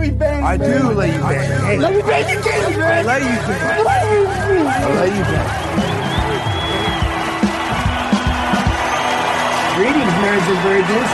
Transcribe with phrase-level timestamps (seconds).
[0.00, 0.42] Me bang.
[0.42, 1.64] I do let you bang.
[1.64, 3.84] Hey, Let me bang you, James, I let you bang.
[3.84, 4.02] Let.
[4.66, 5.48] I let you bang.
[9.76, 11.10] Greetings, marriage and virgins.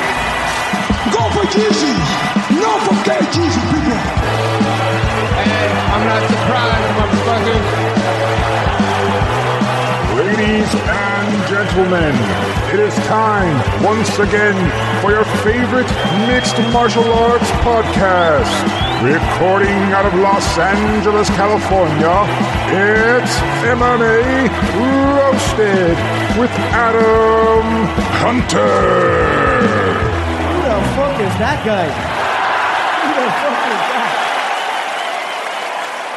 [1.15, 1.99] Go for Jesus.
[2.63, 3.99] No forget Jesus, people.
[5.43, 7.59] And I'm not surprised, motherfucker.
[10.17, 12.15] Ladies and gentlemen,
[12.73, 14.57] it is time once again
[15.03, 15.91] for your favorite
[16.27, 18.86] mixed martial arts podcast.
[19.03, 22.17] Recording out of Los Angeles, California,
[22.73, 24.49] it's MMA
[25.19, 25.97] Roasted
[26.41, 27.87] with Adam
[28.25, 28.57] Hunter.
[30.49, 31.93] Who the fuck is that guy?
[33.05, 34.09] Who the fuck is that?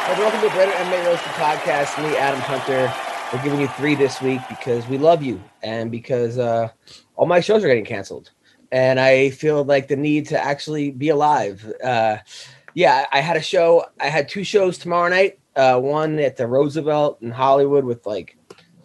[0.06, 2.02] Hey, welcome to the Brandon MMA Roasted Podcast.
[2.02, 2.90] Me, Adam Hunter.
[3.30, 6.70] We're giving you three this week because we love you and because uh,
[7.16, 8.30] all my shows are getting canceled.
[8.72, 11.70] And I feel like the need to actually be alive.
[11.84, 12.18] Uh,
[12.74, 13.86] yeah, I had a show.
[14.00, 15.38] I had two shows tomorrow night.
[15.56, 18.36] Uh, one at the Roosevelt in Hollywood with like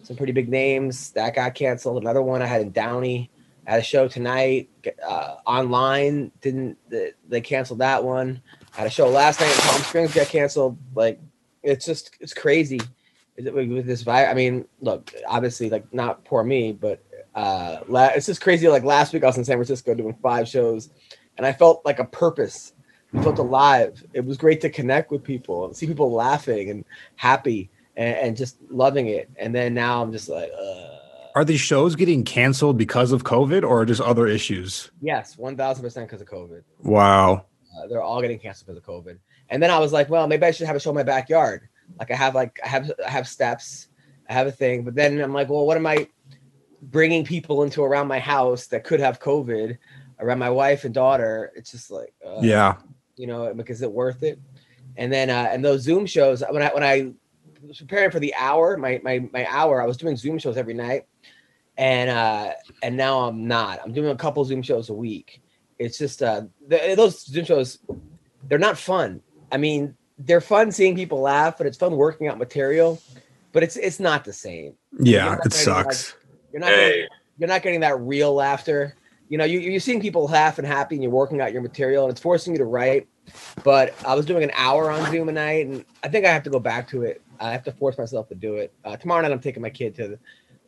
[0.03, 2.01] some pretty big names that got canceled.
[2.01, 3.29] Another one I had in Downey.
[3.67, 4.69] I had a show tonight
[5.07, 6.31] uh, online.
[6.41, 8.41] Didn't they, canceled that one?
[8.73, 10.77] I had a show last night in Palm Springs got canceled.
[10.93, 11.19] Like
[11.63, 12.79] it's just it's crazy
[13.37, 14.29] with this virus.
[14.29, 18.67] I mean, look, obviously, like not poor me, but uh, la- it's just crazy.
[18.67, 20.89] Like last week, I was in San Francisco doing five shows,
[21.37, 22.73] and I felt like a purpose.
[23.17, 24.03] I felt alive.
[24.13, 26.85] It was great to connect with people and see people laughing and
[27.15, 29.29] happy and, and just loving it.
[29.37, 30.97] And then now I'm just like, uh,
[31.35, 34.91] Are these shows getting canceled because of COVID or just other issues?
[35.01, 36.63] yes, one thousand percent because of COVID.
[36.83, 37.45] Wow.
[37.77, 39.17] Uh, they're all getting canceled because of COVID.
[39.49, 41.67] And then I was like, well, maybe I should have a show in my backyard.
[41.99, 43.87] Like I have like I have I have steps,
[44.29, 44.83] I have a thing.
[44.83, 46.07] But then I'm like, well, what am I
[46.81, 49.77] bringing people into around my house that could have COVID
[50.19, 51.51] around my wife and daughter?
[51.55, 52.75] It's just like, uh, Yeah.
[53.17, 54.39] You know, like, is it worth it?
[54.97, 57.13] And then uh, and those Zoom shows when I when I
[57.67, 60.73] was preparing for the hour, my my my hour, I was doing Zoom shows every
[60.73, 61.05] night,
[61.77, 62.51] and uh
[62.83, 63.79] and now I'm not.
[63.83, 65.41] I'm doing a couple Zoom shows a week.
[65.79, 67.79] It's just uh the, those Zoom shows,
[68.47, 69.21] they're not fun.
[69.51, 73.01] I mean, they're fun seeing people laugh, but it's fun working out material.
[73.51, 74.75] But it's it's not the same.
[74.99, 75.33] Yeah.
[75.33, 75.51] It getting, like-
[75.93, 76.15] sucks.
[76.51, 78.95] You're not getting, you're not getting that real laughter.
[79.27, 82.03] You know, you, you're seeing people laugh and happy, and you're working out your material,
[82.05, 83.07] and it's forcing you to write.
[83.63, 86.43] But I was doing an hour on Zoom a night, and I think I have
[86.43, 87.21] to go back to it.
[87.39, 88.71] I have to force myself to do it.
[88.83, 90.19] Uh, tomorrow night, I'm taking my kid to the,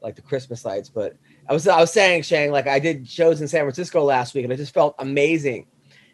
[0.01, 0.90] like the Christmas lights.
[0.90, 1.16] But
[1.47, 4.44] I was I was saying, Shang, like I did shows in San Francisco last week,
[4.44, 5.68] and it just felt amazing.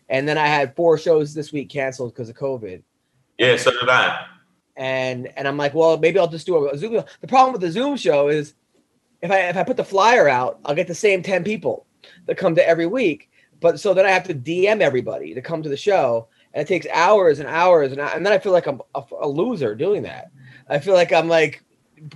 [0.09, 2.83] And then I had four shows this week canceled because of COVID
[3.37, 4.25] Yeah, so did I.
[4.75, 7.01] and and I'm like, well, maybe I'll just do a Zoom.
[7.21, 8.53] The problem with the Zoom show is
[9.21, 11.85] if I if I put the flyer out, I'll get the same ten people
[12.25, 13.29] that come to every week.
[13.59, 16.67] But so then I have to DM everybody to come to the show, and it
[16.67, 19.73] takes hours and hours, and, I, and then I feel like I'm a, a loser
[19.75, 20.31] doing that.
[20.69, 21.63] I feel like I'm like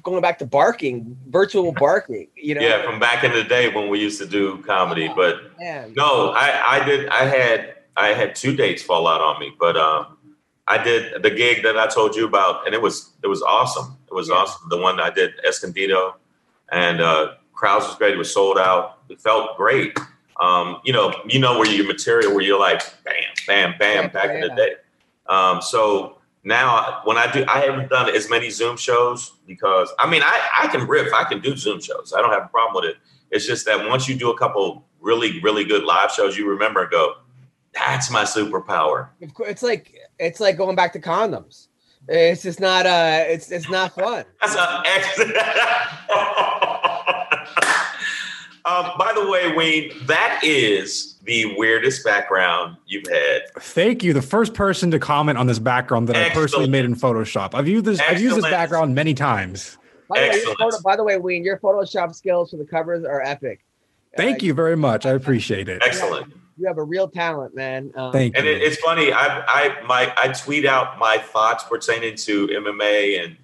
[0.03, 2.27] going back to barking, virtual barking.
[2.35, 2.61] You know?
[2.61, 5.09] Yeah, from back in the day when we used to do comedy.
[5.15, 5.93] But Man.
[5.95, 7.07] no, I, I did.
[7.09, 10.17] I had I had two dates fall out on me, but um,
[10.67, 13.97] I did the gig that I told you about, and it was it was awesome.
[14.07, 14.35] It was Yeah.
[14.35, 14.67] awesome.
[14.69, 16.17] The one I did Escondido,
[16.71, 18.13] and uh, crowds was great.
[18.13, 18.99] It was sold out.
[19.09, 19.97] It felt great.
[20.39, 24.03] Um, you know, you know where your material where you're like bam, bam, bam.
[24.03, 24.75] Yeah, back in the day.
[25.27, 30.09] Um, so now when I do, I haven't done as many Zoom shows because I
[30.09, 31.11] mean I I can riff.
[31.13, 32.13] I can do Zoom shows.
[32.15, 32.97] I don't have a problem with it.
[33.31, 36.83] It's just that once you do a couple really really good live shows, you remember
[36.83, 37.15] and go,
[37.73, 39.09] that's my superpower.
[39.23, 41.67] Of course, it's like it's like going back to condoms.
[42.07, 44.25] It's just not uh it's it's not fun.
[44.39, 45.33] That's an excellent.
[48.65, 53.41] um, by the way, Wayne, that is the weirdest background you've had.
[53.59, 54.13] Thank you.
[54.13, 57.53] The first person to comment on this background that I personally made in Photoshop.
[57.53, 57.99] I've used this.
[58.01, 59.77] I've used this background many times.
[60.09, 60.59] By the, way, your Excellent.
[60.59, 63.63] photo, by the way, Ween, your Photoshop skills for the covers are epic.
[64.15, 65.05] Thank Uh, you very much.
[65.05, 65.81] I appreciate it.
[65.85, 66.33] Excellent.
[66.57, 67.91] You have a real talent, man.
[67.95, 68.51] Um, Thank And you.
[68.53, 69.11] it, it's funny.
[69.13, 73.37] I I my I tweet out my thoughts pertaining to MMA and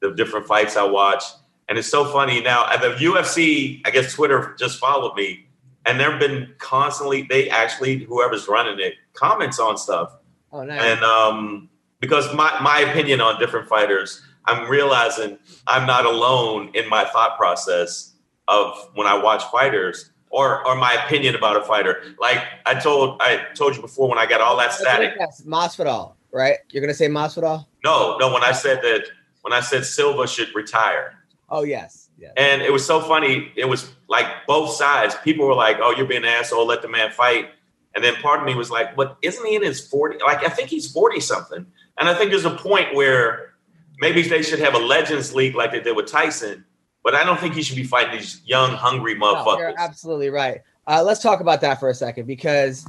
[0.00, 1.24] the different fights I watch,
[1.68, 2.66] and it's so funny now.
[2.70, 5.46] At the UFC, I guess Twitter just followed me,
[5.86, 7.22] and they've been constantly.
[7.22, 10.16] They actually whoever's running it comments on stuff.
[10.52, 10.80] Oh, nice.
[10.80, 11.68] and um,
[12.00, 17.36] because my my opinion on different fighters, I'm realizing I'm not alone in my thought
[17.36, 18.12] process
[18.48, 22.02] of when I watch fighters or or my opinion about a fighter.
[22.18, 25.14] Like I told I told you before when I got all that static.
[25.18, 26.58] Yes, Masvidal, right?
[26.70, 27.66] You're gonna say Masvidal?
[27.84, 28.32] No, no.
[28.32, 29.06] When I said that,
[29.42, 31.18] when I said Silva should retire,
[31.50, 32.32] Oh yes, yes.
[32.36, 33.52] and it was so funny.
[33.56, 35.14] It was like both sides.
[35.24, 36.66] People were like, "Oh, you're being an asshole.
[36.66, 37.50] Let the man fight."
[37.94, 40.18] And then part of me was like, "But isn't he in his 40?
[40.26, 41.66] Like I think he's 40 something."
[41.98, 43.54] And I think there's a point where
[44.00, 46.64] maybe they should have a Legends League like they did with Tyson.
[47.04, 49.58] But I don't think he should be fighting these young, hungry No, motherfuckers.
[49.58, 50.62] you're absolutely right.
[50.86, 52.86] Uh, let's talk about that for a second because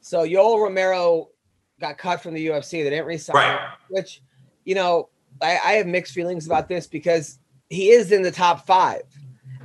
[0.00, 1.28] so Yoel Romero
[1.80, 2.82] got cut from the UFC.
[2.84, 3.68] They didn't resign, Right.
[3.90, 4.22] which
[4.64, 5.08] you know
[5.42, 9.02] I, I have mixed feelings about this because he is in the top five.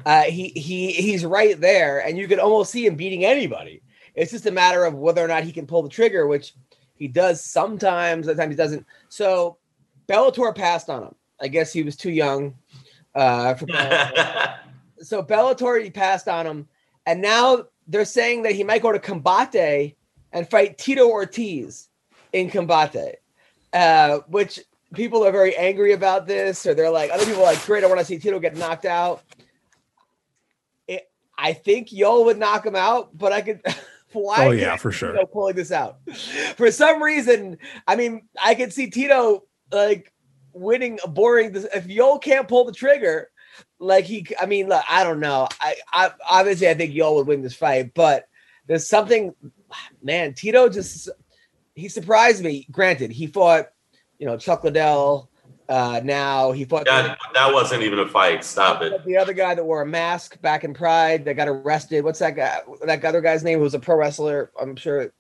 [0.06, 3.82] Uh, he he he's right there, and you could almost see him beating anybody.
[4.16, 6.54] It's just a matter of whether or not he can pull the trigger, which
[6.96, 8.28] he does sometimes.
[8.28, 8.86] Other times he doesn't.
[9.10, 9.58] So
[10.08, 11.16] Bellator passed on him.
[11.40, 12.56] I guess he was too young.
[13.14, 14.56] Uh, for Bellator
[15.02, 16.68] so Bellator he passed on him,
[17.06, 19.96] and now they're saying that he might go to Combate
[20.32, 21.90] and fight Tito Ortiz
[22.34, 23.16] in Combate,
[23.74, 24.60] uh, which
[24.94, 27.88] people are very angry about this, or they're like, other people are like, great, I
[27.88, 29.24] want to see Tito get knocked out.
[30.88, 33.62] It, I think Yo would knock him out, but I could.
[34.14, 34.46] Why?
[34.46, 35.14] Oh, yeah, for sure.
[35.14, 36.00] Tito pulling this out.
[36.58, 37.58] For some reason,
[37.88, 40.12] I mean, I could see Tito like
[40.52, 41.54] winning, a boring.
[41.54, 43.32] This if Yo can't pull the trigger,
[43.80, 47.28] like he i mean look, i don't know I, I obviously i think yo would
[47.28, 48.28] win this fight but
[48.68, 49.34] there's something
[50.02, 51.10] man tito just
[51.74, 53.70] he surprised me granted he fought
[54.22, 55.30] you know chuck liddell
[55.68, 58.44] uh now he fought that, that wasn't even a fight.
[58.44, 59.04] Stop it.
[59.04, 62.36] the other guy that wore a mask back in pride that got arrested what's that
[62.36, 65.12] guy that other guy's name who was a pro wrestler i'm sure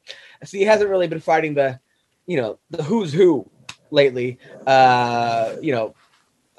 [0.44, 1.80] See, he hasn't really been fighting the
[2.28, 3.50] you know the who's who
[3.92, 4.38] lately
[4.68, 5.94] uh you know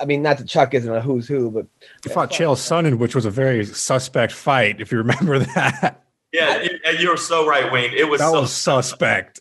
[0.00, 1.65] I mean, not that Chuck isn't a who's who, but
[2.03, 6.03] He fought Chael Sonnen, which was a very suspect fight, if you remember that.
[6.33, 7.93] Yeah, it- and you're so right, Wayne.
[7.97, 9.39] It was That so was suspect.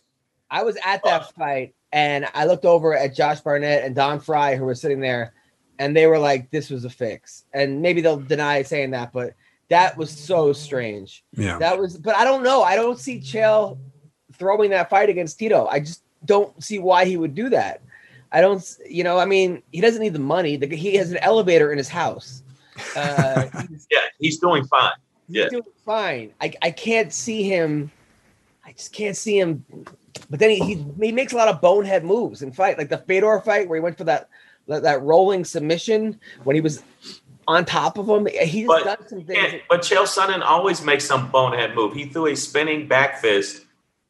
[0.52, 4.56] I was at that fight and I looked over at Josh Barnett and Don Frye
[4.56, 5.34] who were sitting there
[5.78, 7.44] and they were like, this was a fix.
[7.52, 9.34] And maybe they'll deny saying that, but
[9.68, 11.24] that was so strange.
[11.34, 11.58] Yeah.
[11.58, 12.62] That was, but I don't know.
[12.62, 13.78] I don't see Chael
[14.34, 15.66] throwing that fight against Tito.
[15.66, 17.82] I just don't see why he would do that.
[18.30, 20.56] I don't, you know, I mean, he doesn't need the money.
[20.56, 22.42] The, he has an elevator in his house.
[22.96, 24.92] Uh, he's, yeah, he's doing fine.
[25.26, 25.48] he's Yeah.
[25.50, 26.32] doing fine.
[26.40, 27.90] I, I can't see him.
[28.64, 29.64] I just can't see him.
[30.30, 32.98] But then he, he he makes a lot of bonehead moves in fight, like the
[32.98, 34.28] Fedor fight where he went for that
[34.68, 36.82] that, that rolling submission when he was
[37.48, 38.26] on top of him.
[38.26, 39.52] He's But- done some things.
[39.52, 41.92] Yeah, but Chael Sonnen always makes some bonehead move.
[41.94, 43.64] He threw a spinning back fist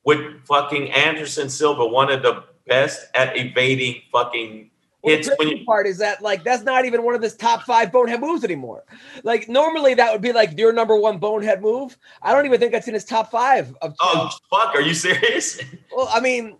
[0.04, 4.70] with fucking Anderson Silva, one of the best at evading fucking
[5.02, 5.28] Well, hits.
[5.28, 7.62] the When crazy you, part is that like that's not even one of his top
[7.62, 8.84] five bonehead moves anymore.
[9.24, 11.96] Like normally that would be like your number one bonehead move.
[12.22, 13.74] I don't even think that's in his top five.
[13.82, 15.60] Of oh fuck, are you serious?
[15.94, 16.56] well, I mean,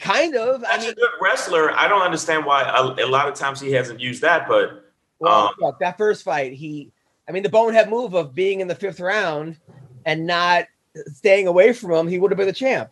[0.00, 0.64] kind of.
[0.68, 1.72] I mean, a good wrestler.
[1.72, 5.52] I don't understand why a, a lot of times he hasn't used that, but Well,
[5.62, 6.90] Um, that first fight, he,
[7.28, 9.56] I mean, the bonehead move of being in the fifth round
[10.06, 10.66] and not
[11.06, 12.90] staying away from him, he would have been the champ.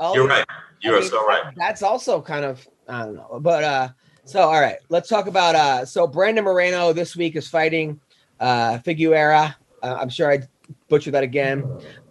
[0.00, 0.44] All you're right.
[0.82, 1.54] You I are mean, so right.
[1.56, 3.88] That's also kind of, I don't know, but uh,
[4.24, 8.00] so all right, let's talk about uh, so Brandon Moreno this week is fighting
[8.40, 9.54] uh Figuera.
[9.82, 10.40] Uh, I'm sure I
[10.88, 11.64] butchered that again.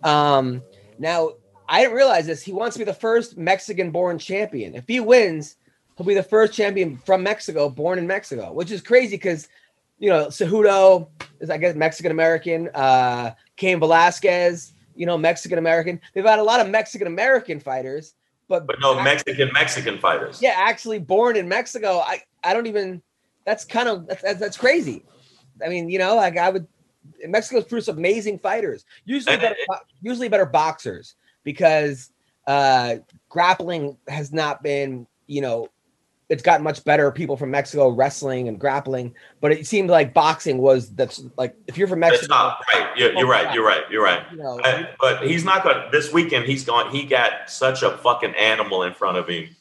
[0.04, 0.62] Um,
[1.00, 1.32] now
[1.68, 2.44] I didn't realize this.
[2.44, 4.76] He wants to be the first Mexican-born champion.
[4.76, 5.56] If he wins,
[5.98, 9.48] he'll be the first champion from Mexico, born in Mexico, which is crazy because
[10.00, 11.08] you know Cejudo
[11.40, 12.70] is I guess Mexican American.
[12.74, 16.00] Uh, Cain Velasquez, you know Mexican American.
[16.14, 18.14] They've had a lot of Mexican American fighters,
[18.48, 20.42] but But no Mexican Mexican fighters.
[20.42, 22.00] yeah, actually born in Mexico.
[22.00, 23.02] I I don't even.
[23.46, 25.06] That's kind of that's, that's, crazy.
[25.64, 26.68] I mean, you know, like I would.
[27.28, 28.86] Mexico's produced amazing fighters.
[29.06, 29.56] Usually better,
[30.02, 32.12] usually better boxers because
[32.48, 32.96] uh
[33.30, 35.08] grappling has not been.
[35.28, 35.70] You know,
[36.30, 37.12] it's gotten much better.
[37.12, 41.78] People from Mexico wrestling and grappling, but it seemed like boxing was that's like if
[41.78, 42.90] you're from Mexico, not right.
[42.98, 43.54] You're, you're right.
[43.54, 43.84] You're right.
[43.92, 44.24] You're right.
[44.32, 45.76] you know, I- but he's not going.
[45.76, 46.90] to This weekend, he's going.
[46.92, 49.56] He got such a fucking animal in front of him.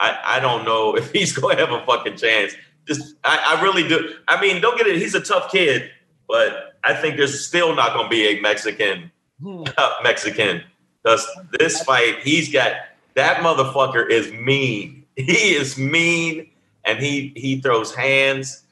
[0.00, 2.54] I, I don't know if he's going to have a fucking chance.
[2.86, 4.14] Just I, I really do.
[4.28, 4.96] I mean, don't get it.
[4.96, 5.90] He's a tough kid,
[6.26, 9.10] but I think there's still not going to be a Mexican
[9.40, 9.62] Hmm.
[10.02, 10.64] Mexican
[11.02, 11.24] because
[11.60, 12.72] this fight, he's got
[13.14, 15.04] that motherfucker is mean.
[15.26, 16.48] He is mean,
[16.84, 18.62] and he he throws hands.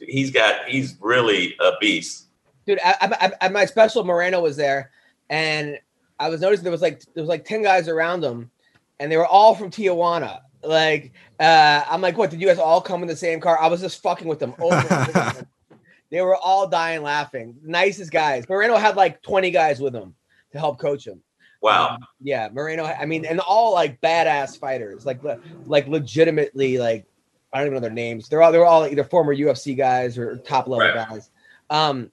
[0.00, 2.26] He's got he's really a beast.
[2.66, 4.90] dude I, I, I, my special moreno was there
[5.30, 5.78] and
[6.20, 8.48] i was noticing there was like there was like 10 guys around him
[9.00, 12.30] and they were all from tijuana Like, uh, I'm like, what?
[12.30, 13.58] Did you guys all come in the same car?
[13.60, 14.54] I was just fucking with them.
[14.60, 15.46] Over and over
[16.10, 17.56] they were all dying laughing.
[17.64, 18.48] Nicest guys.
[18.48, 20.14] Moreno had like 20 guys with him
[20.52, 21.20] to help coach him.
[21.62, 21.94] Wow.
[21.94, 22.84] Um, yeah, Moreno.
[22.84, 27.06] I mean, and all like badass fighters, like le- like legitimately like
[27.52, 28.28] I don't even know their names.
[28.28, 30.94] They're all they're all either former UFC guys or top level Right.
[31.08, 31.30] guys.
[31.70, 32.10] Um,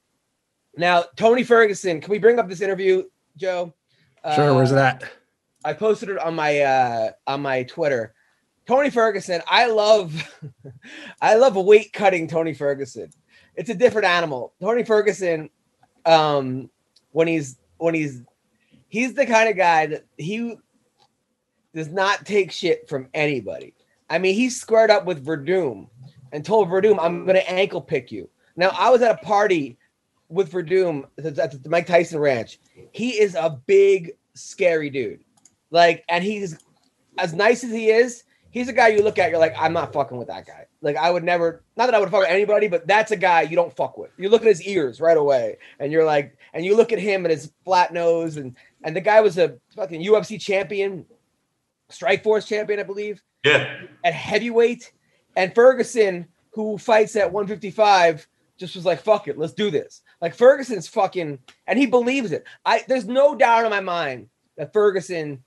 [0.78, 3.04] now Tony Ferguson, can we bring up this interview,
[3.38, 3.74] Joe?
[4.36, 5.04] Sure, where's Uh, that?
[5.66, 8.14] I posted it on my uh on my Twitter.
[8.68, 10.14] Tony Ferguson, I love
[11.22, 13.10] I love weight cutting Tony Ferguson.
[13.56, 14.54] It's a different animal.
[14.62, 15.50] Tony Ferguson
[16.06, 16.70] um
[17.12, 18.22] when he's when he's
[18.90, 20.58] he's the kind of guy that he
[21.74, 23.74] does not take shit from anybody.
[24.10, 25.88] I mean, he squared up with Werdum
[26.32, 28.30] and told Werdum, I'm going to ankle pick you.
[28.56, 29.78] Now, I was at a party
[30.28, 32.60] with Werdum at the- Mike Tyson Ranch.
[32.92, 35.24] He is a big, scary dude.
[35.72, 36.58] Like, and he's
[37.18, 38.24] as nice as he is.
[38.52, 40.66] He's a guy you look at, you're like, I'm not fucking with that guy.
[40.82, 43.42] Like, I would never, not that I would fuck with anybody, but that's a guy
[43.44, 44.10] you don't fuck with.
[44.18, 47.26] You look at his ears right away, and you're like, and you look at him
[47.26, 51.06] and his flat nose, and and the guy was a fucking UFC champion,
[51.90, 53.76] Strike Force champion, I believe Yeah.
[54.04, 54.92] at heavyweight,
[55.36, 60.36] and Ferguson, who fights at 155, just was like, "Fuck it, let's do this." Like
[60.36, 62.44] Ferguson's fucking, and he believes it.
[62.66, 65.44] I there's no doubt in my mind that Ferguson,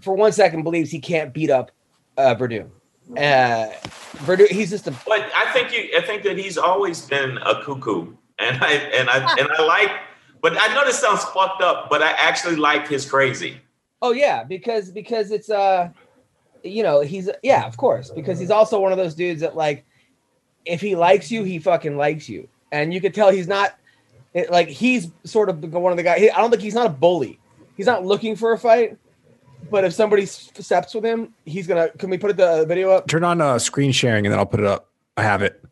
[0.00, 1.70] for one second, believes he can't beat up
[2.16, 2.70] uh, Werdum.
[3.16, 3.70] Uh,
[4.24, 7.62] Werdum, he's just a But I think you I think that he's always been a
[7.62, 8.14] cuckoo.
[8.38, 9.90] And I and I and I like
[10.40, 13.60] but I know this sounds fucked up, but I actually like his crazy.
[14.00, 15.90] Oh yeah, because because it's uh
[16.62, 19.84] you know, he's yeah, of course, because he's also one of those dudes that like
[20.64, 22.48] if he likes you, he fucking likes you.
[22.70, 23.78] And you could tell he's not
[24.34, 26.22] it, like he's sort of one of the guys.
[26.34, 27.38] I don't think he's not a bully.
[27.76, 28.98] He's not looking for a fight.
[29.70, 31.90] But if somebody steps with him, he's gonna.
[31.90, 33.06] Can we put the video up?
[33.06, 34.88] Turn on uh, screen sharing and then I'll put it up.
[35.16, 35.62] I have it.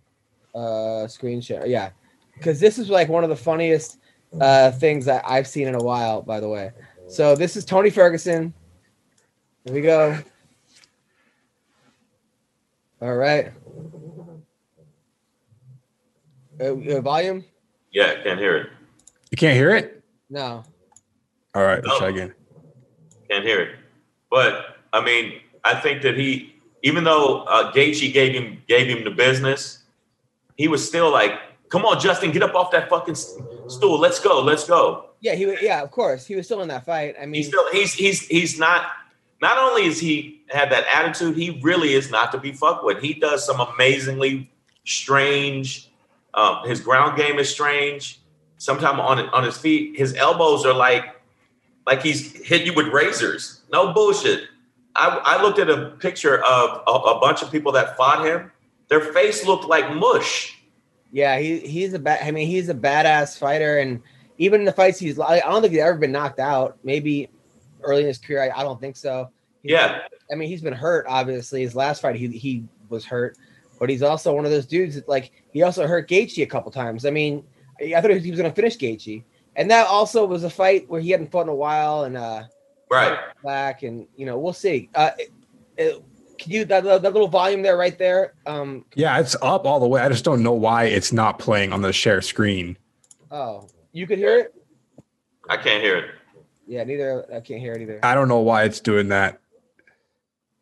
[0.54, 1.66] Uh, screen share.
[1.66, 1.90] Yeah,
[2.34, 3.98] because this is like one of the funniest
[4.40, 6.22] uh things that I've seen in a while.
[6.22, 6.72] By the way,
[7.08, 8.52] so this is Tony Ferguson.
[9.64, 10.18] Here we go.
[13.02, 13.52] All right.
[16.60, 17.44] Uh, uh, volume?
[17.90, 18.70] Yeah, can't hear it.
[19.30, 20.02] You can't hear it?
[20.30, 20.64] No.
[21.54, 21.98] All right, let's No.
[21.98, 22.34] try again.
[23.30, 23.76] Can't hear it.
[24.30, 29.04] But I mean, I think that he, even though uh, Gaethje gave him gave him
[29.04, 29.82] the business,
[30.56, 31.32] he was still like,
[31.68, 33.36] "Come on, Justin, get up off that fucking s-
[33.68, 33.98] stool.
[33.98, 35.46] Let's go, let's go." Yeah, he.
[35.46, 37.14] wa- Yeah, of course, he was still in that fight.
[37.20, 38.86] I mean, He's still he's he's he's not.
[39.42, 43.00] Not only is he had that attitude, he really is not to be fucked with.
[43.02, 44.50] He does some amazingly
[44.84, 45.90] strange.
[46.34, 48.20] Um, his ground game is strange.
[48.58, 51.04] Sometimes on on his feet, his elbows are like
[51.86, 53.60] like he's hit you with razors.
[53.72, 54.44] No bullshit.
[54.94, 58.50] I, I looked at a picture of a, a bunch of people that fought him.
[58.88, 60.55] Their face looked like mush.
[61.16, 62.20] Yeah, he he's a bad.
[62.22, 64.02] I mean, he's a badass fighter, and
[64.36, 66.76] even in the fights he's, I don't think he's ever been knocked out.
[66.84, 67.30] Maybe
[67.82, 69.30] early in his career, I, I don't think so.
[69.62, 70.00] He's- Yeah.
[70.30, 71.06] I mean, he's been hurt.
[71.08, 73.38] Obviously, his last fight, he he was hurt,
[73.80, 76.70] but he's also one of those dudes that like he also hurt Gaethje a couple
[76.70, 77.06] times.
[77.06, 77.42] I mean,
[77.80, 79.24] I thought he was going to finish Gaethje,
[79.56, 82.42] and that also was a fight where he hadn't fought in a while, and uh,
[82.90, 83.18] Right.
[83.42, 84.90] back, and you know, we'll see.
[84.94, 85.30] Uh, it-
[85.78, 86.02] it-
[86.38, 88.34] can you that, that little volume there, right there?
[88.46, 90.00] Um, Yeah, it's up all the way.
[90.00, 92.76] I just don't know why it's not playing on the share screen.
[93.30, 94.54] oh, you could hear it.
[95.48, 96.10] I can't hear it.
[96.66, 97.24] Yeah, neither.
[97.34, 98.00] I can't hear it either.
[98.02, 99.40] I don't know why it's doing that.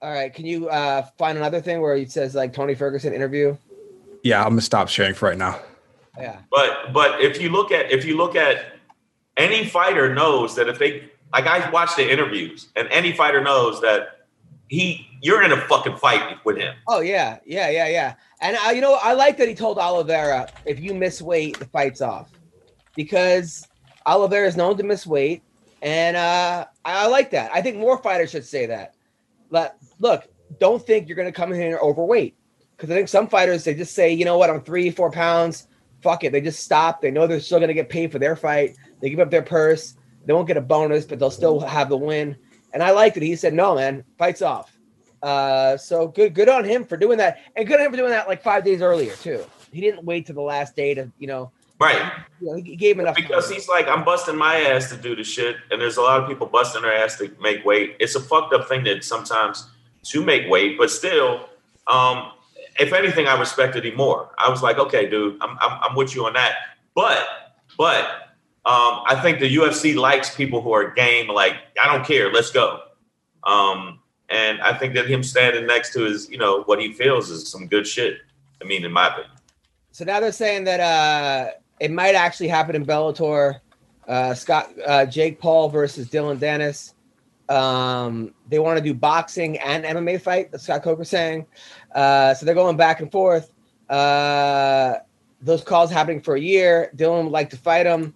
[0.02, 3.56] All right, can you uh, find another thing where it says like Tony Ferguson interview?
[4.22, 5.58] Yeah, I'm gonna stop sharing for right now.
[6.18, 8.66] Yeah, But but if you look at if you look at
[9.36, 13.80] any fighter knows that if they like I watch the interviews and any fighter knows
[13.80, 14.13] that
[14.68, 16.74] he you're in a fucking fight with him.
[16.88, 18.14] Oh yeah, yeah, yeah, yeah.
[18.40, 21.66] And I, you know, I like that he told Oliveira, if you miss weight, the
[21.66, 22.30] fight's off,
[22.94, 23.66] because
[24.06, 25.42] Oliveira is known to miss weight,
[25.82, 27.50] and uh, I, like that.
[27.54, 28.94] I think more fighters should say that.
[29.50, 30.26] But look,
[30.58, 32.36] don't think you're going to come in here overweight,
[32.76, 35.68] because I think some fighters they just say, you know what, I'm three, four pounds.
[36.02, 36.32] Fuck it.
[36.32, 37.00] They just stop.
[37.00, 38.76] They know they're still going to get paid for their fight.
[39.00, 39.96] They give up their purse.
[40.26, 42.36] They won't get a bonus, but they'll still have the win.
[42.74, 43.22] And I liked it.
[43.22, 44.76] He said, "No, man, fight's off."
[45.22, 48.10] Uh, so good, good on him for doing that, and good on him for doing
[48.10, 49.42] that like five days earlier too.
[49.72, 51.50] He didn't wait to the last day to, you know,
[51.80, 52.12] Right.
[52.40, 53.16] you know he gave enough.
[53.16, 53.54] Because time.
[53.54, 56.28] he's like, I'm busting my ass to do the shit, and there's a lot of
[56.28, 57.96] people busting their ass to make weight.
[58.00, 59.70] It's a fucked up thing that sometimes
[60.04, 61.48] to make weight, but still,
[61.86, 62.32] um,
[62.78, 64.30] if anything, I respected him more.
[64.36, 66.54] I was like, okay, dude, I'm I'm, I'm with you on that.
[66.94, 67.26] But
[67.78, 68.23] but
[68.66, 71.28] um, I think the UFC likes people who are game.
[71.28, 72.80] Like, I don't care, let's go.
[73.44, 77.28] Um, and I think that him standing next to his, you know, what he feels
[77.30, 78.18] is some good shit.
[78.62, 79.30] I mean, in my opinion.
[79.90, 83.60] So now they're saying that uh, it might actually happen in Bellator.
[84.08, 86.94] Uh, Scott, uh, Jake Paul versus Dillon Danis.
[87.50, 90.50] Um, they want to do boxing and MMA fight.
[90.50, 91.46] That's Scott Coker saying.
[91.94, 93.52] Uh, so they're going back and forth.
[93.90, 94.94] Uh,
[95.42, 96.90] those calls happening for a year.
[96.96, 98.14] Dillon would like to fight him.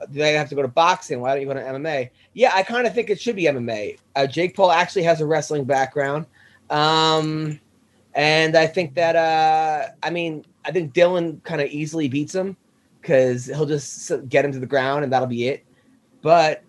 [0.00, 1.20] Do they have to go to boxing?
[1.20, 2.10] Why don't you go to MMA?
[2.34, 3.98] Yeah, I kind of think it should be MMA.
[4.14, 6.26] Uh, Jake Paul actually has a wrestling background.
[6.68, 7.60] Um,
[8.14, 12.56] and I think that, uh, I mean, I think Dillon kind of easily beats him
[13.00, 15.64] because he'll just get him to the ground and that'll be it.
[16.22, 16.62] But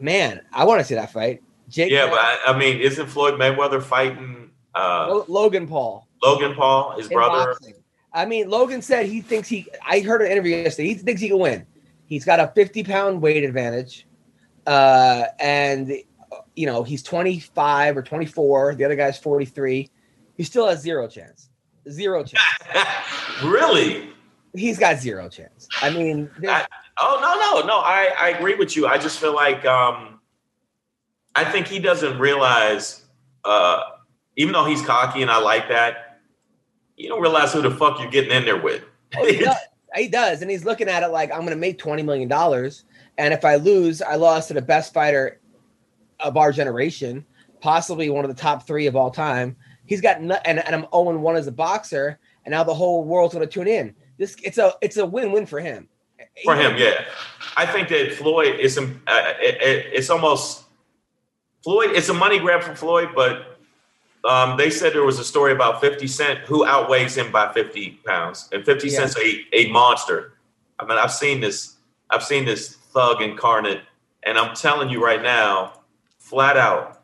[0.00, 1.42] man, I want to see that fight.
[1.68, 6.06] Jake, Yeah, but I, I mean, isn't Floyd Mayweather fighting uh, Logan Paul.
[6.22, 7.52] Logan Paul, his brother?
[7.52, 7.74] boxing.
[8.12, 9.66] I mean, Logan said he thinks he.
[9.86, 10.88] I heard an interview yesterday.
[10.88, 11.66] He thinks he can win.
[12.06, 14.06] He's got a 50 pound weight advantage,
[14.66, 15.92] uh, and
[16.54, 18.74] you know he's 25 or 24.
[18.76, 19.90] The other guy's 43.
[20.36, 21.48] He still has zero chance.
[21.90, 22.42] Zero chance.
[23.44, 24.10] really?
[24.54, 25.68] He's got zero chance.
[25.82, 26.66] I mean, I,
[27.00, 27.78] oh no, no, no.
[27.78, 28.86] I, I agree with you.
[28.86, 30.20] I just feel like um,
[31.34, 33.04] I think he doesn't realize,
[33.44, 33.82] uh,
[34.36, 36.20] even though he's cocky and I like that,
[36.96, 38.82] you don't realize who the fuck you're getting in there with.
[39.16, 39.24] Oh,
[39.94, 40.42] he, does.
[40.42, 42.84] and he's looking at it like I'm going to make twenty million dollars,
[43.18, 45.40] and if I lose, I lost to the best fighter
[46.20, 47.24] of our generation,
[47.60, 49.56] possibly one of the top three of all time.
[49.86, 53.04] He's got no, and, and I'm 0 one as a boxer, and now the whole
[53.04, 53.94] world's going to tune in.
[54.18, 55.88] This it's a it's a win win for him.
[56.44, 57.04] For him, yeah.
[57.56, 58.76] I think that Floyd is.
[58.78, 58.84] Uh,
[59.40, 60.64] it, it, it's almost
[61.62, 61.90] Floyd.
[61.90, 63.55] It's a money grab for Floyd, but
[64.26, 68.00] um, they said there was a story about Fifty Cent who outweighs him by fifty
[68.06, 69.06] pounds, and Fifty Yeah.
[69.06, 70.34] Cent's a a monster.
[70.78, 71.76] I mean, I've seen this.
[72.10, 73.82] I've seen this thug incarnate,
[74.22, 75.80] and I'm telling you right now,
[76.18, 77.02] flat out,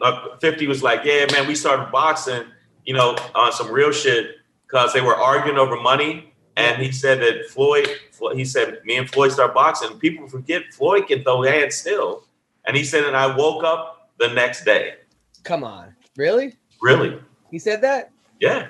[0.00, 2.44] uh, Fifty was like, "Yeah, man, we started boxing,
[2.84, 7.20] you know, on some real shit because they were arguing over money." And he said
[7.20, 9.98] that Floyd, Flo- he said, me and Floyd start boxing.
[9.98, 12.24] People forget Floyd can throw hands still.
[12.66, 14.96] And he said, and I woke up the next day.
[15.44, 16.56] Come on, really?
[16.80, 17.20] Really?
[17.50, 18.10] He said that?
[18.40, 18.68] Yeah.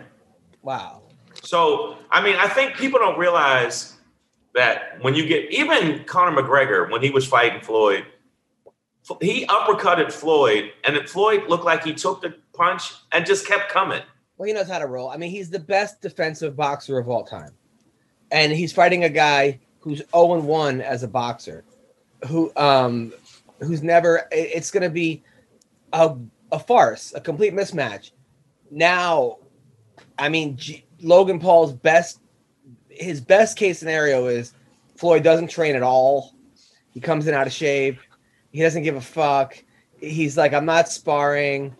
[0.62, 1.02] Wow.
[1.42, 3.94] So, I mean, I think people don't realize
[4.55, 8.05] that when you get, even Conor McGregor, when he was fighting Floyd,
[9.20, 14.02] he uppercutted Floyd, and Floyd looked like he took the punch and just kept coming.
[14.37, 15.09] Well, he knows how to roll.
[15.09, 17.52] I mean, he's the best defensive boxer of all time.
[18.31, 21.64] And he's fighting a guy who's 0 1 as a boxer,
[22.28, 23.12] who um
[23.61, 25.22] who's never it's gonna be
[25.92, 26.16] a,
[26.52, 28.10] a farce, a complete mismatch.
[28.70, 29.38] Now,
[30.18, 32.20] I mean G- Logan Paul's best
[32.88, 34.52] his best case scenario is
[34.96, 36.34] Floyd doesn't train at all.
[36.92, 37.98] He comes in out of shape.
[38.52, 39.56] He doesn't give a fuck.
[39.98, 41.74] He's like, I'm not sparring.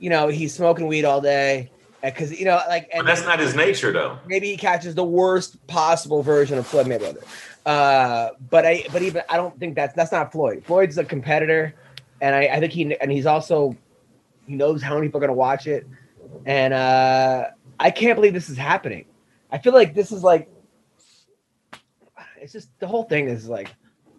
[0.00, 1.70] You know, he's smoking weed all day
[2.02, 4.18] because you know, like, But that's not his nature, though.
[4.26, 7.22] maybe he catches the worst possible version of Floyd Mayweather.
[7.64, 10.64] Uh, but I, but even I don't think that's that's not Floyd.
[10.64, 11.74] Floyd's a competitor,
[12.20, 13.76] and I, I think he and he's also
[14.46, 15.86] he knows how many people are going to watch it,
[16.44, 17.46] and uh,
[17.78, 19.06] I can't believe this is happening.
[19.50, 20.48] I feel like this is like
[22.40, 23.74] it's just the whole thing is like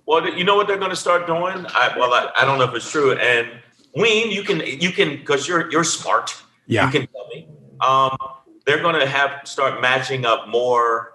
[0.05, 1.65] Well, you know what they're going to start doing?
[1.69, 3.13] I, well, I, I don't know if it's true.
[3.13, 3.47] And
[3.95, 6.35] Ween, you can you can because you're you're smart.
[6.65, 6.85] Yeah.
[6.85, 7.47] You can tell me.
[7.79, 8.17] Um,
[8.65, 11.13] they're going to have start matching up more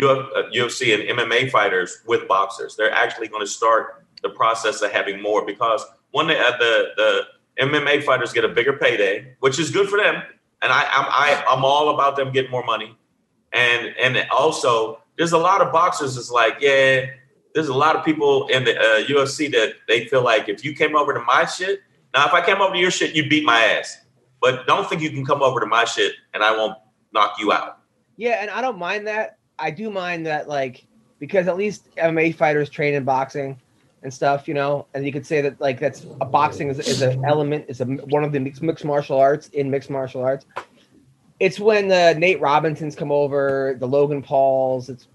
[0.00, 2.76] Uf, uh, UFC and MMA fighters with boxers.
[2.76, 6.88] They're actually going to start the process of having more because when the uh, the
[6.96, 7.22] the
[7.58, 10.22] MMA fighters get a bigger payday, which is good for them,
[10.62, 12.96] and I I'm I, I'm all about them getting more money,
[13.52, 17.06] and and also there's a lot of boxers that's like yeah
[17.54, 20.74] there's a lot of people in the uh, UFC that they feel like if you
[20.74, 21.80] came over to my shit,
[22.14, 23.98] now if I came over to your shit, you beat my ass.
[24.40, 26.76] But don't think you can come over to my shit and I won't
[27.12, 27.78] knock you out.
[28.16, 29.38] Yeah, and I don't mind that.
[29.58, 30.84] I do mind that, like,
[31.18, 33.60] because at least MMA fighters train in boxing
[34.02, 34.86] and stuff, you know.
[34.94, 37.84] And you could say that, like, that's a boxing is, is an element, is a
[37.84, 40.46] one of the mixed, mixed martial arts in mixed martial arts.
[41.40, 44.88] It's when the Nate Robinsons come over, the Logan Pauls.
[44.88, 45.08] It's,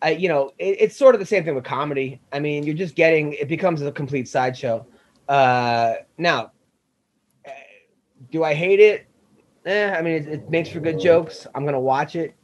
[0.00, 2.20] I, you know, it, it's sort of the same thing with comedy.
[2.32, 4.86] I mean, you're just getting it becomes a complete sideshow.
[5.28, 6.52] Uh, now,
[7.44, 7.50] eh,
[8.30, 9.06] do I hate it?
[9.64, 11.46] Eh, I mean, it, it makes for good jokes.
[11.54, 12.34] I'm gonna watch it.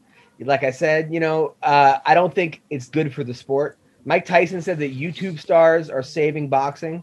[0.40, 3.78] Like I said, you know, uh, I don't think it's good for the sport.
[4.04, 7.02] Mike Tyson said that YouTube stars are saving boxing,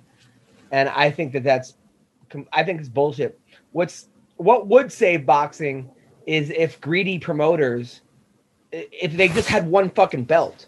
[0.71, 1.75] and I think that that's,
[2.53, 3.39] I think it's bullshit.
[3.71, 5.89] What's what would save boxing
[6.25, 8.01] is if greedy promoters,
[8.71, 10.67] if they just had one fucking belt,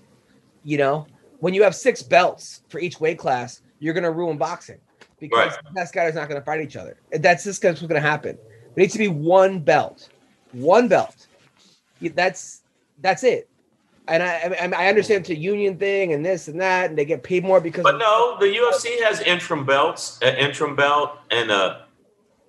[0.64, 1.08] you know,
[1.40, 4.80] when you have six belts for each weight class, you're gonna ruin boxing.
[5.20, 6.98] because the best guys are not going to fight each other.
[7.14, 8.38] And That's just what's going to happen.
[8.74, 10.10] There needs to be one belt,
[10.52, 11.28] one belt.
[12.02, 12.64] That's
[13.02, 13.48] that's it.
[14.12, 17.06] And I I, I understand it's a union thing and this and that, and they
[17.06, 17.84] get paid more because.
[17.84, 21.80] But no, the UFC has interim belts, an interim belt, and uh,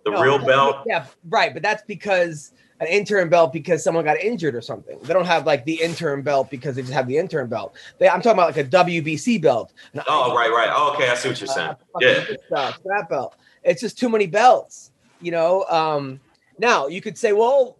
[0.04, 0.78] the No, real belt.
[0.86, 1.54] Yeah, right.
[1.54, 4.98] But that's because an interim belt because someone got injured or something.
[5.04, 7.76] They don't have like the interim belt because they just have the interim belt.
[8.00, 9.72] They, I'm talking about like a WBC belt.
[10.08, 10.68] Oh, right, right.
[10.72, 11.70] Oh, okay, I see what you're saying.
[11.94, 12.24] uh, Yeah.
[12.48, 13.36] stuff, that belt.
[13.62, 15.64] It's just too many belts, you know.
[15.70, 16.20] Um,
[16.58, 17.78] now you could say, well,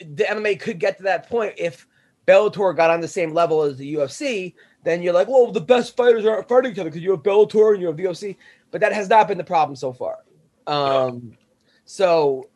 [0.00, 1.84] the MMA could get to that point if
[2.26, 4.54] Bellator got on the same level as the UFC.
[4.84, 7.72] Then you're like, well, the best fighters aren't fighting each other because you have Bellator
[7.72, 8.36] and you have the UFC.
[8.70, 10.18] But that has not been the problem so far.
[10.66, 11.36] Um,
[11.84, 12.48] so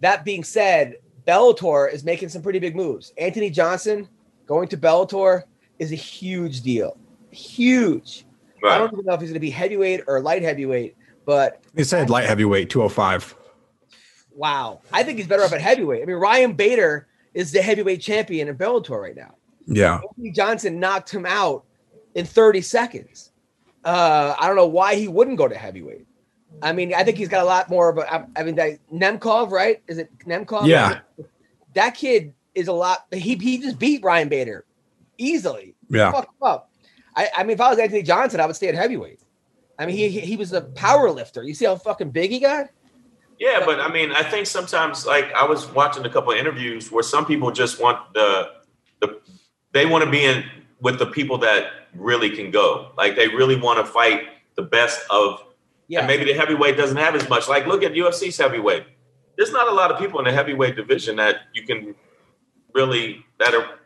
[0.00, 3.12] that being said, Bellator is making some pretty big moves.
[3.18, 4.08] Anthony Johnson
[4.46, 5.44] going to Bellator
[5.78, 6.96] is a huge deal.
[7.30, 8.24] Huge.
[8.66, 11.84] I don't even know if he's going to be heavyweight or light heavyweight, but They
[11.84, 13.34] said light heavyweight 205.
[14.34, 16.02] wow, I think he's better off at heavyweight.
[16.02, 19.34] I mean, Ryan Bader is the heavyweight champion in Bellator right now.
[19.66, 20.00] Yeah.
[20.08, 21.64] Anthony Johnson knocked him out
[22.14, 23.32] in 30 seconds.
[23.84, 26.06] Uh, I don't know why he wouldn't go to heavyweight.
[26.62, 28.12] I mean, I think he's got a lot more of a.
[28.12, 29.82] I, I mean, that Nemkov, right?
[29.88, 30.66] Is it Nemkov?
[30.66, 31.00] Yeah.
[31.74, 33.06] That kid is a lot.
[33.12, 34.64] He he just beat Ryan Bader
[35.18, 35.74] easily.
[35.90, 36.12] Yeah.
[36.12, 36.70] Fuck him up.
[37.16, 39.20] I, I mean, if I was Anthony Johnson, I would stay at heavyweight.
[39.78, 41.42] I mean, he he, he was a power lifter.
[41.42, 42.68] You see how fucking big he got?
[43.38, 46.90] Yeah, but I mean, I think sometimes, like I was watching a couple of interviews
[46.90, 48.52] where some people just want the
[49.00, 49.20] the
[49.72, 50.44] they want to be in
[50.80, 52.92] with the people that really can go.
[52.96, 54.22] Like they really want to fight
[54.56, 55.42] the best of.
[55.88, 56.00] Yeah.
[56.00, 57.48] And maybe the heavyweight doesn't have as much.
[57.48, 58.84] Like look at UFC's heavyweight.
[59.36, 61.94] There's not a lot of people in the heavyweight division that you can
[62.72, 63.78] really that are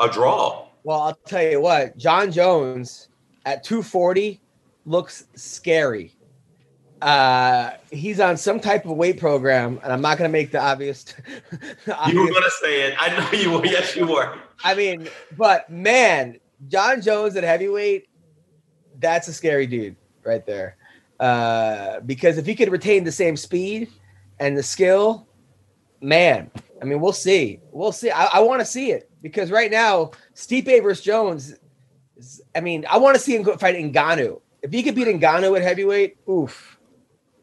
[0.00, 0.68] a draw.
[0.84, 3.08] Well, I'll tell you what, Jon Jones
[3.44, 4.40] at 240
[4.84, 6.12] looks scary.
[7.02, 10.60] Uh, he's on some type of weight program, and I'm not going to make the
[10.62, 11.02] obvious.
[11.84, 12.96] the You were gonna say it.
[12.96, 13.66] I know you were.
[13.66, 14.38] Yes, you were.
[14.62, 16.38] I mean, but man,
[16.68, 18.08] Jon Jones at heavyweight,
[19.00, 20.76] that's a scary dude right there.
[21.18, 23.88] Uh, because if he could retain the same speed
[24.38, 25.26] and the skill,
[26.00, 27.58] man, I mean, we'll see.
[27.72, 28.12] We'll see.
[28.12, 31.56] I, I want to see it because right now, Stipe versus Jones.
[32.16, 34.40] Is, I mean, I want to see him fight Ngannou.
[34.62, 36.71] If he could beat Ngannou at heavyweight, oof,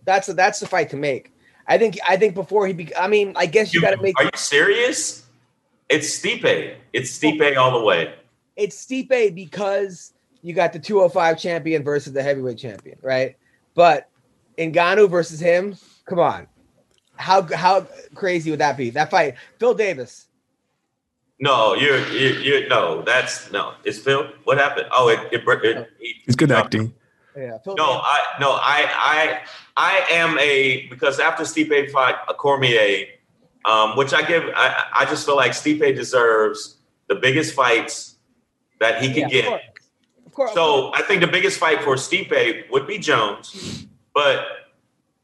[0.10, 1.32] that's a, that's the fight to make.
[1.68, 1.98] I think.
[2.08, 2.74] I think before he.
[2.74, 4.18] Be, I mean, I guess you, You- got to make.
[4.20, 5.26] Are you serious?
[5.88, 6.76] It's Stipe.
[6.94, 8.14] It's Stipe all the way.
[8.56, 13.36] it's Stipe because you got the 205 champion versus the heavyweight champion, right?
[13.76, 14.10] But
[14.58, 16.48] Ngannou versus him, come on.
[17.16, 18.90] How how crazy would that be?
[18.92, 20.28] That fight, Phil Davis.
[21.40, 23.02] No, you're you you no.
[23.02, 23.74] That's no.
[23.84, 24.28] It's Phil.
[24.44, 24.88] What happened?
[24.92, 25.42] Oh, it it.
[25.48, 26.94] it, it It's good acting.
[27.40, 29.40] Yeah, No, I no, I I
[29.78, 33.06] I am a because after Stipe fought a Cormier,
[33.66, 38.18] um, which I give, I, I just feel like Stipe deserves the biggest fights
[38.80, 39.46] that he Yeah, can of get.
[39.46, 39.62] course.
[40.26, 40.54] Of course.
[40.54, 44.46] So I think the biggest fight for Stipe would be Jones, but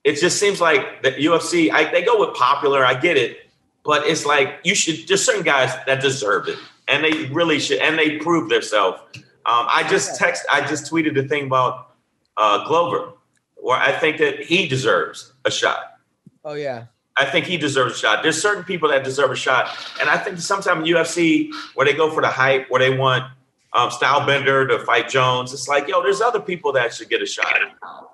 [0.03, 1.69] it just seems like the UFC.
[1.71, 2.85] I, they go with popular.
[2.85, 3.37] I get it,
[3.83, 5.07] but it's like you should.
[5.07, 9.01] There's certain guys that deserve it, and they really should, and they prove themselves.
[9.47, 10.43] Um, I just text.
[10.51, 11.94] I just tweeted a thing about
[12.37, 13.13] uh, Glover,
[13.55, 15.97] where I think that he deserves a shot.
[16.43, 16.85] oh yeah.
[17.17, 18.23] I think he deserves a shot.
[18.23, 19.69] There's certain people that deserve a shot,
[20.01, 23.23] and I think sometimes UFC where they go for the hype, where they want
[23.71, 25.53] um, Stylebender to fight Jones.
[25.53, 27.53] It's like, yo, there's other people that should get a shot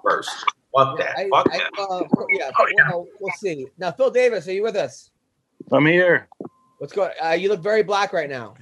[0.04, 0.30] first.
[0.76, 1.18] Fuck that.
[1.18, 1.70] I, Fuck I, that.
[1.80, 3.66] uh, yeah, well, we'll see.
[3.78, 5.10] Now, Phil Davis, are you with us?
[5.72, 6.28] I'm here.
[6.78, 7.12] What's going?
[7.24, 8.54] Uh, you look very black right now.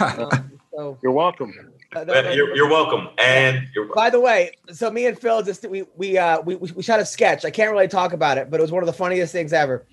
[0.00, 1.54] Um, so, You're welcome.
[1.96, 3.08] Uh, You're, you're welcome.
[3.18, 6.82] And you're, By the way, so me and Phil just we we uh we we
[6.82, 7.44] shot a sketch.
[7.44, 9.86] I can't really talk about it, but it was one of the funniest things ever.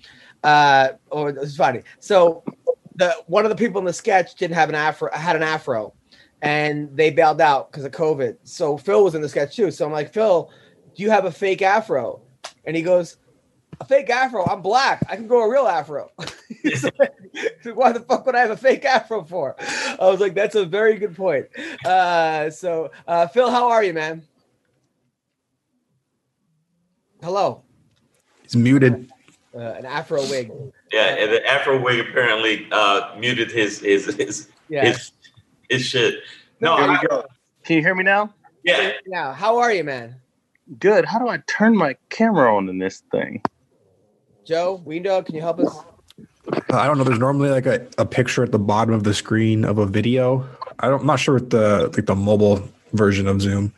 [0.44, 1.82] Uh, or it was funny.
[2.00, 2.44] So
[2.96, 5.94] the one of the people in the sketch didn't have an afro, had an afro,
[6.42, 8.36] and they bailed out because of COVID.
[8.44, 9.70] So Phil was in the sketch too.
[9.70, 10.50] So I'm like, Phil,
[10.94, 12.20] do you have a fake afro?
[12.64, 13.16] And he goes,
[13.80, 14.44] a fake afro.
[14.46, 15.04] I'm black.
[15.08, 16.10] I can grow a real afro.
[16.62, 17.12] He's like,
[17.74, 19.56] Why the fuck would I have a fake afro for?
[19.58, 21.46] I was like, that's a very good point.
[21.84, 24.22] Uh, so, uh, Phil, how are you, man?
[27.22, 27.62] Hello.
[28.42, 29.10] He's muted.
[29.54, 30.52] Uh, an afro wig.
[30.92, 34.84] yeah, and the Afro wig apparently uh, muted his his his Yeah.
[34.84, 35.12] his,
[35.70, 36.16] his shit.
[36.60, 37.24] No, Here I, we go.
[37.64, 38.34] Can you hear me now?
[38.64, 38.92] yeah.
[39.06, 40.16] Now, how are you, man?
[40.78, 41.06] Good.
[41.06, 43.40] How do I turn my camera on in this thing?
[44.46, 45.76] Joe, Window, can you help us?
[45.76, 47.04] Uh, I don't know.
[47.04, 50.48] There's normally like a, a picture at the bottom of the screen of a video.
[50.78, 53.72] I don't, I'm not sure what the like the mobile version of Zoom.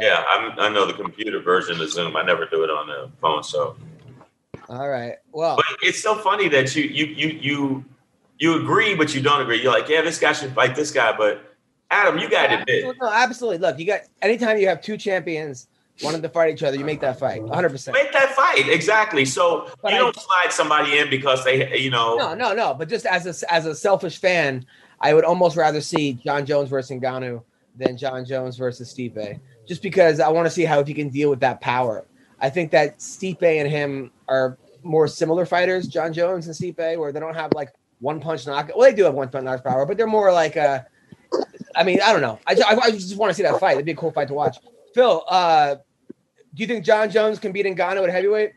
[0.00, 2.14] Yeah, I'm, I know the computer version of Zoom.
[2.14, 3.76] I never do it on the phone, so.
[4.68, 5.14] All right.
[5.32, 7.84] Well, But it's so funny that you you you you
[8.38, 9.62] you agree, but you don't agree.
[9.62, 11.56] You're like, yeah, this guy should fight this guy, but
[11.90, 13.58] Adam, you got to admit, no, absolutely.
[13.58, 15.68] Look, you got anytime you have two champions
[16.02, 17.68] wanting to fight each other, you make that fight 100.
[17.70, 19.24] percent make that fight exactly.
[19.24, 22.74] So But you I- don't slide somebody in because they, you know, No, no, no.
[22.74, 24.64] But just as a as a selfish fan,
[25.00, 27.42] I would almost rather see Jon Jones versus Ngannou
[27.76, 31.08] than Jon Jones versus Stipe, just because I want to see how if he can
[31.08, 32.04] deal with that power.
[32.40, 37.12] I think that Stipe and him are more similar fighters, Jon Jones and Stipe, where
[37.12, 38.70] they don't have like one punch knock.
[38.76, 40.80] Well, they do have one punch knock power, but they're more like uh
[41.76, 42.38] I mean, I don't know.
[42.46, 43.72] I, ju- I, I just want to see that fight.
[43.72, 44.56] It'd be a cool fight to watch.
[44.94, 45.76] Phil, uh,
[46.58, 48.50] do you think Jon Jones can beat Ngannou at heavyweight?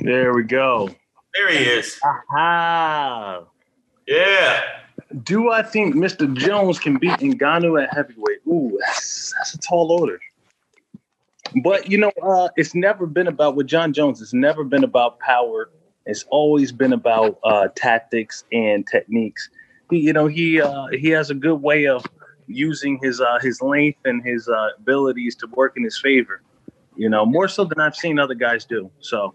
[0.00, 0.90] There we go.
[1.34, 1.98] there he is.
[2.04, 3.44] Aha.
[4.06, 4.60] Yeah,
[5.22, 6.30] Do I think Mr.
[6.34, 8.40] Jones can beat Ngannou at heavyweight?
[8.46, 10.20] Ooh, that's, that's a tall order.
[11.62, 14.20] But you know, uh, it's never been about with Jon Jones.
[14.20, 15.70] It's never been about power.
[16.04, 19.48] It's always been about uh, tactics and techniques.
[19.88, 22.04] He, you know, he uh, he has a good way of
[22.48, 26.42] using his uh, his length and his uh, abilities to work in his favor.
[26.98, 28.90] You know, more so than I've seen other guys do.
[28.98, 29.34] So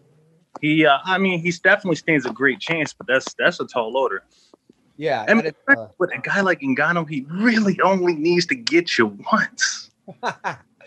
[0.59, 2.93] he, uh, I mean, he's definitely stands a great chance.
[2.93, 4.23] But that's that's a tall order.
[4.97, 5.25] Yeah.
[5.27, 8.55] I mean, that is, uh, with a guy like Ngannou, he really only needs to
[8.55, 9.89] get you once.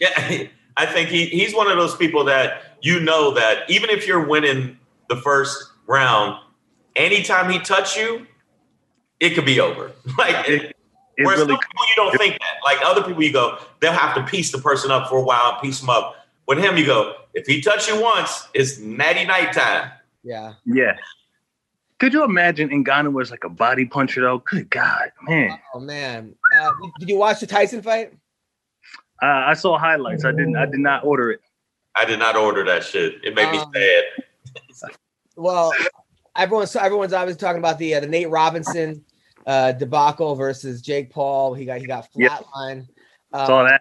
[0.01, 0.45] yeah.
[0.77, 4.27] I think he he's one of those people that you know that even if you're
[4.27, 6.39] winning the first round,
[6.95, 8.27] anytime he touch you,
[9.19, 9.93] it could be over.
[10.19, 10.49] Like.
[10.49, 10.77] It,
[11.17, 12.57] It Whereas really, some people you don't think that.
[12.63, 15.53] Like other people, you go, they'll have to piece the person up for a while
[15.53, 16.16] and piece them up.
[16.47, 19.91] With him, you go, if he touch you once, it's natty night time.
[20.23, 20.55] yeah.
[20.65, 20.97] yeah.
[21.99, 24.39] Could you imagine Ngannou was like a body puncher though?
[24.39, 25.59] Good God, man.
[25.75, 28.13] Oh man, uh, did- did you watch the Tyson fight?
[29.23, 30.27] Uh, I saw highlights.
[30.27, 30.57] I didn't.
[30.57, 31.41] I did not order it.
[31.97, 33.15] I did not order that shit.
[33.25, 34.91] It made Um, me sad.
[35.39, 35.73] Well,
[36.37, 39.03] everyone's everyone's obviously talking about the uh, the Nate Robinson
[39.47, 41.55] uh, debacle versus Jake Paul.
[41.55, 42.31] He got he got Yep.
[42.31, 42.87] flatline.
[43.33, 43.81] Uh, Saw that.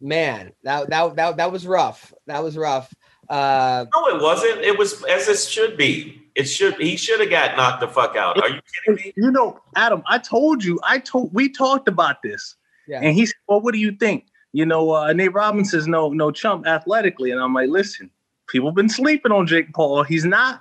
[0.00, 2.12] Man, that that that that was rough.
[2.26, 2.92] That was rough.
[3.28, 4.60] Uh, No, it wasn't.
[4.60, 6.22] It was as it should be.
[6.34, 6.74] It should.
[6.74, 8.40] He should have got knocked the fuck out.
[8.40, 9.12] Are you kidding me?
[9.16, 10.02] You know, Adam.
[10.06, 10.78] I told you.
[10.84, 11.32] I told.
[11.32, 12.56] We talked about this,
[12.86, 13.00] yeah.
[13.02, 16.30] and he said, "Well, what do you think?" You know, uh, Nate Robinson's no no
[16.30, 18.10] chump athletically, and I'm like, listen,
[18.48, 20.02] people been sleeping on Jake Paul.
[20.02, 20.60] He's not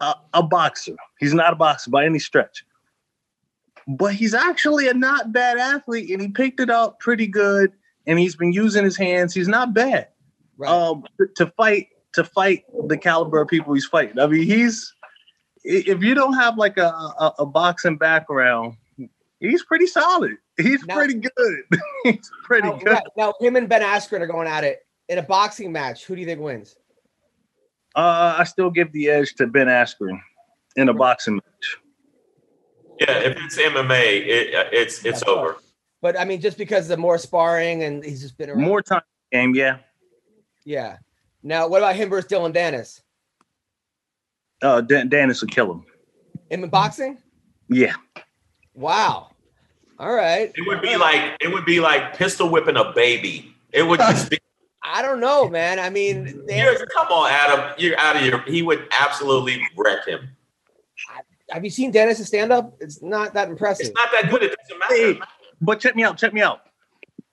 [0.00, 0.96] a, a boxer.
[1.18, 2.64] He's not a boxer by any stretch.
[3.86, 7.72] But he's actually a not bad athlete, and he picked it up pretty good.
[8.06, 9.32] And he's been using his hands.
[9.34, 10.08] He's not bad.
[10.56, 10.70] Right.
[10.70, 11.04] Um,
[11.36, 14.18] to fight to fight the caliber of people he's fighting.
[14.18, 14.92] I mean, he's
[15.64, 18.74] if you don't have like a a, a boxing background,
[19.40, 20.36] he's pretty solid.
[20.56, 21.62] He's Now- pretty good.
[22.04, 22.92] he's pretty now, good.
[22.92, 26.04] right, now, him and Ben Askren are going at it in a boxing match.
[26.04, 26.76] Who do you think wins?
[27.96, 30.20] Uh, I still give the edge to Ben Askren
[30.76, 31.76] in a boxing match.
[33.00, 35.56] Yeah, if it's MMA, it, it's it's Yeah, over.
[36.04, 38.60] But I mean, just because of more sparring and he's just been around.
[38.60, 39.00] More time
[39.32, 39.78] game, yeah.
[40.66, 40.98] Yeah.
[41.42, 43.00] Now, what about him versus Dillon Danis?
[44.60, 45.84] Uh, Dan- Danis will kill him.
[46.50, 47.16] Him in boxing?
[47.70, 47.94] Yeah.
[48.74, 49.30] Wow.
[49.98, 50.52] All right.
[50.54, 53.54] It would be like it would be like pistol whipping a baby.
[53.72, 54.38] It would just be.
[54.82, 55.78] I don't know, man.
[55.78, 57.74] I mean, they- come on, Adam.
[57.78, 58.40] You're out of your.
[58.42, 60.28] He would absolutely wreck him.
[61.48, 62.74] have you seen Danis stand up?
[62.80, 63.86] It's not that impressive.
[63.86, 64.42] It's not that good.
[64.42, 65.26] It doesn't Hey, matter.
[65.64, 66.18] But check me out.
[66.18, 66.60] Check me out.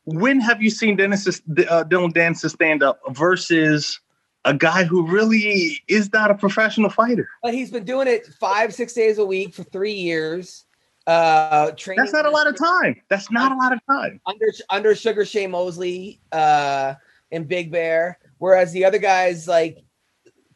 [0.05, 3.99] When have you seen Danis uh, Dillon Danis stand up versus
[4.45, 7.29] a guy who really is not a professional fighter?
[7.43, 10.65] But he's been doing it five, six days a week for three years.
[11.07, 13.01] Uh, training That's not a lot of time.
[13.09, 14.21] That's not a lot of time.
[14.25, 16.93] under under Sugar Shane Mosley uh,
[17.31, 19.83] and Big Bear, whereas the other guys like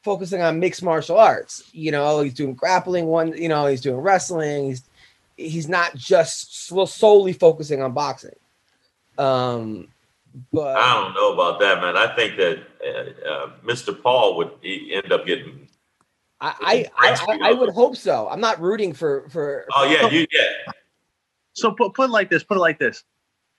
[0.03, 1.63] focusing on mixed martial arts.
[1.73, 3.35] You know, he's doing grappling one.
[3.35, 4.67] You know, he's doing wrestling.
[4.67, 4.83] He's
[5.37, 8.35] he's not just so- solely focusing on boxing.
[9.17, 9.89] Um,
[10.51, 11.95] but I don't know about that, man.
[11.95, 13.99] I think that uh, uh, Mr.
[14.01, 15.67] Paul would he end up getting.
[16.41, 18.27] I I, I I would hope so.
[18.29, 19.65] I'm not rooting for for.
[19.73, 20.71] Oh yeah, you yeah.
[21.53, 22.43] So put put it like this.
[22.43, 23.03] Put it like this.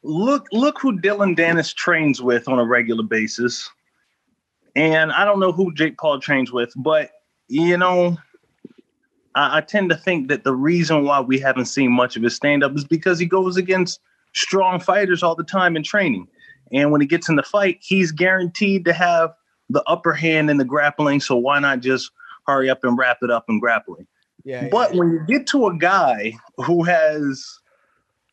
[0.02, 3.70] Look look who Dillon Danis trains with on a regular basis,
[4.76, 7.10] and I don't know who Jake Paul trains with, but
[7.48, 8.18] you know,
[9.37, 12.35] I, I tend to think that the reason why we haven't seen much of his
[12.35, 14.01] stand up is because he goes against
[14.33, 16.27] strong fighters all the time in training,
[16.72, 19.33] and when he gets in the fight, he's guaranteed to have
[19.70, 21.20] the upper hand in the grappling.
[21.20, 22.11] So why not just
[22.46, 24.07] hurry up and wrap it up in grappling?
[24.44, 27.59] Yeah, But when you get to a guy who has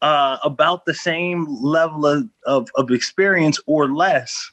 [0.03, 4.51] uh, about the same level of, of, of experience or less,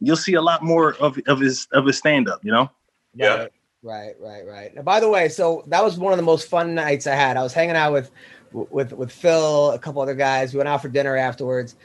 [0.00, 2.44] you'll see a lot more of, of his of his stand up.
[2.44, 2.70] You know.
[3.14, 3.46] Yeah.
[3.82, 4.74] Right, right, right.
[4.74, 7.36] And by the way, so that was one of the most fun nights I had.
[7.36, 8.10] I was hanging out with
[8.52, 10.52] with with Phil, a couple other guys.
[10.52, 11.76] We went out for dinner afterwards.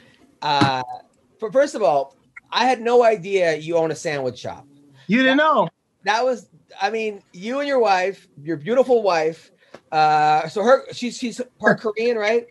[0.42, 0.82] Uh,
[1.38, 2.16] for first of all,
[2.50, 4.66] I had no idea you own a sandwich shop.
[5.06, 5.68] You didn't know.
[6.04, 6.48] That was,
[6.80, 9.50] I mean, you and your wife, your beautiful wife.
[9.92, 12.46] Uh, so her, she's she's part Korean, right?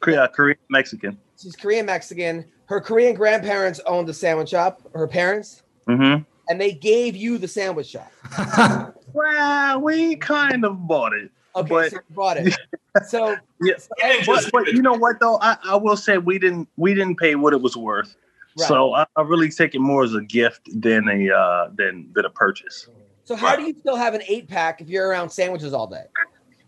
[0.00, 1.18] Korea, Korean Mexican.
[1.40, 2.44] She's Korean Mexican.
[2.66, 4.82] Her Korean grandparents owned the sandwich shop.
[4.94, 6.22] Her parents, Mm-hmm.
[6.48, 8.10] And they gave you the sandwich shop.
[9.14, 11.30] Well, we kind of bought it.
[11.56, 12.56] Okay, But- so you bought it.
[13.06, 15.38] So Yeah, didn't but, but you know what though?
[15.40, 18.16] I, I will say we didn't we didn't pay what it was worth.
[18.56, 22.24] So I, I really take it more as a gift than a uh, than than
[22.24, 22.88] a purchase.
[23.24, 26.04] So how do you still have an eight pack if you're around sandwiches all day?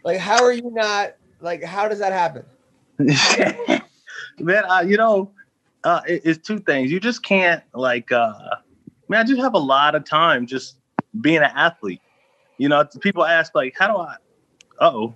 [0.04, 1.64] Like, how are you not like?
[1.64, 2.44] How does that happen?
[4.38, 5.32] man, uh, you know,
[5.84, 6.92] uh, it- it's two things.
[6.92, 8.32] You just can't like, uh,
[9.10, 9.20] man.
[9.20, 10.76] I just have a lot of time just
[11.20, 12.00] being an athlete.
[12.56, 14.16] You know, people ask like, how do I?
[14.80, 15.14] Oh,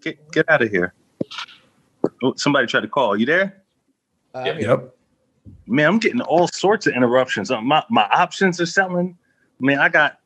[0.00, 0.94] get get out of here.
[2.22, 3.16] Oh, somebody tried to call.
[3.16, 3.62] You there?
[4.34, 4.60] Uh, Yep.
[4.60, 4.94] Yep.
[5.66, 7.50] Man, I'm getting all sorts of interruptions.
[7.50, 9.18] Uh, My my options are selling.
[9.60, 10.18] Man, I got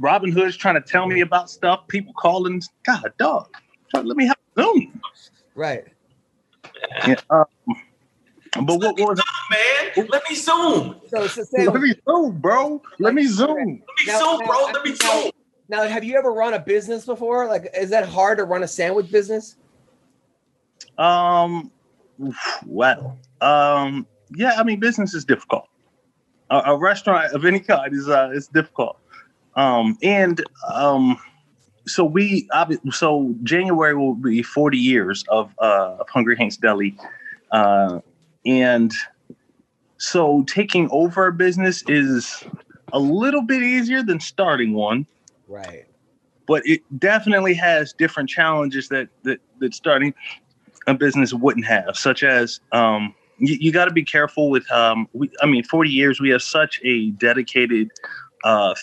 [0.00, 1.86] Robinhood's trying to tell me about stuff.
[1.88, 2.62] People calling.
[2.84, 3.48] God, dog.
[3.94, 5.00] Let me have Zoom.
[5.54, 5.84] Right.
[7.06, 7.44] Yeah, um,
[8.54, 10.96] but what, what was Man, let me zoom.
[11.08, 11.82] So it's the Let same.
[11.82, 12.82] me zoom, bro.
[12.98, 13.48] Let me zoom.
[13.48, 14.56] Let me Now- zoom, bro.
[14.66, 15.30] I Let me now- zoom.
[15.70, 17.46] Now, have you ever run a business before?
[17.46, 19.56] Like, is that hard to run a sandwich business?
[20.96, 21.70] Um,
[22.66, 24.54] well, um, yeah.
[24.56, 25.68] I mean, business is difficult.
[26.50, 28.98] A, a restaurant of any kind is uh, is difficult.
[29.56, 31.18] Um, and um,
[31.86, 36.96] so we obvi- so January will be 40 years of uh, of Hungry Hank's Deli,
[37.52, 38.00] uh,
[38.48, 38.92] and
[39.98, 42.44] so taking over a business is
[42.92, 45.06] a little bit easier than starting one.
[45.46, 45.86] Right.
[46.48, 50.14] but it definitely has different challenges that that, that starting
[50.88, 54.68] a business wouldn't have, such as um, you, you got to be careful with.
[54.72, 57.90] Um, we, I mean, forty years we have such a dedicated
[58.42, 58.74] uh,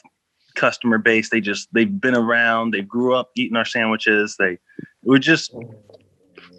[0.55, 1.29] customer base.
[1.29, 2.71] They just they've been around.
[2.71, 4.37] They grew up eating our sandwiches.
[4.37, 4.59] They
[5.03, 5.53] we just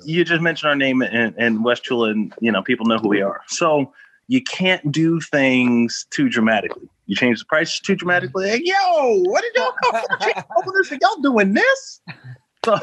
[0.06, 3.22] you just mentioned our name in, West Chula, and you know people know who we
[3.22, 3.42] are.
[3.48, 3.92] So
[4.28, 6.88] you can't do things too dramatically.
[7.06, 8.48] You change the price too dramatically.
[8.48, 10.98] Hey, yo, what did y'all come over this?
[11.00, 12.00] Y'all doing this?
[12.64, 12.78] So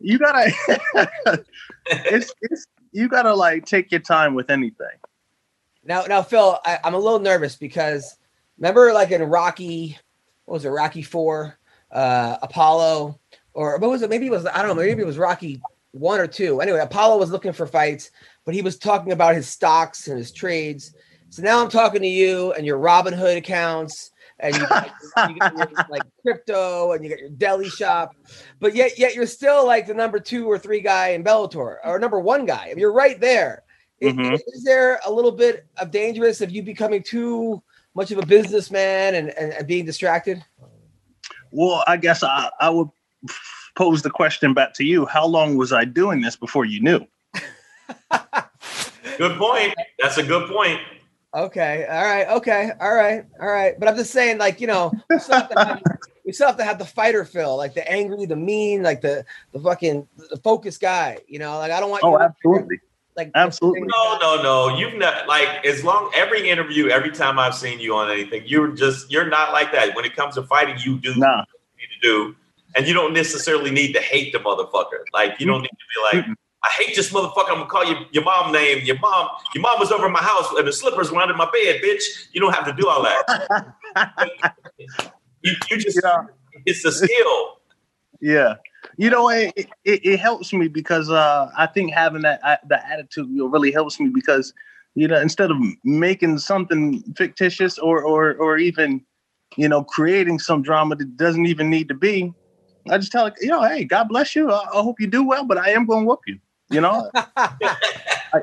[0.00, 0.52] you gotta,
[1.86, 4.86] it's, it's you gotta like take your time with anything.
[5.84, 8.16] Now, now, Phil, I, I'm a little nervous because
[8.58, 9.98] remember, like in Rocky,
[10.44, 11.58] what was it, Rocky Four,
[11.92, 13.20] uh, Apollo,
[13.52, 14.10] or what was it?
[14.10, 14.82] Maybe it was I don't know.
[14.82, 15.60] Maybe it was Rocky
[15.98, 16.60] one or two.
[16.60, 18.10] Anyway, Apollo was looking for fights,
[18.44, 20.94] but he was talking about his stocks and his trades.
[21.30, 24.90] So now I'm talking to you and your Robinhood accounts, and you got,
[25.28, 28.14] you got your, like crypto, and you got your deli shop,
[28.60, 31.98] but yet yet you're still like the number two or three guy in Bellator, or
[31.98, 32.72] number one guy.
[32.76, 33.62] You're right there.
[34.02, 34.38] I- Mhm.
[34.54, 37.62] Is there a little bit of dangerous of you becoming too
[37.94, 40.44] much of a businessman and, and, and being distracted?
[41.50, 42.88] Well, I guess I, I would
[43.76, 45.06] pose the question back to you.
[45.06, 47.06] How long was I doing this before you knew?
[49.18, 49.74] Good point.
[49.98, 50.80] That's a good point.
[51.34, 53.78] Okay, all right, okay, all right, all right.
[53.78, 55.82] But I'm just saying, like you know, we still have to have,
[56.30, 59.60] still have, to have the fighter Phil, like the angry, the mean, like the the
[59.60, 61.18] fucking the focus guy.
[61.28, 62.04] You know, like I don't want.
[62.04, 62.80] Oh, you absolutely.
[63.16, 63.80] Like Absolutely.
[63.80, 64.76] No, no, no.
[64.76, 68.72] You've not like as long every interview, every time I've seen you on anything, you're
[68.72, 69.96] just you're not like that.
[69.96, 71.38] When it comes to fighting, you do Nah.
[71.38, 72.36] what you need to do,
[72.76, 75.02] and you don't necessarily need to hate the motherfucker.
[75.12, 75.74] Like you don't need to
[76.14, 77.48] be like, I hate this motherfucker.
[77.48, 78.84] I'm gonna call you your mom name.
[78.84, 81.80] Your mom, your mom was over my house and the slippers were under my bed,
[81.82, 82.02] bitch.
[82.32, 83.74] You don't have to do all that.
[85.42, 86.00] you, you just
[86.66, 87.58] it's a skill.
[88.20, 88.54] Yeah.
[88.96, 92.84] You know, it, it, it helps me because uh, I think having that uh, the
[92.88, 94.52] attitude you know, really helps me because
[94.94, 99.04] you know instead of making something fictitious or or or even
[99.56, 102.32] you know creating some drama that doesn't even need to be,
[102.90, 104.50] I just tell it, you know, hey, God bless you.
[104.50, 106.38] I, I hope you do well, but I am going to whoop you.
[106.68, 108.40] You know, I,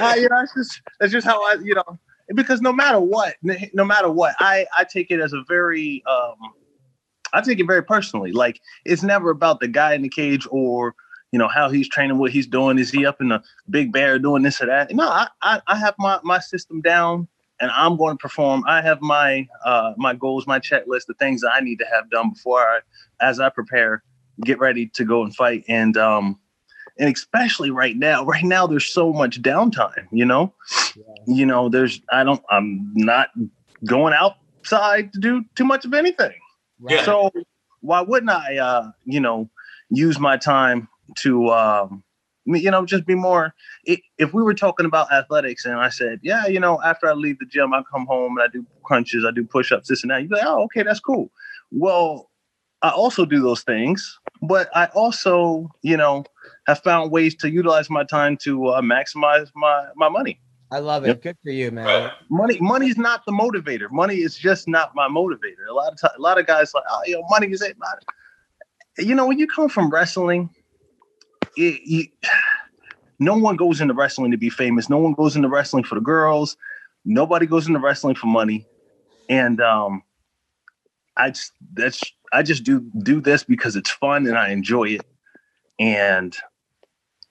[0.00, 1.98] I, you know, it's just that's just how I, you know,
[2.34, 6.36] because no matter what, no matter what, I I take it as a very um,
[7.32, 8.32] I take it very personally.
[8.32, 10.94] Like it's never about the guy in the cage or
[11.32, 12.78] you know how he's training, what he's doing.
[12.78, 14.94] Is he up in the big bear doing this or that?
[14.94, 17.26] No, I I, I have my my system down,
[17.60, 18.64] and I'm going to perform.
[18.66, 22.10] I have my uh my goals, my checklist, the things that I need to have
[22.10, 22.80] done before I,
[23.20, 24.02] as I prepare,
[24.42, 25.64] get ready to go and fight.
[25.68, 26.38] And um,
[26.98, 28.24] and especially right now.
[28.36, 30.06] Right now, there's so much downtime.
[30.10, 30.52] You know,
[31.26, 33.28] you know, there's I don't I'm not
[33.84, 36.34] going outside to do too much of anything.
[36.88, 37.04] Yeah.
[37.04, 37.30] So
[37.80, 39.48] why wouldn't I, uh, you know,
[39.90, 40.88] use my time
[41.18, 42.02] to, um,
[42.46, 43.54] you know, just be more.
[43.84, 47.38] If we were talking about athletics, and I said, yeah, you know, after I leave
[47.38, 50.22] the gym, I come home and I do crunches, I do push-ups, this and that.
[50.22, 51.30] You'd be like, oh, okay, that's cool.
[51.70, 52.30] Well,
[52.82, 56.24] I also do those things, but I also, you know,
[56.66, 60.40] have found ways to utilize my time to uh, maximize my my money.
[60.70, 61.08] I love it.
[61.08, 61.22] Yep.
[61.22, 62.10] Good for you, man.
[62.28, 63.90] Money, money's not the motivator.
[63.90, 65.66] Money is just not my motivator.
[65.70, 67.76] A lot of time, a lot of guys like, oh, you know, money is it.
[68.98, 70.50] You know, when you come from wrestling,
[71.56, 72.04] it, you,
[73.18, 74.88] no one goes into wrestling to be famous.
[74.88, 76.56] No one goes into wrestling for the girls.
[77.04, 78.66] Nobody goes into wrestling for money.
[79.28, 80.02] And um,
[81.16, 82.02] I just that's
[82.32, 85.06] I just do do this because it's fun and I enjoy it.
[85.78, 86.36] And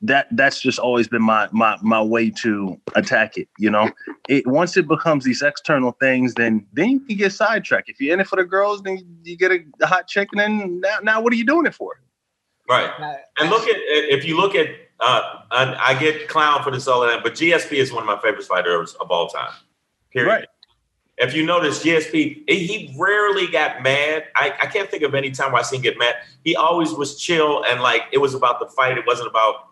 [0.02, 3.90] that that's just always been my my my way to attack it you know
[4.28, 8.14] it once it becomes these external things then then you can get sidetracked if you're
[8.14, 11.22] in it for the girls then you get a hot chick and then now, now
[11.22, 11.98] what are you doing it for
[12.70, 12.90] Right.
[13.00, 14.68] Uh, And look at if you look at
[15.00, 18.08] uh, and I get clown for this all of that, but GSP is one of
[18.08, 19.52] my favorite fighters of all time.
[20.12, 20.30] Period.
[20.30, 20.48] Right.
[21.18, 24.26] If you notice, GSP he he rarely got mad.
[24.36, 26.16] I, I can't think of any time where I seen him get mad.
[26.44, 28.98] He always was chill and like it was about the fight.
[28.98, 29.68] It wasn't about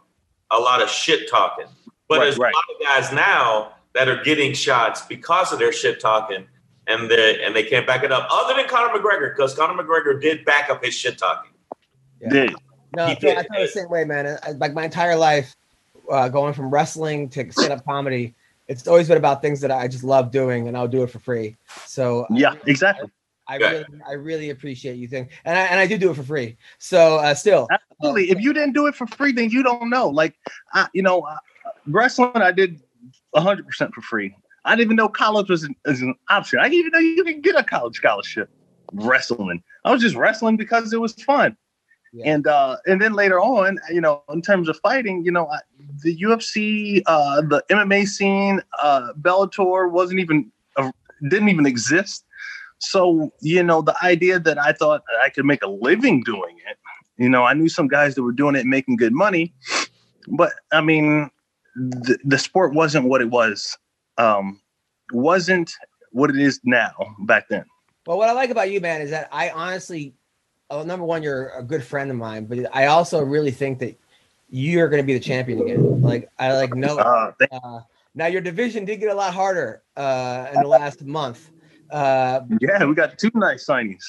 [0.52, 1.66] a lot of shit talking.
[2.08, 2.54] But Right, there's right.
[2.54, 6.46] a lot of guys now that are getting shots because of their shit talking,
[6.88, 8.28] and they and they can't back it up.
[8.32, 11.52] Other than Conor McGregor, because Conor McGregor did back up his shit talking.
[12.22, 12.30] Yeah.
[12.30, 12.56] Did.
[12.94, 13.32] No, He I feel.
[13.32, 14.38] I feel the same way, man.
[14.44, 15.56] I- Like my entire life,
[16.12, 18.36] uh, going from wrestling to stand-up comedy,
[18.68, 21.20] it's always been about things that I just love doing, and I'll do it for
[21.20, 21.56] free.
[21.86, 23.10] So yeah exactly
[23.48, 23.72] I Yeah.
[23.72, 26.56] really, I really appreciate you think, and I and I do do it for free.
[26.80, 30.10] So uh, still, absolutely if you didn't do it for free then you don't know
[30.10, 30.36] like
[30.74, 31.38] I, you know uh,
[31.88, 32.82] wrestling i did
[33.36, 34.36] 100% for free
[34.66, 37.24] i didn't even know college was an, was an option i didn't even know you
[37.24, 38.50] could get a college scholarship
[38.94, 41.56] wrestling i was just wrestling because it was fun
[42.14, 42.34] Yeah.
[42.34, 45.60] and uh and then later on you know in terms of fighting you know I,
[46.04, 50.92] the ufc uh the mma scene uh bellator wasn't even uh,
[51.28, 52.26] didn't even exist
[52.80, 56.78] so you know the idea that i thought i could make a living doing it
[57.18, 59.54] you know i knew some guys that were doing it and making good money
[60.38, 61.30] but i mean
[61.76, 63.78] the, the sport wasn't what it was
[64.18, 64.62] um
[65.12, 65.74] wasn't
[66.12, 66.92] what it is now
[67.26, 67.66] back then
[68.06, 70.14] Well, what I like about you, man, is that I honestly,
[70.74, 73.96] well, number one, you're a good friend of mine, but I also really think that
[74.50, 76.02] you're going to be the champion again.
[76.02, 76.98] Like I like know.
[76.98, 77.82] uh, Uh,
[78.16, 81.50] now your division did get a lot harder uh, in the last month.
[81.92, 84.04] Uh, yeah we got two nice signings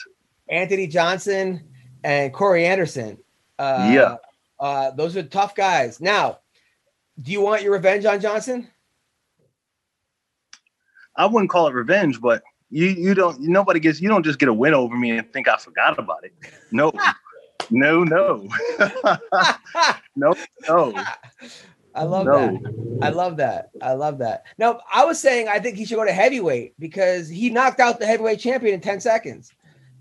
[0.49, 1.63] Anthony Johnson
[2.03, 3.19] and Corey Anderson.
[3.59, 4.17] Uh, Yeah.
[4.59, 6.01] uh, those are tough guys.
[6.01, 6.39] Now,
[7.21, 8.69] do you want your revenge on Johnson?
[11.17, 14.49] i wouldn't call it revenge but you you don't nobody gets you don't just get
[14.49, 16.33] a win over me and think i forgot about it
[16.73, 16.93] no
[17.71, 18.47] no no
[20.17, 20.35] no
[20.69, 20.95] no
[21.97, 22.39] I love No.
[22.39, 22.73] that.
[23.03, 23.71] I love that.
[23.81, 24.45] I love that.
[24.59, 28.01] No, I was saying I think he should go to heavyweight because he knocked out
[28.01, 29.53] the heavyweight champion in 10 seconds.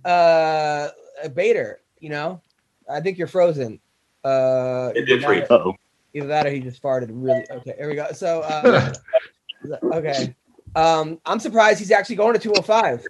[0.06, 0.90] Uh
[1.36, 2.42] Bader, you know.
[2.90, 3.80] I think you're frozen.
[4.24, 5.48] Uh It did either freeze.
[5.48, 5.76] that- uh-oh
[6.16, 7.74] Either that or he just farted really okay.
[7.78, 8.12] Here we go.
[8.14, 8.94] So uh
[9.94, 10.36] okay.
[10.76, 13.06] Um I'm surprised he's actually going to 205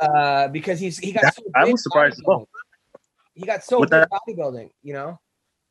[0.00, 2.48] uh because he's he got That- so I was surprised as well.
[3.34, 5.20] He got so With big that- bodybuilding, you know.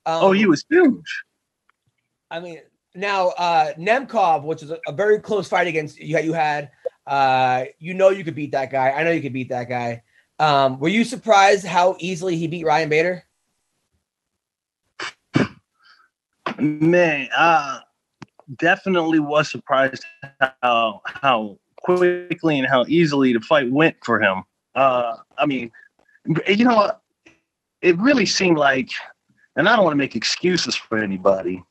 [0.06, 1.24] Um, oh he was huge
[2.32, 2.60] I mean,
[2.96, 6.72] now uh Nemkov, which is a, a very close fight against you, you had.
[7.08, 8.90] Uh, you know you could beat that guy.
[8.90, 10.02] I know you could beat that guy.
[10.40, 13.24] Um, were you surprised how easily he beat Ryan Bader?
[16.58, 17.80] Man, uh
[18.58, 20.06] definitely was surprised
[20.62, 24.44] how how quickly and how easily the fight went for him.
[24.76, 25.72] Uh I mean,
[26.48, 26.92] you know?
[27.82, 28.90] It really seemed like
[29.56, 31.64] and I don't want to make excuses for anybody,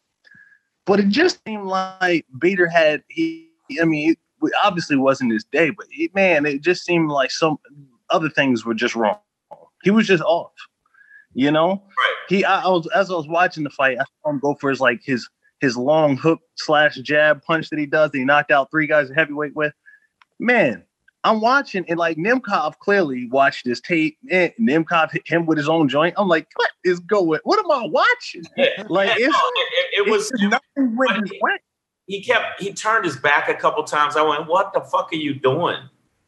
[0.87, 3.49] but it just seemed like Bader had he
[3.81, 4.11] I mean,
[4.43, 7.59] it obviously wasn't his day, but it, man, it just seemed like some
[8.11, 9.19] other things were just wrong.
[9.83, 10.53] He was just off.
[11.37, 11.83] You know?
[11.99, 12.15] Right.
[12.29, 14.71] he I, I was as I was watching the fight, I saw him go for
[14.71, 15.29] his like his
[15.61, 19.11] his long hook slash jab punch that he does that he knocked out three guys
[19.11, 19.73] at heavyweight with.
[20.39, 20.85] Man,
[21.25, 24.19] I'm watching and like Nemkov clearly watched this tape.
[24.31, 26.15] And Nemkov hit him with his own joint.
[26.19, 27.41] I'm like, what is going?
[27.45, 28.45] What am I watching?
[28.57, 28.85] Yeah.
[28.89, 31.59] Like it's, no, it, it, was it's nothing went his way.
[32.07, 34.17] he kept he turned his back a couple times.
[34.17, 35.79] I went, "What the fuck are you doing?"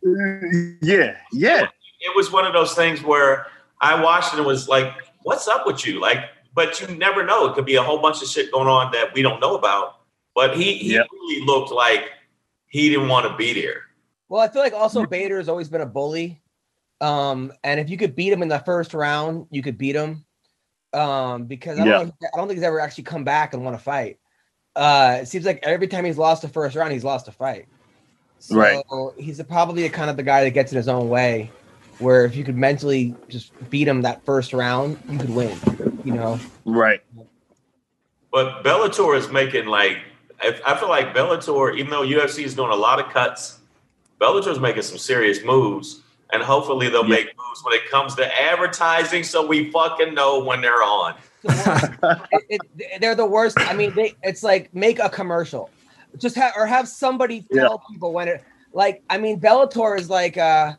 [0.05, 1.69] Uh, yeah, yeah.
[2.01, 3.47] It was one of those things where
[3.83, 6.21] I watched it and was like, "What's up with you?" Like
[6.57, 7.47] but you never know.
[7.47, 10.01] It could be a whole bunch of shit going on that we don't know about.
[10.35, 11.07] But he he Yep.
[11.13, 12.11] really looked like
[12.67, 13.83] he didn't want to be there.
[14.29, 16.43] Well, I feel like also Bader has always been a bully.
[17.01, 20.25] Um, and if you could beat him in the first round, you could beat him.
[20.93, 22.05] Um, because I don't, Yeah.
[22.05, 24.19] know, I don't think he's ever actually come back and won a fight.
[24.75, 27.67] Uh, it seems like every time he's lost the first round, he's lost a fight.
[28.39, 28.83] So Right.
[29.19, 31.51] he's probably a kind of the guy that gets in his own way.
[31.99, 35.59] Where if you could mentally just beat him that first round, you could win.
[36.07, 37.01] You know, Right.
[38.31, 39.99] But Bellator is making like
[40.41, 43.59] I, I feel like Bellator, even though UFC is doing a lot of cuts,
[44.21, 46.03] Bellator is making some serious moves,
[46.33, 50.61] and hopefully they'll make moves when it comes to advertising, so we fucking know when
[50.61, 51.15] they're on.
[51.45, 53.59] it, it, they're the worst.
[53.61, 55.71] I mean, they, it's like make a commercial,
[56.19, 58.45] just have or have somebody tell people when it.
[58.73, 60.75] Like, I mean, Bellator is like uh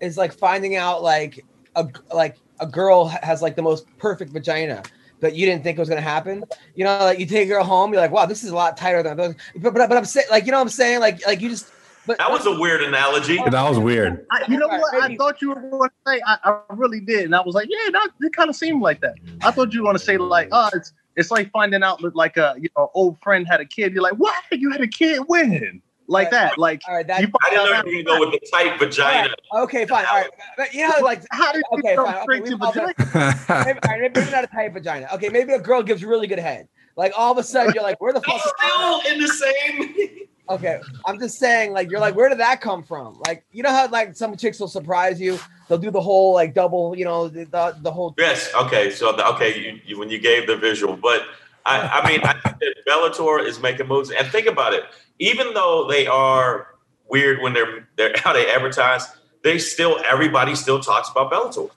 [0.00, 1.44] is like finding out like
[1.76, 4.82] a like a girl has like the most perfect vagina
[5.20, 6.44] that you didn't think it was gonna happen.
[6.74, 8.76] You know, like you take a girl home, you're like, wow, this is a lot
[8.76, 9.16] tighter than.
[9.16, 11.70] But but, but I'm saying, like, you know, what I'm saying, like, like you just.
[12.06, 13.38] But That was a weird analogy.
[13.48, 14.26] That was weird.
[14.30, 15.02] I, you know what?
[15.02, 16.20] I thought you were going to say.
[16.26, 19.00] I, I really did, and I was like, yeah, that it kind of seemed like
[19.00, 19.14] that.
[19.42, 22.14] I thought you were going to say like, oh, it's it's like finding out that
[22.14, 23.94] like a you know old friend had a kid.
[23.94, 24.34] You're like, what?
[24.52, 25.22] You had a kid?
[25.28, 25.80] When?
[26.06, 26.58] Like that?
[26.58, 28.78] Like all right, that, you I didn't know you were gonna go with the tight
[28.78, 29.34] vagina.
[29.54, 30.04] Okay, fine.
[30.06, 30.30] All right.
[30.56, 32.14] But you know, like, How did you okay, go fine.
[32.14, 32.94] Okay, straight we to apologize.
[32.98, 33.64] vagina?
[33.64, 35.08] maybe, all right, maybe not a tight vagina.
[35.14, 36.68] Okay, maybe a girl gives really good head.
[36.96, 38.40] Like all of a sudden, you're like, where the fuck?
[38.40, 40.18] Still in the same.
[40.50, 43.18] Okay, I'm just saying, like, you're like, where did that come from?
[43.26, 45.38] Like, you know how like some chicks will surprise you.
[45.68, 48.14] They'll do the whole like double, you know, the the, the whole.
[48.18, 48.52] Yes.
[48.54, 48.90] Okay.
[48.90, 51.22] So the, okay, you, you when you gave the visual, but
[51.64, 54.84] I, I mean, I think that Bellator is making moves, and think about it.
[55.18, 56.68] Even though they are
[57.08, 59.06] weird when they're they're how they advertise,
[59.42, 61.70] they still everybody still talks about Bellator.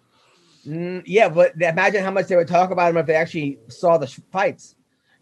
[0.66, 3.98] Mm, yeah, but imagine how much they would talk about them if they actually saw
[3.98, 4.76] the sh- fights.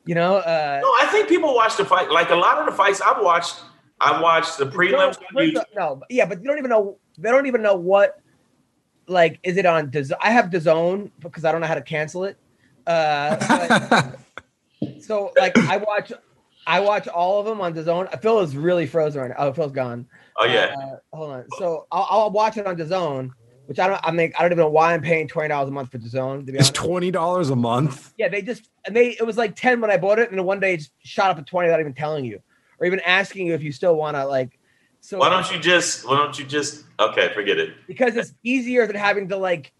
[0.05, 2.09] You know, uh, No, I think people watch the fight.
[2.11, 3.61] Like a lot of the fights I've watched,
[3.99, 5.07] I watched the prelims.
[5.07, 5.55] on first YouTube.
[5.57, 6.97] of- no, yeah, but you don't even know.
[7.17, 8.19] They don't even know what.
[9.07, 9.91] Like, is it on?
[9.91, 12.37] Daz- I have DAZN because I don't know how to cancel it.
[12.87, 13.35] Uh,
[13.89, 14.19] but-
[15.03, 16.11] so like, I watch,
[16.67, 18.21] I watch all of them on DAZN.
[18.21, 19.35] Phil is really frozen right now.
[19.37, 20.07] Oh, Phil's gone.
[20.37, 20.75] Oh yeah.
[20.77, 21.45] Uh, hold on.
[21.59, 23.31] So I'll, I'll watch it on DAZN,
[23.67, 23.99] which I don't.
[24.03, 26.45] I mean, I don't even know why I'm paying twenty dollars a month for DAZN.
[26.45, 26.73] To be It's honest.
[26.73, 28.13] twenty dollars a month.
[28.17, 30.45] Yeah, they just and they it was like ten when I bought it, and then
[30.45, 32.39] one day it just shot up to twenty without even telling you,
[32.79, 34.57] or even asking you if you still want to like.
[35.01, 36.07] So Why don't you just?
[36.07, 36.83] Why don't you just?
[36.99, 37.73] Okay, forget it.
[37.87, 39.71] because it's easier than having to like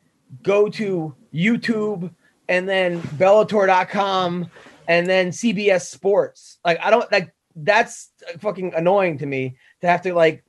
[0.44, 2.12] go to YouTube
[2.48, 4.50] and then Bellator.com
[4.88, 6.58] and then CBS Sports.
[6.64, 10.44] Like I don't like that's fucking annoying to me to have to like.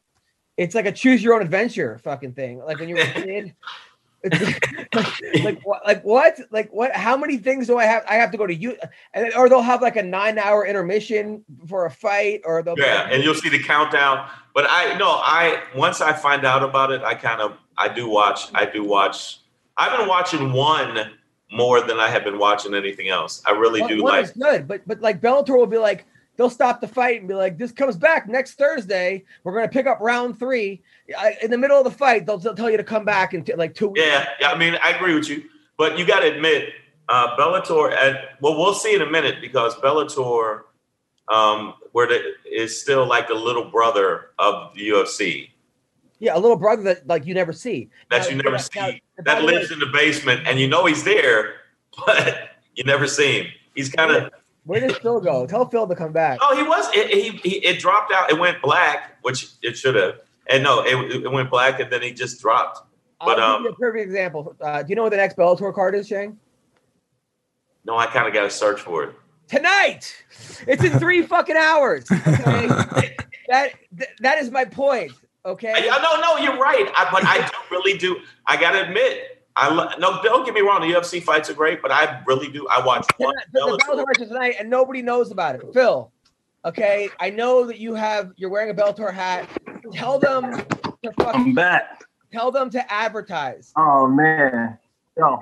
[0.56, 2.58] It's like a choose your own adventure fucking thing.
[2.58, 3.54] Like when you were a kid.
[4.92, 8.32] Like, like what like what like what how many things do i have i have
[8.32, 8.76] to go to you
[9.14, 13.08] and or they'll have like a nine hour intermission for a fight or they'll Yeah,
[13.10, 14.28] and you'll see the countdown.
[14.52, 18.08] But I no, I once I find out about it, I kind of I do
[18.08, 18.48] watch.
[18.54, 19.40] I do watch.
[19.76, 21.12] I've been watching one
[21.50, 23.42] more than I have been watching anything else.
[23.46, 24.24] I really One- do one like.
[24.24, 26.04] is good, but but like Bellator will be like
[26.36, 29.24] they'll stop the fight and be like, "This comes back next Thursday.
[29.44, 30.82] We're going to pick up round three.
[31.16, 33.44] I, in the middle of the fight, they'll, they'll tell you to come back in
[33.44, 34.04] t- like two weeks.
[34.04, 34.50] Yeah, yeah.
[34.50, 35.44] I mean, I agree with you,
[35.78, 36.70] but you got to admit,
[37.08, 37.96] uh, Bellator.
[37.96, 40.62] And well, we'll see in a minute because Bellator,
[41.28, 45.50] um, where the, is still like the little brother of the UFC
[46.18, 47.90] Yeah, a little brother that like you never see.
[48.10, 48.90] that Now- you never now- see now,
[49.24, 51.54] that way, lives in the basement, and you know he's there,
[52.06, 53.46] but you never see him.
[53.74, 54.32] He's kind of.
[54.64, 55.46] Where did Phil go?
[55.46, 56.38] Tell Phil to come back.
[56.42, 56.88] Oh, he was.
[56.92, 58.30] It, he, he it dropped out.
[58.30, 60.16] It went black, which it should have.
[60.48, 62.80] And no, it, it went black, and then he just dropped.
[63.20, 64.56] But I'll um, give you a perfect example.
[64.60, 66.38] Uh, do you know what the next Bellator card is, Shane?
[67.84, 69.14] no, I kind of got to search for it.
[69.48, 70.12] Tonight.
[70.66, 72.04] It's in three fucking hours.
[72.10, 72.66] Okay?
[73.48, 75.12] that th- that is my point.
[75.46, 75.72] Okay.
[75.74, 76.90] I, no, no, you're right.
[76.96, 78.18] I, but I do really do.
[78.46, 80.20] I got to admit, I lo- no.
[80.22, 80.80] Don't get me wrong.
[80.80, 82.66] The UFC fights are great, but I really do.
[82.68, 83.32] I watch one.
[83.32, 85.62] Tonight- the, the Bellator match tonight, and nobody knows about it.
[85.72, 86.10] Phil,
[86.64, 88.32] okay, I know that you have.
[88.36, 89.48] You're wearing a Bellator hat.
[89.92, 92.02] Tell them to fucking, I'm back.
[92.32, 93.72] Tell them to advertise.
[93.76, 94.76] Oh man.
[95.16, 95.38] Yo.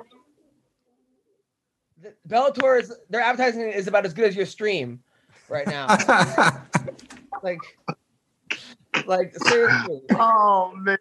[2.02, 5.02] The- Bellator is their advertising is about as good as your stream
[5.48, 5.86] right now.
[7.42, 7.58] like,
[9.06, 10.00] like seriously.
[10.12, 10.96] Oh man.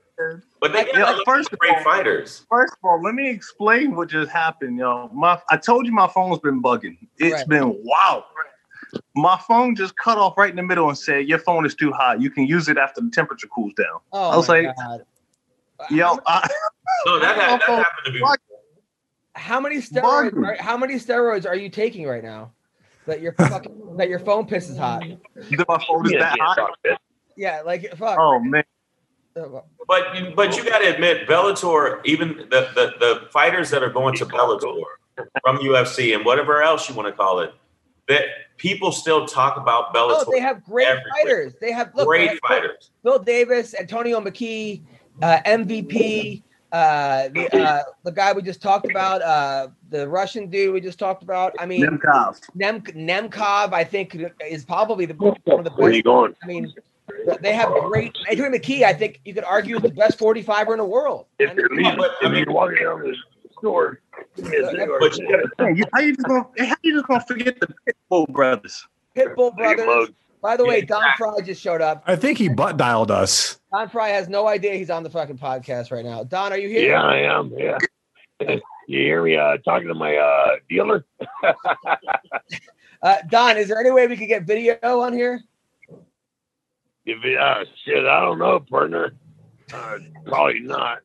[0.60, 2.46] But they got Yeah, a first of great all- fighters.
[2.50, 5.10] First of all, let me explain what just happened, yo.
[5.14, 6.98] My I told you my phone's been bugging.
[7.18, 7.48] It's Right.
[7.50, 8.26] been wow.
[9.16, 11.92] My phone just cut off right in the middle and said, "Your phone is too
[11.92, 12.22] hot.
[12.22, 15.02] You can use it after the temperature cools down." Oh I was my like, God.
[15.90, 16.48] "Yo, I,
[17.06, 18.20] No, that, My that happened to be.
[18.20, 18.40] Fuck.
[19.36, 20.36] How many steroids?
[20.46, 22.52] Are, how many steroids are you taking right now?
[23.08, 25.04] That your fucking that your phone pisses hot.
[25.36, 26.70] That my phone is that hot.
[27.34, 27.44] Talk shit.
[27.44, 28.18] Yeah, like fuck.
[28.20, 28.64] Oh man.
[29.88, 33.90] But you- but you got to admit, Bellator, even the, the the fighters that are
[33.90, 34.82] going to Bellator
[35.44, 37.52] from UFC and whatever else you want to call it,
[38.08, 38.24] that
[38.58, 40.24] people still talk about Bellator.
[40.28, 41.12] Oh, they have great everywhere.
[41.24, 41.54] fighters.
[41.60, 42.92] They have look, they great have fighters.
[43.02, 44.84] Phil Davis, Antonio McKee,
[45.24, 50.74] uh, MVP, uh, the uh, the guy we just talked about, uh, the Russian dude
[50.76, 51.54] we just talked about.
[51.60, 52.40] I mean, Nemkov.
[52.54, 54.16] Nem- Nemkov, I think,
[54.48, 55.80] is probably the one of the best.
[55.80, 56.36] Where you going?
[56.44, 56.72] I mean,
[57.42, 58.16] they have great.
[58.30, 61.26] Antonio McKee, I think you could argue is the best 45er in the world.
[61.40, 63.16] If I you're mean, leaving, if you're walking down the
[63.58, 64.00] store,
[64.36, 64.86] give me.
[65.00, 67.68] But you gotta- Hey, you, how you just gonna how you just gonna forget the
[68.12, 68.88] Pitbull brothers?
[69.16, 70.10] Pitbull Big brothers.
[70.42, 72.04] By the way, Don Frye just showed up.
[72.06, 73.60] I think he butt dialed us.
[73.72, 76.26] Don Frye has no idea he's on the fucking podcast right now.
[76.26, 76.90] Don, are you here?
[76.92, 77.54] Yeah, I am.
[77.58, 77.78] Yeah.
[78.86, 81.06] You hear me uh, talking to my uh, dealer?
[83.02, 85.42] Uh, Don, is there any way we could get video on here?
[87.06, 89.14] If it, uh, shit, I don't know, partner.
[89.74, 91.00] Uh, probably not.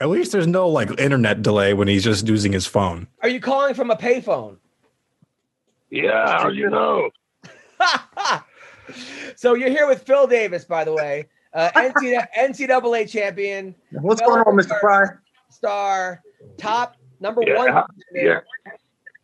[0.00, 3.06] At least there's no like internet delay when he's just using his phone.
[3.22, 4.56] Are you calling from a payphone?
[5.90, 7.10] Yeah, how do you know?
[9.36, 14.40] so you're here with Phil Davis, by the way, uh, NCAA, NCAA champion, What's going
[14.40, 14.80] on, Mr.
[14.80, 15.04] Frye?
[15.50, 16.20] star,
[16.58, 17.84] top number Yeah, one.
[18.12, 18.40] yeah.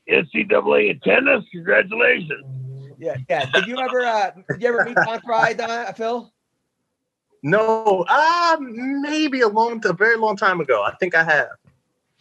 [0.09, 1.45] NCAA in tennis.
[1.53, 2.45] Congratulations.
[3.01, 3.46] Yeah, yeah.
[3.46, 6.30] Did you ever, uh, did you ever meet Don Frye, Don, Phil?
[7.42, 10.82] No, uh, maybe a long, a very long time ago.
[10.82, 11.48] I think I have.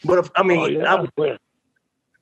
[0.05, 0.95] But if, I mean, Oh, I, yeah.
[1.17, 1.37] was-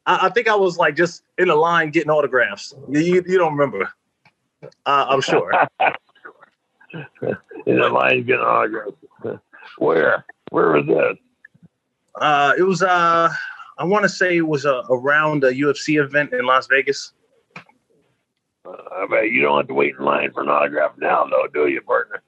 [0.08, 2.74] I, I think I was like just in the line getting autographs.
[2.90, 3.88] You, you, you don't remember?
[4.88, 5.54] Uh, I'm sure.
[7.68, 8.94] In the line getting autographs.
[9.78, 10.26] Where?
[10.50, 11.18] Where was this?
[12.20, 12.82] Uh, it was.
[12.82, 13.30] Uh,
[13.78, 17.14] I want to say it was uh, around a UFC event in Las Vegas.
[18.68, 21.48] Uh, I bet you don't have to wait in line for an autograph now, though,
[21.54, 22.22] do you, partner?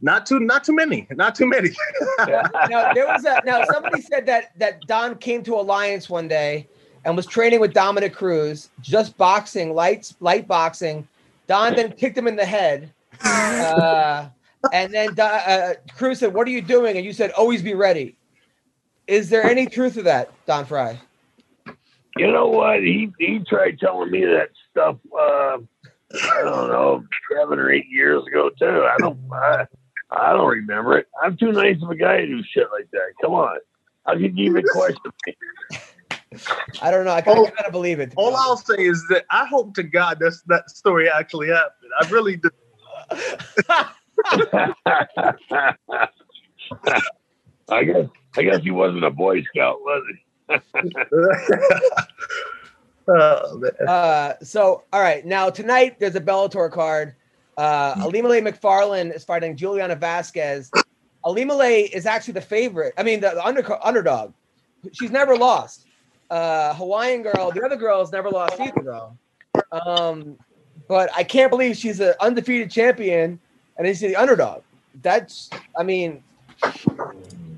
[0.00, 1.70] Not too, not too many, not too many.
[2.68, 6.66] now there was a now somebody said that that Don came to Alliance one day
[7.04, 11.06] and was training with Dominick Cruz, just boxing, light light boxing.
[11.46, 14.26] Don then kicked him in the head, uh,
[14.72, 18.16] and then uh, Cruz said, "What are you doing?" And you said, "Always be ready."
[19.06, 20.98] Is there any truth to that, Don Frye?
[22.16, 22.80] You know what?
[22.80, 24.96] He he tried telling me that stuff.
[25.18, 25.58] Uh,
[26.22, 28.66] I don't know, seven or eight years ago too.
[28.66, 29.18] I don't.
[29.32, 29.66] I,
[30.10, 31.06] I don't remember it.
[31.22, 33.12] I'm too nice of a guy to do shit like that.
[33.22, 33.58] Come on.
[34.06, 35.34] How could you even question me?
[36.80, 37.12] I don't know.
[37.12, 38.12] I kind of believe it.
[38.16, 41.90] All I'll say is that I hope to God that's that story actually happened.
[42.00, 42.50] I really do.
[47.70, 48.06] I guess
[48.36, 50.20] I guess he wasn't a Boy Scout, was he?
[53.08, 53.88] oh, man.
[53.88, 55.24] Uh, so, all right.
[55.24, 57.14] Now, tonight, there's a Bellator card.
[57.56, 60.70] Uh, Ilima-Lei Macfarlane is fighting Juliana Vasquez.
[61.24, 62.94] Ilima-Lei is actually the favorite.
[62.98, 64.32] I mean, the, the under, underdog.
[64.92, 65.86] She's never lost.
[66.30, 67.50] Uh, Hawaiian girl.
[67.50, 69.16] The other girls never lost either, though.
[69.72, 70.36] Um,
[70.88, 73.38] but I can't believe she's an undefeated champion
[73.76, 74.62] and she's the underdog.
[75.02, 76.22] That's, I mean,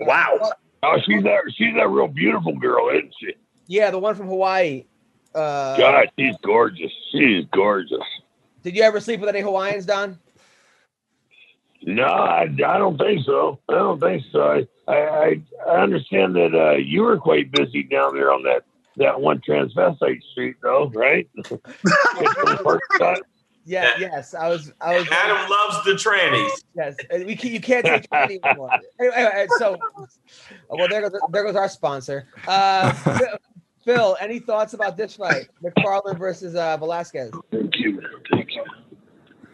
[0.00, 0.52] wow.
[0.82, 3.34] Oh, she's a she's a real beautiful girl, isn't she?
[3.66, 4.84] Yeah, the one from Hawaii.
[5.36, 6.92] Uh, God, she's gorgeous.
[7.12, 8.02] She's gorgeous.
[8.62, 10.18] Did you ever sleep with any Hawaiians, Don?
[11.82, 13.60] No, I, I don't think so.
[13.68, 14.42] I don't think so.
[14.42, 18.64] I I, I understand that uh, you were quite busy down there on that
[18.96, 21.28] that one transvestite street, though, right?
[23.68, 24.32] Yeah, yes.
[24.32, 24.72] I was.
[24.80, 25.08] I was.
[25.10, 26.48] Adam loves the trannies.
[26.76, 26.94] Yes,
[27.26, 28.70] we can, you can't take any anymore.
[29.00, 29.76] Anyway, anyway, so
[30.70, 32.28] well, there goes there goes our sponsor.
[32.46, 32.92] Uh,
[33.86, 37.30] Phil- Phil, any thoughts about this fight, Macfarlane versus uh, Velasquez?
[37.52, 38.64] Thank you, thank you.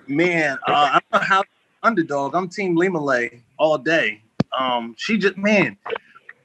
[0.09, 1.45] Man, uh, I'm a house
[1.83, 2.35] underdog.
[2.35, 4.23] I'm Team Ilima-Lei all day.
[4.59, 5.77] Um, she just man.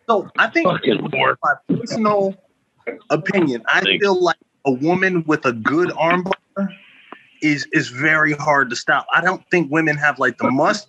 [0.07, 1.37] So I think Fucking Lord.
[1.41, 2.35] my personal
[3.09, 6.33] opinion, I feel like a woman with a good armbar
[7.41, 9.07] is is very hard to stop.
[9.13, 10.87] I don't think women have like the must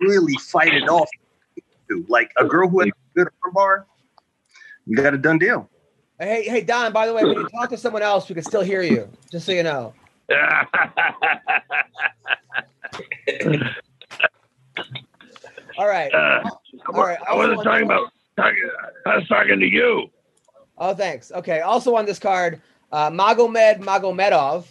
[0.00, 1.08] really fight it off.
[2.08, 3.84] Like a girl who has a good armbar,
[4.86, 5.68] you got a done deal.
[6.18, 6.92] Hey, hey, Don.
[6.92, 9.08] By the way, when you talk to someone else, we can still hear you.
[9.30, 9.94] Just so you know.
[15.78, 16.12] All right.
[16.12, 16.42] Uh,
[16.94, 17.18] All right.
[17.28, 18.12] I wasn't talking about.
[18.36, 18.70] Talking,
[19.06, 20.08] I was talking to you.
[20.78, 21.32] Oh, thanks.
[21.32, 21.60] Okay.
[21.60, 22.60] Also on this card,
[22.90, 24.66] uh, Magomed Magomedov.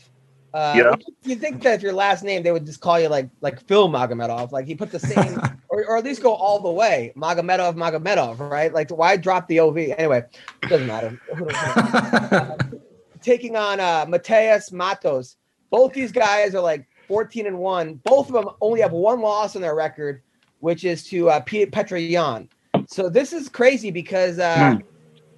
[0.53, 0.95] Uh, Yeah.
[1.23, 3.87] You think that if your last name, they would just call you like like Phil
[3.87, 4.51] Magomedov?
[4.51, 5.39] Like he put the same
[5.71, 7.13] or, or at least go all the way.
[7.15, 8.73] Magomedov, Magomedov, right?
[8.73, 9.77] Like, why drop the OV?
[9.77, 10.23] Anyway,
[10.67, 11.19] doesn't matter.
[13.21, 15.37] Taking on uh, Matheus Mattos.
[15.69, 17.95] Both these guys are like 14 and 1.
[18.03, 20.21] Both of them only have one loss in their record,
[20.59, 22.49] which is to uh, P- Petr Yan.
[22.87, 24.77] So this is crazy because, uh,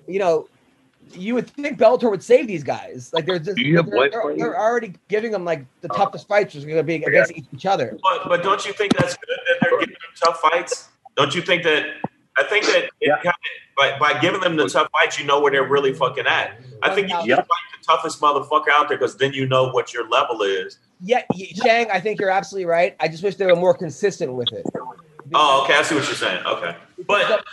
[0.08, 0.48] you know,
[1.12, 3.12] you would think Bellator would save these guys.
[3.14, 6.56] Like they're just You have they're, they're- they're already giving them like the toughest fights
[6.56, 7.98] are going to be against each other.
[8.02, 10.90] But but don't you think that's good that they're giving them tough fights?
[11.16, 11.86] Don't you think that?
[12.36, 13.34] I think that it kinda,
[13.78, 16.60] by by giving them the tough fights, you know where they're really fucking at.
[16.82, 17.38] I think you should Yep.
[17.38, 20.80] fight the toughest motherfucker out there because then you know what your level is.
[21.00, 22.96] Yeah, y- Shane, I think you're absolutely right.
[23.00, 24.66] I just wish they were more consistent with it.
[25.36, 26.44] Oh, okay, I see what you're saying.
[26.46, 26.76] Okay,
[27.08, 27.46] but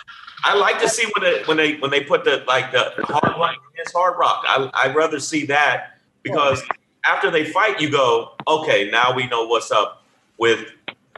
[0.44, 3.36] I like to see when they when they when they put the like the hard
[3.38, 4.44] rock against hard rock.
[4.46, 6.62] I I'd rather see that because
[7.06, 10.04] after they fight, you go, okay, now we know what's up
[10.38, 10.66] with.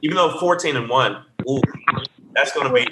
[0.04, 1.60] Even though 14 and one, ooh,
[2.34, 2.86] that's going to be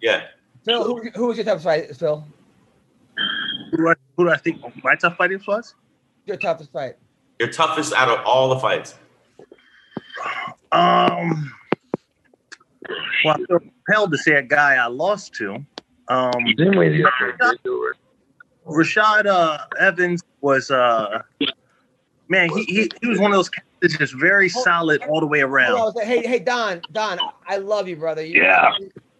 [0.00, 0.26] yeah.
[0.64, 2.24] Phil, who, who was your toughest fight, Phil?
[3.72, 5.74] Who do I, who do I think my tough fight was?
[6.26, 6.96] Your toughest fight.
[7.40, 8.94] Your toughest out of all the fights.
[10.70, 11.52] Um,
[13.24, 15.64] well, I feel compelled to say a guy I lost to.
[16.12, 17.96] Um, Then we the other it.
[18.66, 21.22] Rashad uh, Evans was uh,
[22.28, 25.26] man, he, he he was one of those cats that's just very solid all the
[25.26, 25.78] way around.
[25.78, 28.24] I was like, hey, hey, Don, Don, I love you, brother.
[28.24, 28.70] You, Yeah.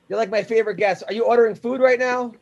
[0.08, 1.02] You're like my favorite guest.
[1.08, 2.34] Are you ordering food right now?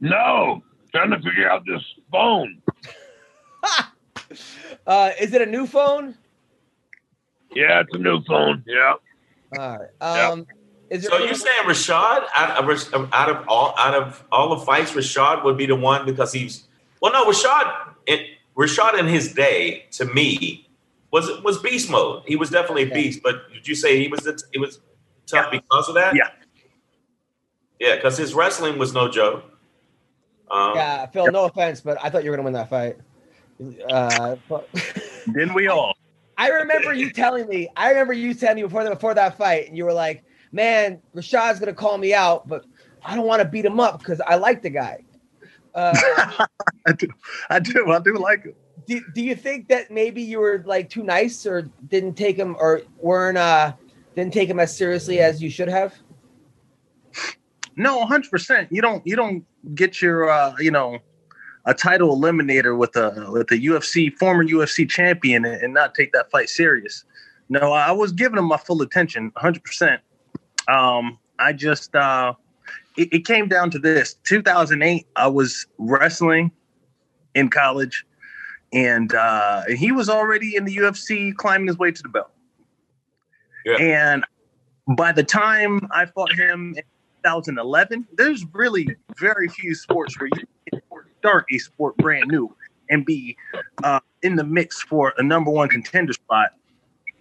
[0.00, 0.62] No,
[0.92, 2.62] trying to figure out this phone.
[4.86, 6.14] Uh, is it a new phone?
[7.52, 8.62] Yeah, it's a new phone.
[8.64, 8.94] Yeah.
[9.58, 10.30] All right.
[10.30, 10.46] Um,
[10.90, 14.64] is there So you saying Rashad out of, out of all out of all the
[14.64, 16.64] fights, Rashad would be the one because he's
[17.00, 17.94] well, no, Rashad.
[18.06, 18.26] It,
[18.56, 20.68] Rashad in his day, to me,
[21.12, 22.24] was was beast mode.
[22.26, 23.22] He was definitely a beast.
[23.22, 24.80] But did you say he was the, he was
[25.26, 26.14] tough because of that?
[26.14, 26.30] Yeah.
[27.78, 29.44] Yeah, because his wrestling was no joke.
[30.50, 31.30] Um, Yeah, Phil.
[31.30, 32.98] No offense, but I thought you were gonna win that fight.
[33.88, 34.68] Uh, but
[35.26, 35.94] Didn't we all?
[36.36, 37.68] I remember you telling me.
[37.76, 41.00] I remember you telling me before that before that fight, and you were like, "Man,
[41.14, 42.64] Rashad's gonna call me out, but
[43.04, 45.04] I don't want to beat him up because I like the guy."
[45.74, 45.94] Uh,
[46.86, 47.08] I do,
[47.48, 48.56] I do, I do like it.
[48.86, 52.56] do, do you think that maybe you were like too nice or didn't take him
[52.58, 53.72] or weren't uh
[54.16, 55.94] didn't take him as seriously as you should have?
[57.76, 58.68] No, hundred percent.
[58.70, 59.44] You don't, you don't
[59.74, 60.98] get your, uh, you know,
[61.64, 66.12] a title eliminator with a with a UFC former UFC champion and, and not take
[66.12, 67.04] that fight serious.
[67.48, 70.00] No, I was giving him my full attention, hundred percent.
[70.68, 72.34] Um, I just, uh,
[72.96, 75.06] it, it came down to this: 2008.
[75.16, 76.50] I was wrestling
[77.34, 78.04] in college,
[78.72, 82.30] and uh, he was already in the UFC, climbing his way to the belt.
[83.64, 83.76] Yeah.
[83.76, 84.24] And
[84.96, 86.82] by the time I fought him in
[87.24, 90.80] 2011, there's really very few sports where you can
[91.18, 92.54] start a sport brand new
[92.88, 93.36] and be
[93.84, 96.54] uh, in the mix for a number one contender spot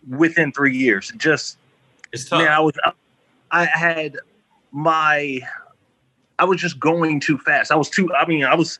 [0.07, 1.11] within three years.
[1.17, 1.57] Just
[2.11, 2.39] it's tough.
[2.39, 2.73] Man, I was
[3.51, 4.17] I had
[4.71, 5.41] my
[6.39, 7.71] I was just going too fast.
[7.71, 8.11] I was too.
[8.13, 8.79] I mean, I was.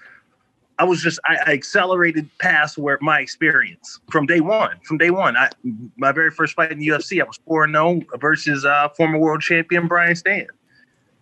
[0.80, 4.80] I was just I, I accelerated past where my experience from day one.
[4.86, 5.50] From day one, I
[5.98, 9.20] my very first fight in the UFC, I was four and zero versus uh, former
[9.20, 10.48] world champion Brian Stann,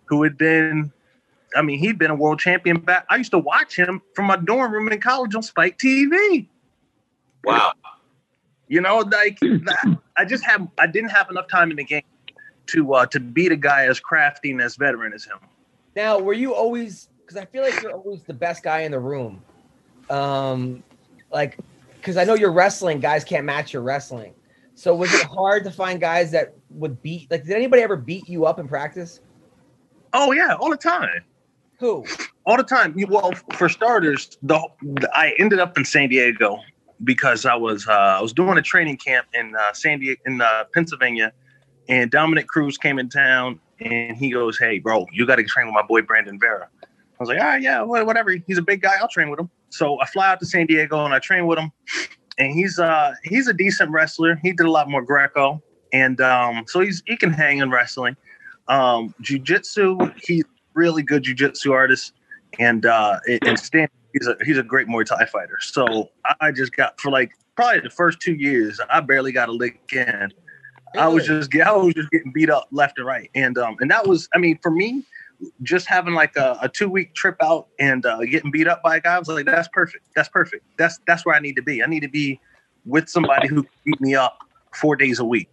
[0.04, 0.92] who had been,
[1.56, 3.04] I mean, he'd been a world champion back.
[3.10, 6.46] I used to watch him from my dorm room in college on Spike TV.
[7.42, 7.72] Wow.
[8.68, 12.02] You know, like that- I just have I didn't have enough time in the game
[12.68, 15.38] to uh, to beat a guy as crafty and as veteran as him.
[15.96, 19.00] Now, were you always because I feel like you're always the best guy in the
[19.00, 19.42] room.
[20.10, 20.82] Um
[21.30, 21.58] like
[21.96, 24.34] because I know you're wrestling, guys can't match your wrestling.
[24.74, 28.28] So was it hard to find guys that would beat like did anybody ever beat
[28.28, 29.20] you up in practice?
[30.12, 31.24] Oh yeah, all the time.
[31.80, 32.04] Who?
[32.44, 32.94] All the time.
[33.08, 36.60] Well, for starters, the, the I ended up in San Diego
[37.04, 40.40] because I was uh, I was doing a training camp in uh, San Diego in
[40.40, 41.32] uh, Pennsylvania,
[41.88, 45.66] and Dominick Cruz came in town and he goes, "Hey, bro, you got to train
[45.66, 46.86] with my boy Brandon Vera." I
[47.18, 48.36] was like, "Ah, yeah, whatever.
[48.46, 48.94] He's a big guy.
[49.00, 51.58] I'll train with him." So I fly out to San Diego and I train with
[51.58, 51.70] him,
[52.38, 54.36] and he's uh he's a decent wrestler.
[54.42, 55.62] He did a lot more Greco,
[55.92, 58.16] and um, so he's he can hang in wrestling.
[58.68, 62.12] Um, jiu-jitsu, he's really good jiu-jitsu artist,
[62.58, 65.58] and uh, and Stan, he's a he's a great Muay Thai fighter.
[65.60, 66.10] So
[66.40, 69.80] I just got for like probably the first two years, I barely got a lick
[69.92, 70.32] in.
[70.96, 73.90] I was just I was just getting beat up left and right, and um and
[73.90, 75.04] that was I mean for me,
[75.62, 78.96] just having like a, a two week trip out and uh, getting beat up by
[78.96, 81.62] a guy, I was like that's perfect, that's perfect, that's that's where I need to
[81.62, 81.82] be.
[81.82, 82.40] I need to be
[82.86, 84.38] with somebody who can beat me up
[84.74, 85.48] four days a week.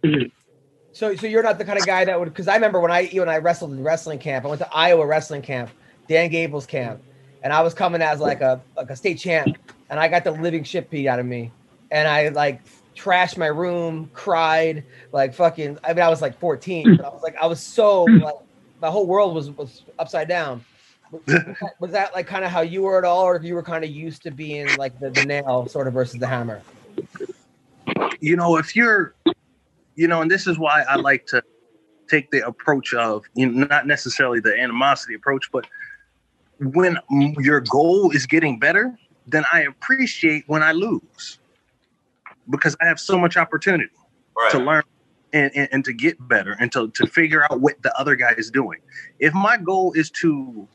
[0.92, 3.00] So, so you're not the kind of guy that would, because I remember when I,
[3.00, 4.46] you and I wrestled in wrestling camp.
[4.46, 5.68] I went to Iowa wrestling camp,
[6.08, 7.02] Dan Gable's camp,
[7.42, 9.58] and I was coming as like a like a state champ,
[9.90, 11.52] and I got the living shit beat out of me,
[11.90, 12.62] and I like
[12.96, 15.78] trashed my room, cried, like fucking.
[15.84, 16.96] I mean, I was like 14.
[16.96, 18.34] But I was like, I was so like,
[18.80, 20.64] my whole world was was upside down.
[21.12, 23.54] Was that, was that like kind of how you were at all, or if you
[23.54, 26.62] were kind of used to being like the, the nail sort of versus the hammer?
[28.20, 29.14] you know, if you're,
[29.94, 31.42] you know, and this is why I like to
[32.08, 35.66] take the approach of, you know, not necessarily the animosity approach, but
[36.60, 41.38] when your goal is getting better, then I appreciate when I lose
[42.50, 43.90] because I have so much opportunity
[44.50, 44.82] to learn
[45.32, 48.32] and, and, and to get better and to, to figure out what the other guy
[48.36, 48.80] is doing.
[49.18, 50.68] If my goal is to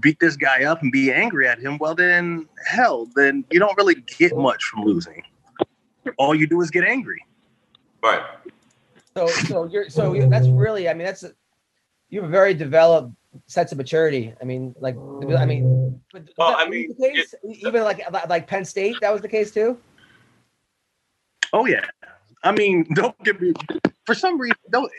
[0.00, 3.76] beat this guy up and be angry at him, well, then hell, then you don't
[3.76, 5.22] really get much from losing.
[6.18, 7.24] All you do is get angry.
[8.02, 8.22] Right.
[9.16, 11.32] So, so you're so you that's really, I mean, that's a,
[12.10, 13.12] you have a very developed
[13.46, 14.34] sense of maturity.
[14.40, 17.34] I mean, like, I mean, but Well, that I mean, the case?
[17.44, 19.78] even like like Penn State, that was the case too.
[21.54, 21.86] Oh yeah.
[22.42, 23.54] I mean, don't get me.
[24.04, 24.90] For some reason, don't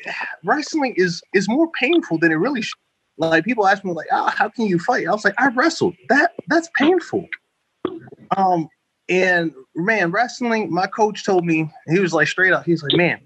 [0.43, 2.63] wrestling is is more painful than it really.
[2.63, 2.79] Should.
[3.17, 5.95] Like people ask me, like, "Oh, how can you fight?" I was like, "I wrestled.
[6.09, 7.27] That that's painful."
[8.35, 8.67] Um,
[9.07, 10.73] and man, wrestling.
[10.73, 12.65] My coach told me he was like straight up.
[12.65, 13.21] He's like, "Man,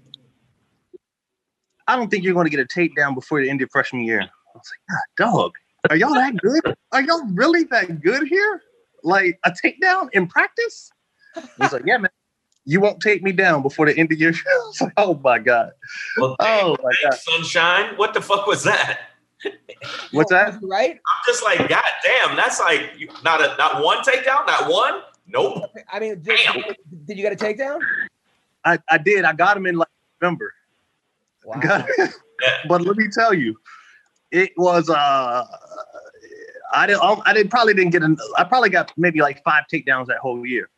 [1.88, 4.20] I don't think you're going to get a takedown before the end of freshman year."
[4.20, 5.52] I was like, "God, dog,
[5.88, 6.76] are y'all that good?
[6.92, 8.62] Are y'all really that good here?
[9.02, 10.92] Like a takedown in practice?"
[11.58, 12.10] He's like, "Yeah, man."
[12.64, 14.72] You won't take me down before the end of your show.
[14.80, 15.72] Like, oh my god.
[16.18, 17.18] Well, oh my god.
[17.18, 17.96] Sunshine.
[17.96, 19.00] What the fuck was that?
[20.12, 20.58] What's that?
[20.62, 20.92] Right?
[20.92, 25.02] I'm just like, god damn, that's like not a not one takedown, not one.
[25.26, 25.70] Nope.
[25.92, 26.38] I mean, did,
[27.06, 27.80] did you get a takedown?
[28.64, 29.24] I, I did.
[29.24, 29.88] I got him in like
[30.20, 30.52] November.
[31.44, 31.60] Wow.
[31.60, 31.88] Got
[32.68, 33.56] but let me tell you,
[34.30, 35.44] it was uh
[36.72, 40.06] I didn't I didn't probably didn't get an I probably got maybe like five takedowns
[40.06, 40.68] that whole year.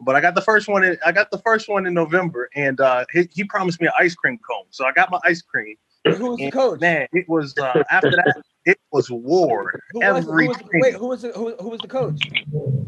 [0.00, 2.80] But I got the first one in I got the first one in November and
[2.80, 4.66] uh he, he promised me an ice cream cone.
[4.70, 5.76] So I got my ice cream.
[6.04, 6.80] Who was the coach?
[6.80, 9.80] Man, it was uh after that it was war.
[9.92, 12.20] Who was, who Every was, wait, who was the, who, who was the coach?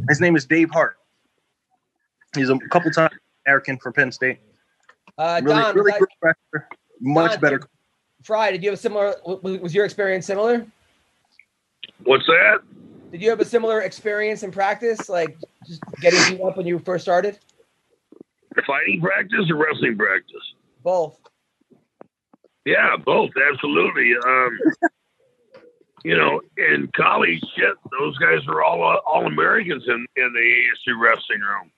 [0.08, 0.96] his name is Dave Hart.
[2.34, 3.14] He's a couple times
[3.46, 4.38] American for Penn State.
[5.16, 6.68] Uh, really, Don, really was good wrestler.
[7.00, 7.60] Much Don, better.
[8.22, 9.14] Frye, did you have a similar?
[9.24, 10.66] Was, was your experience similar?
[12.04, 12.60] What's that?
[13.10, 15.36] Did you have a similar experience in practice, like
[15.66, 17.38] just getting beat up when you first started?
[18.66, 20.42] Fighting practice or wrestling practice?
[20.82, 21.20] Both.
[22.64, 23.30] Yeah, both.
[23.50, 24.14] Absolutely.
[24.26, 24.58] Um,
[26.04, 31.00] you know, in college, shit, those guys were all all Americans in in the ASU
[31.00, 31.70] wrestling room.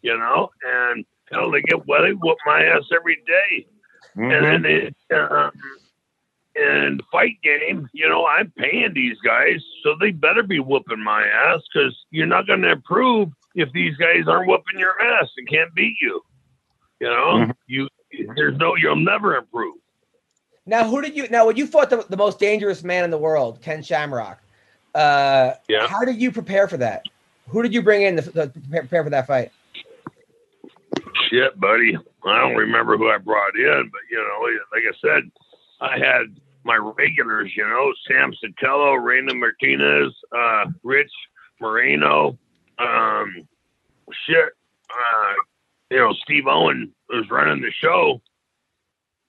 [0.00, 3.66] You know, and hell, they get well, they whoop my ass every day.
[4.14, 5.52] And then it, um,
[6.60, 11.24] and fight game, you know, I'm paying these guys, so they better be whooping my
[11.26, 15.48] ass because you're not going to improve if these guys aren't whooping your ass and
[15.48, 16.20] can't beat you.
[17.00, 17.88] You know, you
[18.36, 19.76] there's no, you'll never improve.
[20.66, 21.28] Now, who did you?
[21.28, 24.42] Now, when you fought the, the most dangerous man in the world, Ken Shamrock,
[24.94, 25.86] uh, Yeah.
[25.86, 27.04] how did you prepare for that?
[27.48, 29.52] Who did you bring in to, to prepare prepare for that fight?
[31.30, 31.96] Shit, buddy.
[32.26, 35.30] I don't remember who I brought in, but you know, like I said,
[35.80, 41.12] I had my regulars, you know, Sam Sotelo, Reina Martinez, uh, Rich
[41.60, 42.38] Moreno,
[42.78, 43.48] um,
[44.26, 44.48] shit,
[44.90, 45.34] uh,
[45.90, 48.20] you know, Steve Owen was running the show.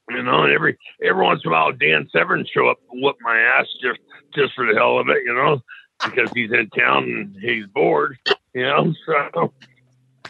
[0.09, 3.37] You know, and every every once in a while, Dan Severn show up, whoop my
[3.37, 3.99] ass just
[4.33, 5.61] just for the hell of it, you know,
[6.03, 8.17] because he's in town and he's bored,
[8.55, 8.91] you know.
[9.05, 9.53] So,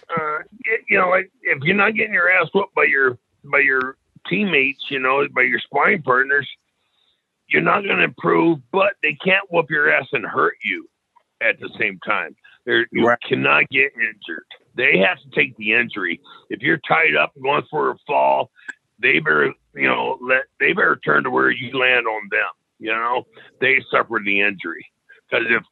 [0.10, 3.60] uh, it- you know, like if you're not getting your ass whooped by your by
[3.60, 3.95] your
[4.28, 6.50] teammates, you know, by your sparring partners,
[7.50, 8.60] you're not going to improve.
[8.72, 10.88] But they can't whoop your ass and hurt you
[11.41, 12.36] at the same time.
[12.66, 14.45] They're, you cannot get injured.
[14.76, 16.22] They have to take the injury.
[16.50, 18.52] If you're tied up and going for a fall,
[19.00, 22.50] they better, you know, let they better turn to where you land on them.
[22.80, 23.26] You know,
[23.60, 24.86] they suffer the injury
[25.30, 25.64] because if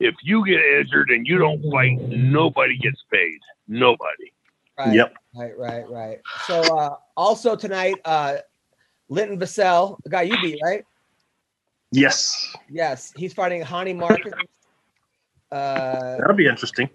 [0.00, 3.38] if you get injured and you don't fight, nobody gets paid.
[3.68, 4.32] Nobody.
[4.78, 4.94] Right,
[5.34, 6.18] Right, right, right.
[6.46, 8.38] So uh, also tonight, uh,
[9.08, 10.84] Linton Vassell, the guy you beat, right?
[11.94, 12.52] Yes.
[12.68, 14.28] Yes, he's fighting Ronny Markes.
[15.52, 16.90] Uh, That'll be interesting.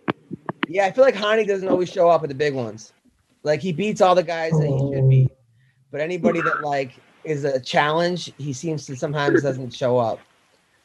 [0.68, 2.92] yeah, I feel like Ronny doesn't always show up at the big ones.
[3.44, 5.32] Like he beats all the guys that he should beat,
[5.92, 6.92] but anybody that like
[7.24, 10.20] is a challenge, he seems to sometimes doesn't show up.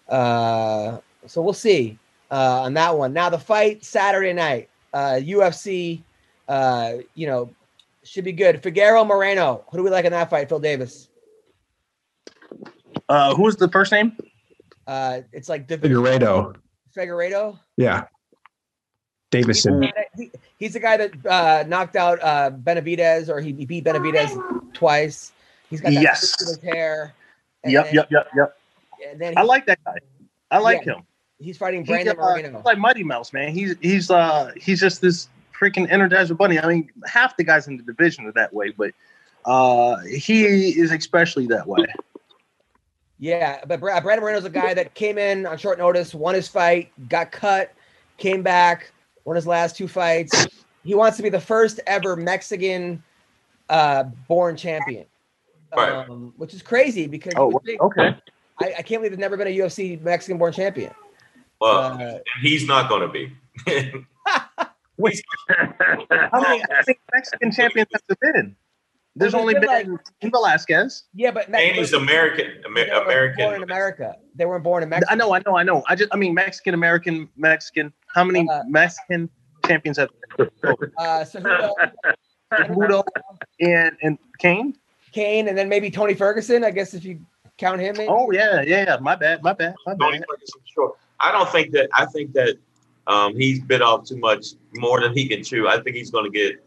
[0.08, 1.98] Uh, so we'll see
[2.30, 3.12] uh, on that one.
[3.12, 6.02] Now the fight Saturday night, uh, UFC,
[6.46, 7.50] uh, you know,
[8.04, 8.62] should be good.
[8.62, 9.64] Figueroa Moreno.
[9.72, 10.48] Who do we like in that fight?
[10.48, 11.08] Phil Davis.
[13.08, 14.16] Uh, who's the first name?
[14.86, 16.56] Uh, it's like Dav- Figueiredo.
[16.96, 17.58] Figueiredo.
[17.76, 18.04] Yeah.
[19.30, 19.80] He's the, Deiveson.
[19.82, 23.84] guy that, he- he's the guy that uh, knocked out uh, Benavidez, or he beat
[23.84, 25.32] Benavidez twice.
[25.70, 26.40] He's got that Yes.
[26.40, 27.14] in his hair.
[27.64, 28.56] and Yep, then- yep, yep, yep.
[29.10, 29.98] And then I like that guy.
[30.50, 30.94] I like Yeah.
[30.94, 31.02] him.
[31.40, 32.56] He's fighting He's, Brandon uh, Moreno.
[32.56, 33.52] he's like Mighty Mouse, man.
[33.52, 35.28] He's he's uh he's just this
[35.58, 36.58] freaking Energizer Bunny.
[36.60, 38.92] I mean, half the guys in the division are that way, but
[39.44, 40.44] uh he
[40.78, 41.84] is especially that way.
[43.18, 46.48] Yeah, but Brad, Brandon Moreno's a guy that came in on short notice, won his
[46.48, 47.72] fight, got cut,
[48.18, 48.92] came back,
[49.24, 50.48] won his last two fights.
[50.82, 53.02] He wants to be the first ever Mexican
[53.70, 55.06] uh, born champion,
[55.74, 55.90] Right.
[56.08, 58.16] um, which is crazy because Oh, would think- okay.
[58.60, 60.92] I, I can't believe there's never been a UFC Mexican born champion.
[61.60, 63.32] Well, Uh, he's not going to be.
[64.96, 66.62] Wait, how many
[67.12, 68.56] Mexican champions have there been?
[69.16, 71.04] There's only there's been been, Velasquez.
[71.14, 72.46] Yeah, but and he's American.
[72.66, 73.44] Amer- they were American.
[73.44, 74.16] born in America.
[74.34, 75.12] They weren't born in Mexico.
[75.12, 75.84] I know, I know, I know.
[75.88, 77.92] I just, I mean, Mexican American, Mexican.
[78.12, 79.30] How many Uh, Mexican
[79.66, 80.50] champions have there?
[80.98, 81.70] Uh, Cejudo,
[82.52, 83.04] Cejudo
[83.60, 84.76] and and Cain?
[85.12, 86.64] Cain, and then maybe Tony Ferguson.
[86.64, 87.20] I guess if you
[87.56, 88.08] count him in.
[88.10, 88.96] Oh yeah, yeah, yeah.
[89.00, 90.26] My bad, my bad, my Tony bad.
[90.28, 90.96] Ferguson, sure.
[91.20, 91.88] I don't think that.
[91.92, 92.56] I think that
[93.06, 95.68] um, he's bit off too much, more than he can chew.
[95.68, 96.63] I think he's going to get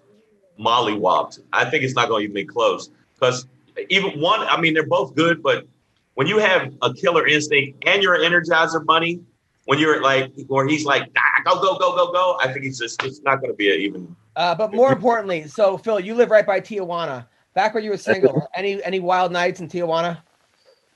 [0.60, 1.40] mollywopped.
[1.54, 3.48] I think it's not going to even be close because
[3.90, 4.42] even one.
[4.42, 5.68] I mean, they're both good, but
[6.16, 9.22] when you have a killer instinct and you're an Energizer Bunny,
[9.66, 12.38] when you're like, where he's like, ah, go, go, go, go, go.
[12.42, 13.04] I think it's just.
[13.04, 14.16] It's not going to be a even.
[14.36, 17.28] Uh, but more importantly, so Phil, you live right by Tijuana.
[17.54, 20.20] Back when you were single, any any wild nights in Tijuana?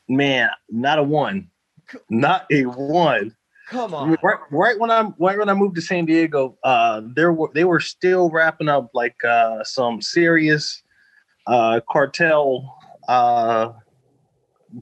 [0.08, 1.50] Man, not a one,
[2.10, 3.36] not a one.
[3.72, 4.18] Come on.
[4.22, 7.64] Right, right when I'm right when I moved to San Diego, uh, there were they
[7.64, 10.84] were still wrapping up like uh, some serious
[11.48, 13.72] uh, cartel uh,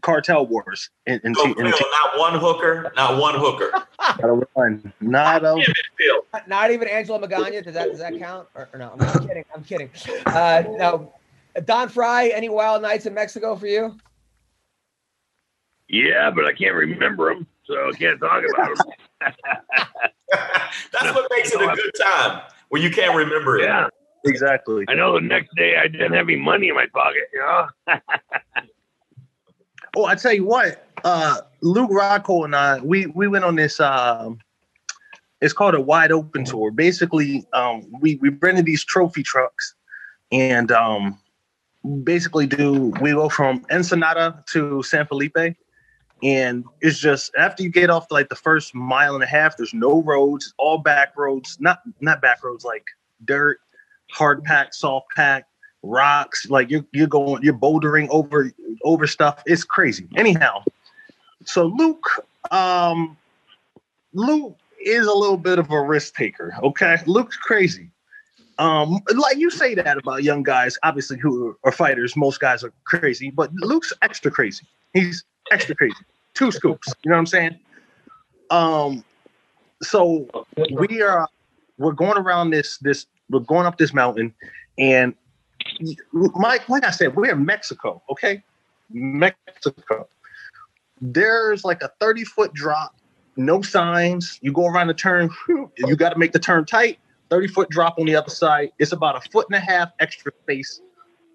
[0.02, 0.90] cartel wars.
[1.06, 3.72] In, in, So, in, Phil, not one hooker, not one hooker.
[4.00, 6.22] not a one, not a Damn it, Phil.
[6.34, 7.64] Not- Not even Angela Magana.
[7.64, 8.48] Does that does that count?
[8.56, 8.96] Or, or no?
[9.00, 9.46] I'm kidding.
[9.54, 9.92] I'm kidding.
[10.26, 11.14] Uh, no.
[11.66, 12.30] Don Frye.
[12.30, 13.96] Any wild nights in Mexico for you?
[15.88, 19.34] Yeah, but I can't remember them, so I can't talk about them.
[20.92, 23.66] That's what makes it a good time when you can't remember it.
[23.66, 23.88] Yeah,
[24.26, 24.86] exactly.
[24.88, 27.30] I know the next day I didn't have any money in my pocket.
[27.32, 27.68] You know,
[29.96, 33.80] Oh, I tell you what, uh, Luke Rockhold and I, we we went on this.
[33.80, 34.40] Um,
[35.42, 36.72] it's called a wide open tour.
[36.72, 39.74] Basically, um, we we rented these trophy trucks,
[40.32, 41.20] and um,
[42.04, 45.56] basically do we go from Ensenada to San Felipe,
[46.24, 49.74] and it's just after you get off like the first mile and a half, there's
[49.74, 52.86] no roads, it's all back roads, not not back roads like
[53.26, 53.60] dirt,
[54.12, 55.46] hard pack, soft pack,
[55.84, 56.50] rocks.
[56.50, 58.52] Like you're you're going, you're bouldering over
[58.84, 59.42] over stuff.
[59.46, 60.08] It's crazy.
[60.16, 60.64] Anyhow,
[61.46, 62.08] so Luke,
[62.52, 63.18] um,
[64.14, 66.56] Luke is a little bit of a risk taker.
[66.64, 67.92] Okay, Luke's crazy.
[68.58, 72.18] Um, like you say that about young guys, obviously who are fighters.
[72.18, 74.68] Most guys are crazy, but Luke's extra crazy.
[74.94, 75.96] He's extra crazy.
[76.34, 76.94] Two scoops.
[77.04, 77.60] You know what I'm saying?
[78.50, 79.04] Um,
[79.82, 80.28] so
[80.72, 81.28] we are
[81.78, 84.34] we're going around this this we're going up this mountain,
[84.78, 85.14] and
[86.12, 88.02] Mike, like I said, we're in Mexico.
[88.10, 88.44] Okay,
[88.90, 90.08] Mexico.
[91.02, 92.96] There's like a 30 foot drop,
[93.38, 94.40] no signs.
[94.42, 97.00] You go around the turn, you got to make the turn tight.
[97.30, 98.72] 30 foot drop on the other side.
[98.80, 100.82] It's about a foot and a half extra space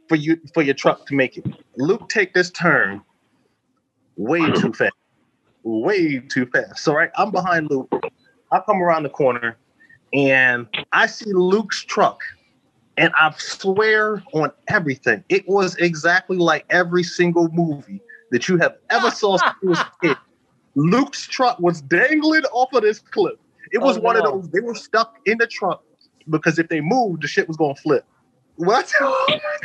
[0.08, 1.46] for you for your truck to make it.
[1.76, 3.00] Luke take this turn
[4.16, 4.92] way too fast.
[5.62, 6.78] Way too fast.
[6.78, 7.92] So right, I'm behind Luke.
[8.52, 9.56] I come around the corner
[10.12, 12.20] and I see Luke's truck.
[12.96, 18.00] And I swear on everything, it was exactly like every single movie
[18.30, 20.16] that you have ever saw since you was a kid.
[20.76, 23.34] Luke's truck was dangling off of this cliff.
[23.72, 24.22] It was Oh, one no.
[24.22, 24.50] of those.
[24.50, 25.82] They were stuck in the truck
[26.30, 28.04] because if they moved, the shit was gonna flip.
[28.56, 28.92] What?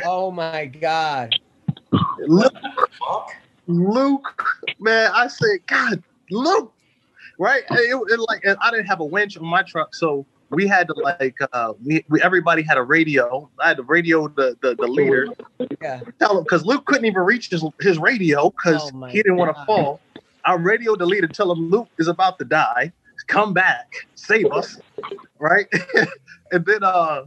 [0.04, 1.38] Oh my God.
[2.26, 2.52] Luke,
[3.70, 4.44] Luke,
[4.78, 6.72] man, I said, God, Luke,
[7.38, 7.62] right?
[7.70, 10.66] And It, it like, and I didn't have a winch on my truck, so we
[10.66, 13.48] had to like, uh, we, we everybody had a radio.
[13.60, 15.28] I had to radio the the, the leader,
[15.80, 16.00] Yeah.
[16.18, 19.56] tell him because Luke couldn't even reach his his radio because Oh he didn't want
[19.56, 20.00] to fall.
[20.44, 22.92] I radioed the leader, tell him Luke is about to die.
[23.26, 24.80] Come back, save us,
[25.38, 25.66] right?
[26.52, 27.26] and then uh,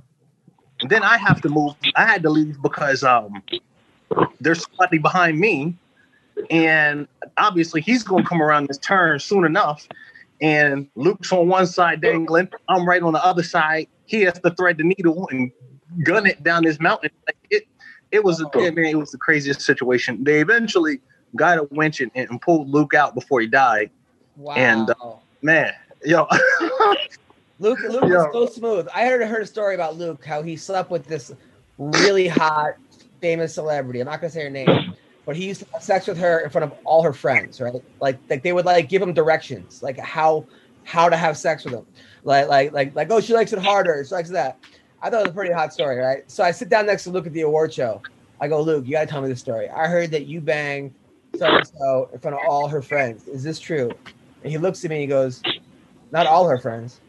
[0.89, 1.75] then I have to move.
[1.95, 3.41] I had to leave because um,
[4.41, 5.77] there's somebody behind me,
[6.49, 7.07] and
[7.38, 9.88] obviously he's going to come around this turn soon enough.
[10.41, 12.49] And Luke's on one side dangling.
[12.67, 13.88] I'm right on the other side.
[14.05, 15.51] He has to thread the needle and
[16.03, 17.11] gun it down this mountain.
[17.27, 17.67] Like it,
[18.11, 20.23] it was, I mean, it was the craziest situation.
[20.23, 20.99] They eventually
[21.36, 23.89] got a winch and, and pulled Luke out before he died.
[24.36, 24.55] Wow.
[24.55, 25.73] And uh, man,
[26.03, 26.27] yo,
[27.59, 28.25] Luke, Luke Yo.
[28.25, 28.88] is so smooth.
[28.93, 31.31] I heard heard a story about Luke how he slept with this
[31.77, 32.73] really hot,
[33.21, 33.99] famous celebrity.
[33.99, 34.95] I'm not gonna say her name,
[35.26, 37.74] but he used to have sex with her in front of all her friends, right?
[37.99, 40.45] Like, like they would like give him directions, like how
[40.84, 41.86] how to have sex with him,
[42.24, 44.57] like like like like oh she likes it harder, she likes that.
[45.01, 46.30] I thought it was a pretty hot story, right?
[46.32, 48.01] So I sit down next to Luke at the award show.
[48.39, 49.69] I go, Luke, you gotta tell me this story.
[49.69, 50.93] I heard that you banged
[51.38, 53.28] so and so in front of all her friends.
[53.28, 53.91] Is this true?
[54.43, 55.41] And he looks at me and he goes,
[56.11, 56.99] Not all her friends.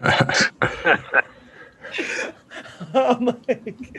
[2.94, 3.96] I'm like,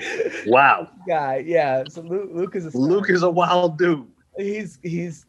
[0.47, 1.84] wow, guy, yeah.
[1.89, 4.07] So Luke, Luke is a Luke is a wild dude.
[4.38, 5.25] He's he's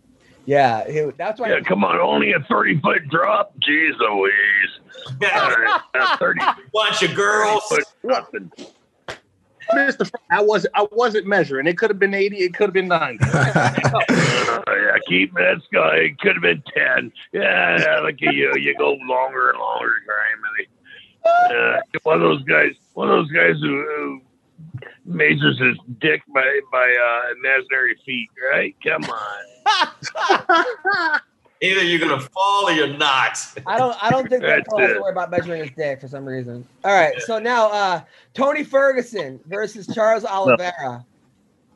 [0.46, 0.90] yeah.
[0.90, 1.50] He, that's why.
[1.50, 3.54] Yeah, come on, only a 30 foot drop?
[3.60, 4.32] Jeez Louise.
[5.34, 6.40] All right, uh, 30
[6.72, 7.62] Bunch of girls.
[7.64, 8.50] foot nothing.
[9.72, 10.10] Mr.
[10.30, 11.66] I wasn't I wasn't measuring.
[11.66, 13.24] It could have been 80, it could have been 90.
[14.66, 15.96] Uh, yeah, keep that guy.
[15.96, 17.12] It could have been 10.
[17.32, 18.54] Yeah, yeah, look at you.
[18.56, 20.66] You go longer and longer, Grammy.
[21.24, 24.20] Uh, one of those guys, one of those guys who, who
[25.04, 28.76] measures his dick by by uh, imaginary feet, right?
[28.84, 31.20] Come on.
[31.60, 33.38] Either you're gonna fall or you're not.
[33.66, 36.00] I don't I don't think that That's Cole has to worry about measuring his dick
[36.00, 36.66] for some reason.
[36.84, 38.00] All right, so now uh
[38.34, 41.04] Tony Ferguson versus Charles Oliveira.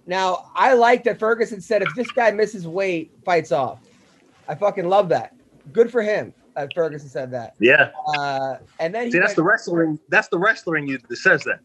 [0.06, 3.80] Now I like that Ferguson said if this guy misses weight, fights off.
[4.48, 5.34] I fucking love that.
[5.72, 6.32] Good for him.
[6.58, 7.54] Uh, Ferguson said that.
[7.60, 7.90] yeah.
[8.18, 9.98] Uh, and then he See, that's went- the wrestling.
[10.08, 11.60] That's the wrestling you that says that.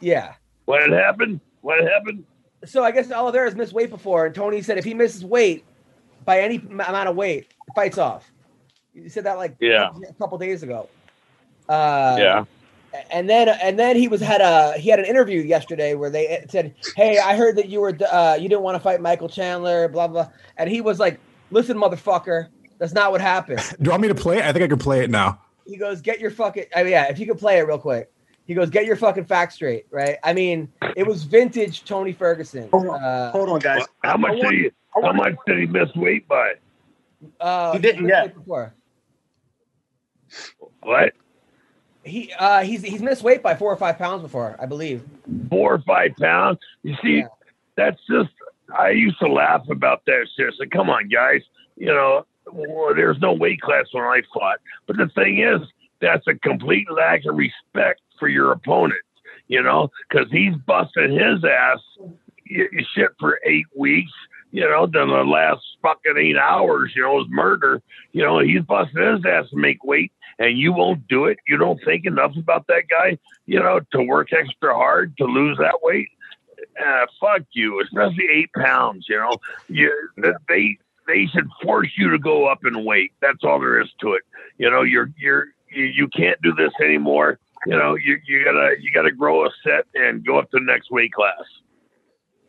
[0.00, 0.34] yeah.
[0.66, 1.40] What had happened?
[1.62, 2.24] What had happened?
[2.66, 5.64] So I guess Oliveira's missed weight before, and Tony said if he misses weight
[6.24, 8.30] by any m- amount of weight, fights off.
[8.92, 9.90] You said that like Yeah.
[10.08, 10.88] a couple days ago.
[11.68, 12.44] Uh, Yeah.
[13.10, 16.44] and then and then he was had a he had an interview yesterday where they
[16.50, 19.88] said, "Hey, I heard that you were uh, you didn't want to fight Michael Chandler,
[19.88, 21.18] blah blah," and he was like,
[21.50, 22.48] "Listen, motherfucker,
[22.78, 24.44] that's not what happened." Do you want me to play it?
[24.44, 25.40] I think I can play it now.
[25.66, 28.10] He goes, "Get your fucking I mean, yeah, if you could play it real quick."
[28.46, 32.70] He goes, "Get your fucking facts straight, right?" I mean, it was vintage Tony Ferguson.
[32.72, 33.84] Uh, Hold on, guys.
[34.02, 34.70] How much did he?
[34.94, 36.54] How much did he miss weight by?
[37.40, 38.34] uh, He didn't missed yet.
[38.34, 38.72] Before.
[40.82, 41.12] What?
[42.04, 45.02] He uh, he's he's missed weight by four or five pounds before, I believe.
[45.50, 46.58] Four or five pounds?
[46.82, 47.26] You see, Yeah.
[47.76, 48.30] that's just.
[48.76, 51.40] I used to laugh about that Seriously, come on, guys.
[51.76, 52.26] You know,
[52.94, 54.58] there's no weight class when I fought.
[54.86, 55.60] But the thing is,
[56.00, 59.00] that's a complete lack of respect for your opponent.
[59.48, 64.12] You know, because he's busting his ass y- y- shit for eight weeks.
[64.50, 67.82] You know, then the last fucking eight hours, you know, is murder.
[68.12, 71.38] You know, he's busting his ass to make weight, and you won't do it.
[71.46, 73.18] You don't think enough about that guy.
[73.46, 76.08] You know, to work extra hard to lose that weight.
[76.84, 79.06] Uh, fuck you, especially eight pounds.
[79.08, 79.36] You know,
[79.68, 79.92] you
[80.48, 80.78] they
[81.08, 83.12] they should force you to go up and wait.
[83.20, 84.22] That's all there is to it.
[84.58, 87.40] You know, you're you're you, you can't do this anymore.
[87.66, 90.64] You know, you you gotta you gotta grow a set and go up to the
[90.64, 91.42] next weight class.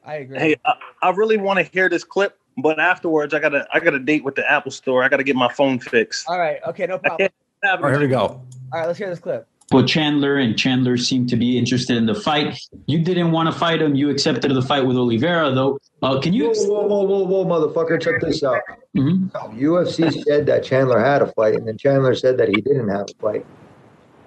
[0.05, 0.39] I agree.
[0.39, 3.95] Hey, I, I really want to hear this clip, but afterwards, I gotta I got
[3.95, 5.03] a date with the Apple Store.
[5.03, 6.29] I gotta get my phone fixed.
[6.29, 7.29] All right, okay, no problem.
[7.63, 8.19] All right, here we go.
[8.19, 9.47] All right, let's hear this clip.
[9.71, 12.59] With Chandler, and Chandler seemed to be interested in the fight.
[12.87, 13.95] You didn't want to fight him.
[13.95, 15.79] You accepted the fight with Oliveira, though.
[16.01, 16.51] Uh, can you?
[16.55, 18.01] Whoa, whoa, whoa, whoa, whoa, motherfucker!
[18.01, 18.61] Check this out.
[18.97, 19.29] Mhm.
[19.59, 23.01] UFC said that Chandler had a fight, and then Chandler said that he didn't have
[23.09, 23.45] a fight.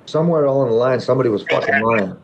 [0.06, 2.16] Somewhere along the line, somebody was fucking lying.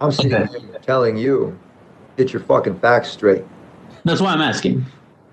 [0.00, 0.58] I'm sitting Okay.
[0.60, 1.58] here telling you,
[2.16, 3.44] get your fucking facts straight.
[4.04, 4.84] That's why I'm asking.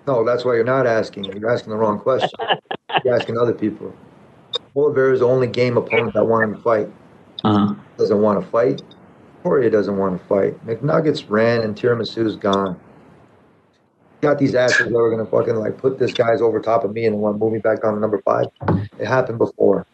[0.07, 1.26] No, that's why you're not asking.
[1.26, 2.30] You're asking the wrong question.
[3.03, 3.94] You're asking other people.
[4.76, 6.89] Oliveira is the only game opponent that wanted to fight.
[7.43, 7.76] Uh-huh.
[7.98, 8.81] Doesn't want to fight.
[9.43, 10.65] Poirier doesn't want to fight.
[10.65, 12.80] McNuggets ran and Tiramisu's gone.
[14.22, 17.06] Got these assholes that were gonna fucking like put this guy's over top of me
[17.06, 18.45] and want to move me back down to number five.
[18.99, 19.88] It happened before.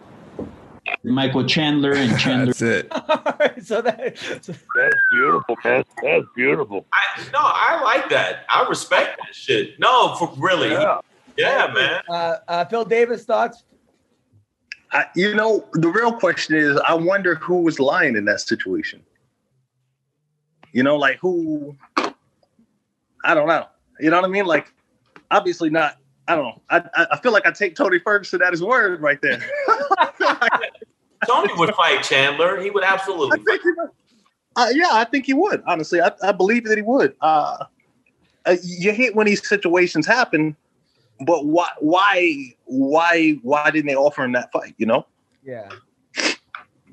[1.03, 2.47] Michael Chandler and Chandler.
[2.47, 2.87] That's it.
[3.09, 5.85] All right, so that so, That's beautiful, man.
[6.03, 6.85] That's beautiful.
[6.93, 8.45] I, no, I like that.
[8.49, 9.79] I respect that shit.
[9.79, 10.71] No, for really.
[10.71, 10.99] Yeah.
[11.37, 12.01] Yeah, man.
[12.09, 13.63] uh, uh, Phil Davis thoughts.
[14.91, 19.03] I, you know, the real question is, I wonder who was lying in that situation.
[20.71, 21.75] You know, like who?
[23.23, 23.65] I don't know.
[23.99, 24.45] You know what I mean?
[24.45, 24.73] Like,
[25.31, 25.97] obviously not.
[26.27, 26.61] I don't know.
[26.69, 29.41] I I, feel like I take Tony Ferguson at his word right there.
[31.27, 32.59] Tony would fight Chandler.
[32.61, 33.39] He would absolutely.
[33.39, 33.89] I think he would.
[34.55, 35.63] Uh, yeah, I think he would.
[35.67, 37.15] Honestly, I, I believe that he would.
[37.21, 37.65] Uh,
[38.45, 40.55] uh, you hate when these situations happen,
[41.21, 41.69] but why?
[41.79, 42.53] Why?
[42.65, 43.31] Why?
[43.43, 44.75] Why didn't they offer him that fight?
[44.77, 45.07] You know?
[45.43, 45.69] Yeah.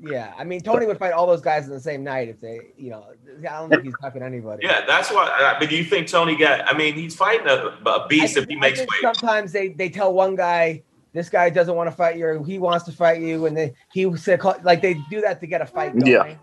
[0.01, 2.59] Yeah, I mean Tony would fight all those guys in the same night if they,
[2.77, 3.05] you know,
[3.39, 4.65] I don't think he's fucking anybody.
[4.65, 5.25] Yeah, that's why.
[5.25, 6.67] I mean, do you think Tony got?
[6.67, 8.89] I mean, he's fighting a, a beast I, if he I makes weight.
[9.01, 10.83] sometimes they they tell one guy
[11.13, 13.73] this guy doesn't want to fight you or he wants to fight you and then
[13.93, 16.05] he said like they do that to get a fight going.
[16.11, 16.35] Yeah.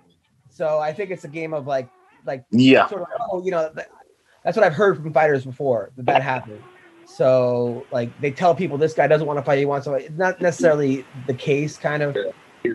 [0.49, 1.89] So I think it's a game of like
[2.25, 2.89] like Yeah.
[2.89, 3.71] sort of like, oh you know
[4.43, 6.63] that's what I've heard from fighters before that that happened.
[7.13, 9.93] So like they tell people this guy doesn't want to fight, he wants to.
[9.93, 10.05] Fight.
[10.07, 12.17] It's not necessarily the case, kind of.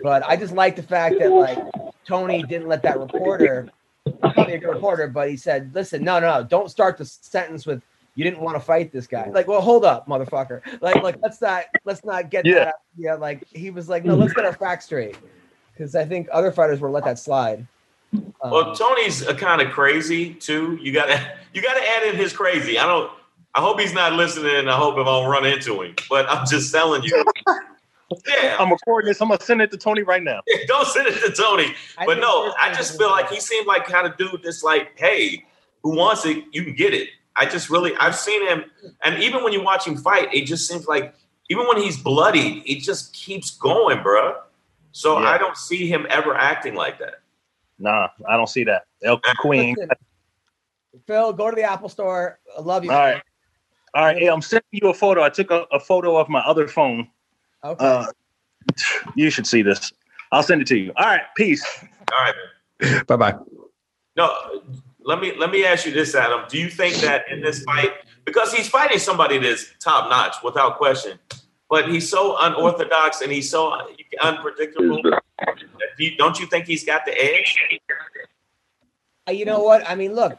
[0.02, 1.58] But I just like the fact that like
[2.06, 3.68] Tony didn't let that reporter.
[4.20, 7.66] Probably a good reporter, but he said, "Listen, no, no, no, don't start the sentence
[7.66, 7.82] with
[8.14, 10.62] you didn't want to fight this guy." Like, well, hold up, motherfucker.
[10.80, 12.64] Like, like let's not let's not get Yeah.
[12.64, 12.74] that.
[12.96, 15.16] Yeah, like he was like, no, let's get our facts straight,
[15.72, 17.66] because I think other fighters will let that slide.
[18.14, 20.78] Um, Well, Tony's a kind of crazy too.
[20.80, 22.78] You gotta you gotta add in his crazy.
[22.78, 23.10] I don't.
[23.54, 24.68] I hope he's not listening.
[24.68, 25.94] I hope if I don't run into him.
[26.08, 27.24] But I'm just telling you.
[28.26, 29.20] Yeah, I'm recording this.
[29.20, 30.40] I'm gonna send it to Tony right now.
[30.66, 31.74] don't send it to Tony.
[31.98, 34.62] I But think no, I just feel like he seemed like kind of dude that's
[34.62, 35.44] like, hey,
[35.82, 37.10] who wants it, you can get it.
[37.36, 38.64] I just really, I've seen him,
[39.02, 41.14] and even when you watch him fight, it just seems like
[41.50, 44.36] even when he's bloodied, it just keeps going, bruh.
[44.92, 45.28] So Yeah.
[45.28, 47.20] I don't see him ever acting like that.
[47.78, 48.86] Nah, I don't see that.
[49.02, 49.76] El Queen.
[49.78, 49.90] Listen,
[51.06, 52.40] Phil, go to the Apple Store.
[52.56, 52.90] I love you.
[52.90, 53.22] All right.
[53.94, 54.16] All right.
[54.18, 55.22] Hey, I'm sending you a photo.
[55.22, 57.08] I took a, a photo of my other phone.
[57.64, 57.84] Okay.
[57.84, 58.06] Uh,
[59.14, 59.92] you should see this.
[60.30, 60.92] I'll send it to you.
[60.96, 61.22] All right.
[61.36, 61.64] Peace.
[62.12, 63.06] All right.
[63.06, 63.34] Bye bye.
[64.16, 64.62] No,
[65.00, 66.42] let me let me ask you this, Adam.
[66.48, 67.92] Do you think that in this fight,
[68.24, 71.18] because he's fighting somebody that's top notch without question,
[71.70, 73.72] but he's so unorthodox and he's so
[74.20, 75.00] unpredictable.
[75.02, 75.22] that
[75.98, 77.56] you- Don't you think he's got the edge?
[79.28, 79.88] Uh, You know what?
[79.88, 80.38] I mean, look.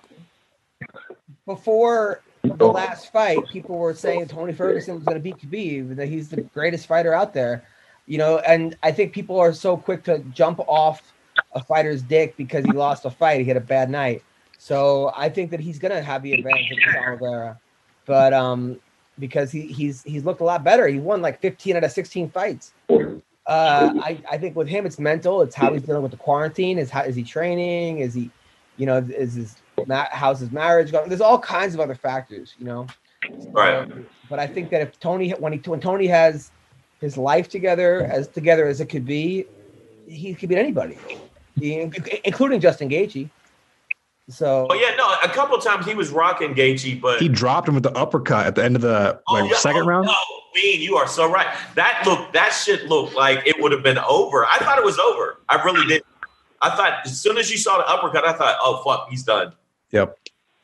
[1.45, 6.07] Before the last fight, people were saying Tony Ferguson was going to beat Khabib, that
[6.07, 7.65] he's the greatest fighter out there.
[8.05, 11.13] You know, and I think people are so quick to jump off
[11.53, 14.23] a fighter's dick because he lost a fight, he had a bad night.
[14.57, 17.59] So I think that he's going to have the advantage against Oliveira,
[18.05, 18.79] but um,
[19.19, 20.87] because he he's he's looked a lot better.
[20.87, 22.73] He won like 15 out of 16 fights.
[22.89, 25.41] Uh, I, I think with him, it's mental.
[25.41, 26.77] It's how he's dealing with the quarantine.
[26.77, 27.99] Is how is he training?
[27.99, 28.29] Is he,
[28.77, 29.55] you know, is his
[30.11, 31.09] how's his marriage going?
[31.09, 32.87] There's all kinds of other factors, you know.
[33.53, 33.73] Right.
[33.75, 36.51] Um, but I think that if Tony when he when Tony has
[37.01, 39.45] his life together as together as it could be,
[40.05, 40.97] he could beat anybody,
[41.59, 41.89] He-
[42.25, 43.29] including Justin Gaethje.
[44.29, 45.11] So Oh yeah, no.
[45.23, 48.45] A couple of times he was rocking Gaethje, but He dropped him with the uppercut
[48.45, 49.55] at the end of the Oh, yeah.
[49.55, 50.05] second Oh, round.
[50.07, 50.13] No,
[50.53, 51.47] Bean, you are so right.
[51.75, 54.45] That look, that shit looked like it would have been over.
[54.45, 55.39] I thought it was over.
[55.49, 56.03] I really did.
[56.61, 59.53] I thought as soon as you saw the uppercut, I thought, oh fuck, he's done.
[59.91, 60.17] Yep.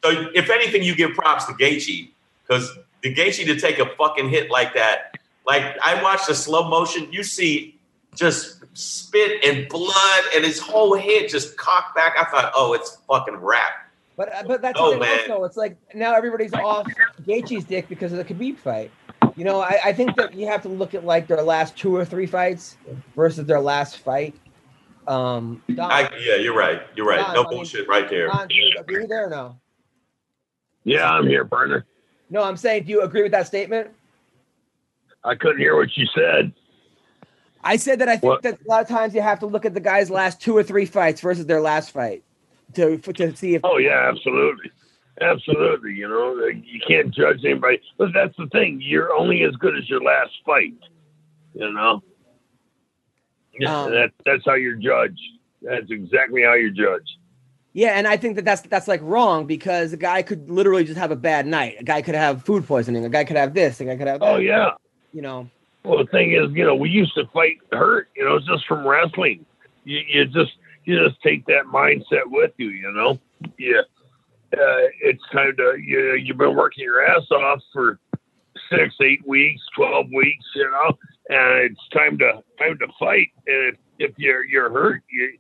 [0.04, 2.10] So if anything, you give props to Gaethje
[2.48, 5.18] because the Gaethje to take a fucking hit like that.
[5.48, 7.78] Like I watched the slow motion, you see
[8.16, 12.16] just spit and blood, and his whole head just cocked back.
[12.18, 13.90] I thought, oh, it's fucking wrap.
[14.18, 15.32] But uh, but that's No, the man.
[15.32, 15.44] also.
[15.44, 16.88] It's like now everybody's off
[17.28, 18.92] Gaethje's dick because of the Khabib fight.
[19.36, 21.94] You know, I, I think that you have to look at like their last two
[21.96, 22.78] or three fights
[23.16, 24.34] versus their last fight.
[25.08, 26.82] Um, Don, I, yeah, you're right.
[26.96, 27.20] You're right.
[27.20, 28.28] Don, No I mean, bullshit right there.
[28.28, 29.60] Don, do you agree there or no?
[30.84, 31.86] Yeah, I'm here, partner.
[32.30, 33.90] No, I'm saying, do you agree with that statement?
[35.24, 36.54] I couldn't hear what you said.
[37.64, 38.44] I said that I think What?
[38.44, 40.62] that a lot of times you have to look at the guy's last two or
[40.64, 42.24] three fights versus their last fight
[42.76, 43.62] to to see if.
[43.64, 44.72] Oh yeah, absolutely,
[45.22, 45.94] absolutely.
[45.94, 48.80] You know, you can't judge anybody, but that's the thing.
[48.82, 50.76] You're only as good as your last fight.
[51.56, 52.04] You know,
[53.60, 55.20] yeah, Um, that that's how you're judged.
[55.62, 57.18] That's exactly how you're judged.
[57.74, 60.98] Yeah, and I think that that's that's like wrong because a guy could literally just
[60.98, 61.76] have a bad night.
[61.80, 63.04] A guy could have food poisoning.
[63.04, 63.82] A guy could have this.
[63.82, 64.22] A guy could have.
[64.22, 64.72] Oh yeah.
[65.12, 65.50] You know.
[65.84, 68.10] Well, the thing is, you know, we used to fight hurt.
[68.16, 69.46] You know, just from wrestling.
[69.84, 70.54] You, you just
[70.86, 72.70] you just take that mindset with you.
[72.70, 73.20] You know,
[73.60, 73.82] yeah.
[74.54, 76.16] Uh, it's time to you.
[76.16, 78.00] You've been working your ass off for
[78.72, 80.46] six, eight weeks, twelve weeks.
[80.56, 80.98] You know,
[81.30, 83.30] and it's time to time to fight.
[83.48, 85.38] And if, if you're you're hurt, you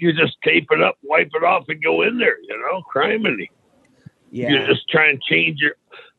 [0.00, 2.38] you just tape it up, wipe it off, and go in there.
[2.42, 3.48] You know, criminy.
[4.30, 4.50] Yeah.
[4.50, 5.72] You just try and change your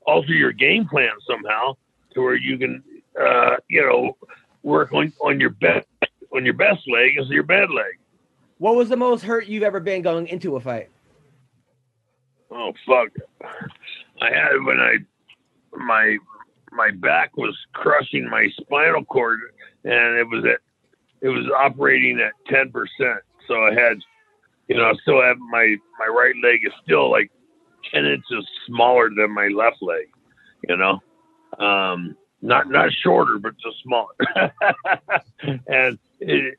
[0.05, 1.75] alter your game plan somehow
[2.13, 2.83] to where you can
[3.19, 4.17] uh, you know
[4.63, 5.87] work on, on your best
[6.33, 7.97] on your best leg is your bad leg.
[8.57, 10.89] What was the most hurt you've ever been going into a fight?
[12.51, 13.09] Oh fuck!
[14.21, 14.97] I had when I
[15.77, 16.17] my
[16.71, 19.39] my back was crushing my spinal cord,
[19.83, 20.59] and it was at
[21.21, 23.19] it was operating at ten percent.
[23.47, 23.97] So I had,
[24.67, 27.31] you know, I still have my my right leg is still like
[27.91, 30.07] ten inches smaller than my left leg.
[30.67, 30.99] You know,
[31.63, 34.13] um, not not shorter, but just smaller.
[35.67, 36.57] and it,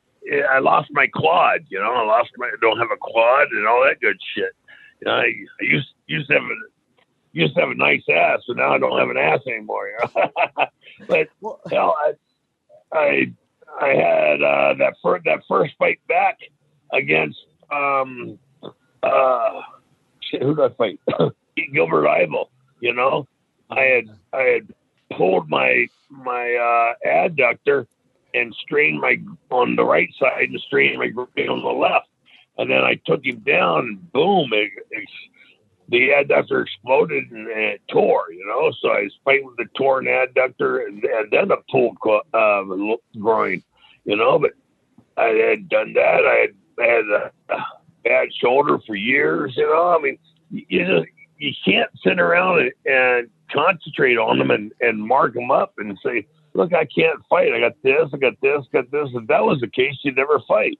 [0.51, 1.65] I lost my quad.
[1.69, 4.53] You know, I lost my I don't have a quad and all that good shit.
[5.01, 6.70] You know, I, I used used to have a
[7.33, 9.89] used to have a nice ass, but now I don't have an ass anymore.
[9.89, 10.33] You know?
[11.09, 11.29] but
[11.71, 12.13] hell, I
[12.93, 13.33] I
[13.81, 16.39] I had uh, that first that first fight back
[16.93, 17.39] against
[17.71, 18.39] um
[19.03, 19.61] uh
[20.21, 21.01] shit, who did I fight?
[21.73, 22.51] Gilbert Yvel.
[22.81, 23.27] You know,
[23.71, 24.75] I had I had
[25.17, 27.87] pulled my my uh, adductor
[28.35, 29.21] and strained my
[29.51, 32.09] on the right side and strained my on the left,
[32.59, 35.09] and then I took him down and boom, it, it,
[35.91, 38.33] the adductor exploded and, and it tore.
[38.33, 41.97] You know, so I was fighting with the torn adductor and, and then a pulled
[42.33, 42.63] uh,
[43.19, 43.63] groin.
[44.05, 44.53] You know, but
[45.17, 46.25] I had done that.
[46.27, 47.67] I had had a, a
[48.05, 49.55] bad shoulder for years.
[49.57, 50.19] You know, I mean,
[50.51, 51.07] you just
[51.39, 55.99] you can't sit around and, and concentrate on them and, and mark them up and
[56.05, 57.53] say, look, I can't fight.
[57.53, 59.09] I got this, I got this, got this.
[59.15, 60.79] If that was the case, you'd never fight.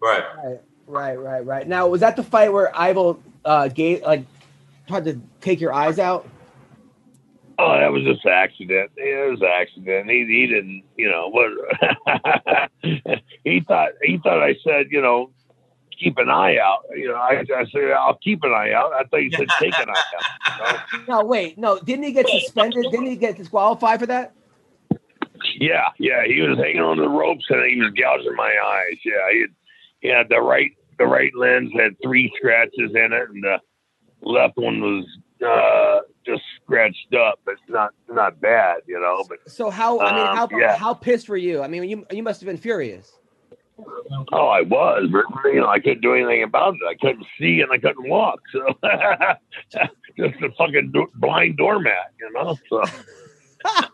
[0.00, 0.22] Right.
[0.36, 1.66] Right, right, right, right.
[1.66, 4.26] Now, was that the fight where Yvel uh, gave like
[4.86, 6.28] tried to take your eyes out?
[7.58, 8.90] Oh, that was just accident.
[8.96, 10.10] It was accident.
[10.10, 11.50] He he didn't, you know, what
[13.44, 15.30] he thought he thought I said, you know,
[15.96, 16.84] keep an eye out.
[16.96, 18.92] You know, I, I said I'll keep an eye out.
[18.92, 20.74] I thought you said take an eye out.
[20.98, 21.04] You know?
[21.20, 21.78] No, wait, no.
[21.78, 22.86] Didn't he get suspended?
[22.90, 24.34] Didn't he get disqualified for that?
[25.60, 26.24] Yeah, yeah.
[26.26, 28.98] He was hanging on the ropes and he was gouging my eyes.
[29.04, 29.50] Yeah, he had,
[30.00, 33.58] he had the right the right lens had three scratches in it, and the
[34.24, 35.06] left one was
[35.46, 39.24] uh, just scratched up, but not not bad, you know.
[39.28, 40.00] But So how?
[40.00, 40.76] I mean, Um, how yeah.
[40.76, 41.62] how pissed were you?
[41.62, 43.12] I mean, you you must have been furious.
[44.32, 46.80] Oh, I was, but you know, I couldn't do anything about it.
[46.88, 48.60] I couldn't see and I couldn't walk, so
[50.16, 52.56] just a fucking do- blind doormat, you know.
[52.70, 52.82] So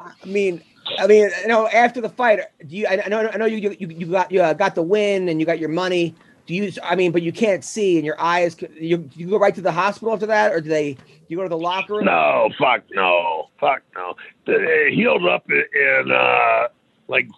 [0.00, 0.62] I mean,
[0.98, 2.86] I mean, you know, after the fight, do you?
[2.86, 5.40] I I know, I know you you you got you uh, got the win and
[5.40, 6.14] you got your money.
[6.50, 6.72] Do you?
[6.82, 8.56] I mean, but you can't see, and your eyes.
[8.72, 10.96] You you go right to the hospital after that, or do they?
[11.28, 12.06] You go to the locker room?
[12.06, 14.16] no, fuck no, fuck no.
[14.48, 16.66] It healed up in, uh,
[17.06, 17.28] like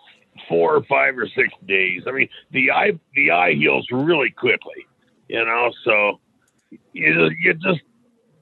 [0.48, 2.05] four or five or six days.
[2.06, 4.86] I mean, the eye the eye heals really quickly,
[5.28, 5.70] you know.
[5.84, 6.18] So
[6.94, 7.80] you just, you just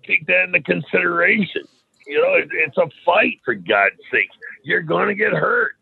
[0.07, 1.63] take that into consideration.
[2.07, 4.31] You know, it, it's a fight for God's sake.
[4.63, 5.73] You're gonna get hurt.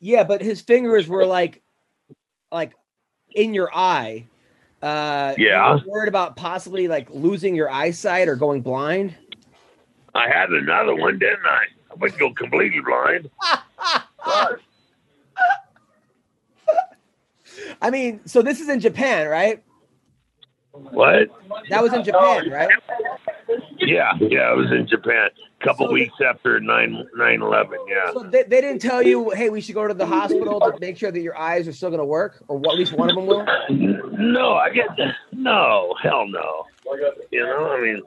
[0.00, 1.62] Yeah, but his fingers were like,
[2.52, 2.74] like,
[3.34, 4.26] in your eye.
[4.82, 5.78] Uh, Yeah.
[5.86, 9.14] worried about possibly like losing your eyesight or going blind.
[10.14, 11.64] I had another one, didn't I?
[11.90, 13.30] I wouldn't go completely blind.
[17.80, 19.62] I mean, so this is in Japan, right?
[20.72, 21.28] What?
[21.70, 22.68] That was in Japan, right?
[23.78, 25.30] Yeah, yeah, it was in Japan
[25.64, 27.78] couple weeks after 9 9 11.
[27.88, 28.12] Yeah.
[28.12, 30.98] So they, they didn't tell you, hey, we should go to the hospital to make
[30.98, 33.26] sure that your eyes are still going to work, or at least one of them
[33.26, 33.46] will.
[34.16, 34.88] No, I get
[35.32, 36.66] no, hell no.
[37.30, 38.02] You know, I mean,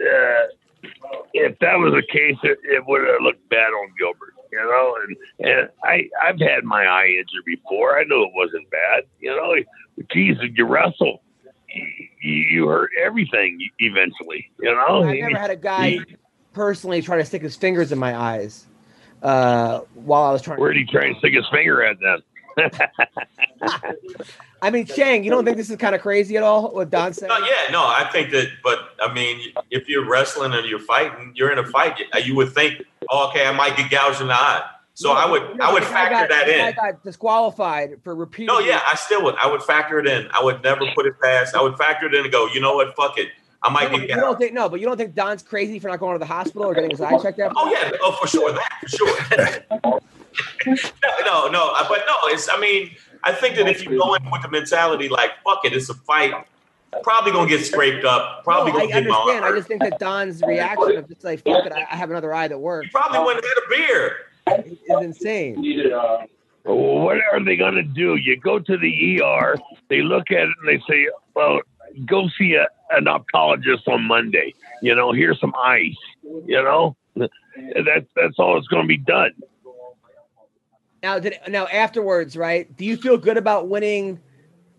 [0.00, 0.88] uh,
[1.32, 4.34] if that was the case, it, it would have looked bad on Gilbert.
[4.52, 5.16] You know, and
[5.50, 7.98] and I I've had my eye injured before.
[7.98, 9.04] I knew it wasn't bad.
[9.18, 9.54] You know,
[10.12, 11.22] geez, you wrestle,
[12.22, 14.50] you, you hurt everything eventually.
[14.60, 16.00] You know, I never had a guy
[16.52, 18.66] personally try to stick his fingers in my eyes
[19.22, 20.60] uh, while I was trying.
[20.60, 22.18] Where'd he try and stick his finger at then?
[24.62, 26.70] I mean, Chang, you don't think this is kind of crazy at all?
[26.72, 27.28] What Don said?
[27.28, 31.32] No, yeah, no, I think that, but I mean, if you're wrestling and you're fighting,
[31.34, 31.98] you're in a fight.
[32.24, 34.62] You would think, oh, okay, I might get gouged in the eye.
[34.94, 36.74] So I would, I would The guy factor got- that the guy in.
[36.74, 38.46] got disqualified for repeating.
[38.54, 39.34] No, yeah, I still would.
[39.42, 40.28] I would factor it in.
[40.38, 41.56] I would never put it past.
[41.56, 42.94] I would factor it in and go, you know what?
[42.94, 43.28] Fuck it.
[43.64, 44.20] I might No, get you gouged.
[44.20, 46.64] don't think no, but you don't think Don's crazy for not going to the hospital
[46.64, 47.52] or getting his eye checked out?
[47.56, 50.00] Oh yeah, oh for sure, that for sure.
[50.66, 50.80] no,
[51.24, 52.48] no, no, but no, it's.
[52.50, 52.90] I mean,
[53.22, 55.94] I think that if you go in with the mentality like "fuck it," it's a
[55.94, 56.34] fight.
[57.02, 58.44] Probably gonna get scraped up.
[58.44, 59.44] Probably no, gonna get my arm understand.
[59.44, 62.34] I just think that Don's reaction of just like fuck it, I I have another
[62.34, 62.88] eye that works.
[62.92, 64.16] Probably wouldn't have had a beer.
[64.98, 65.90] Is insane.
[66.64, 68.16] Well, what are they going to do?
[68.16, 69.56] You go to the ER,
[69.88, 71.60] they look at it and they say, well,
[72.06, 74.54] go see a, an optometrist on Monday.
[74.82, 75.96] You know, here's some ice.
[76.22, 79.32] You know, that, that's all that's going to be done.
[81.02, 82.74] Now, did now afterwards, right?
[82.76, 84.20] Do you feel good about winning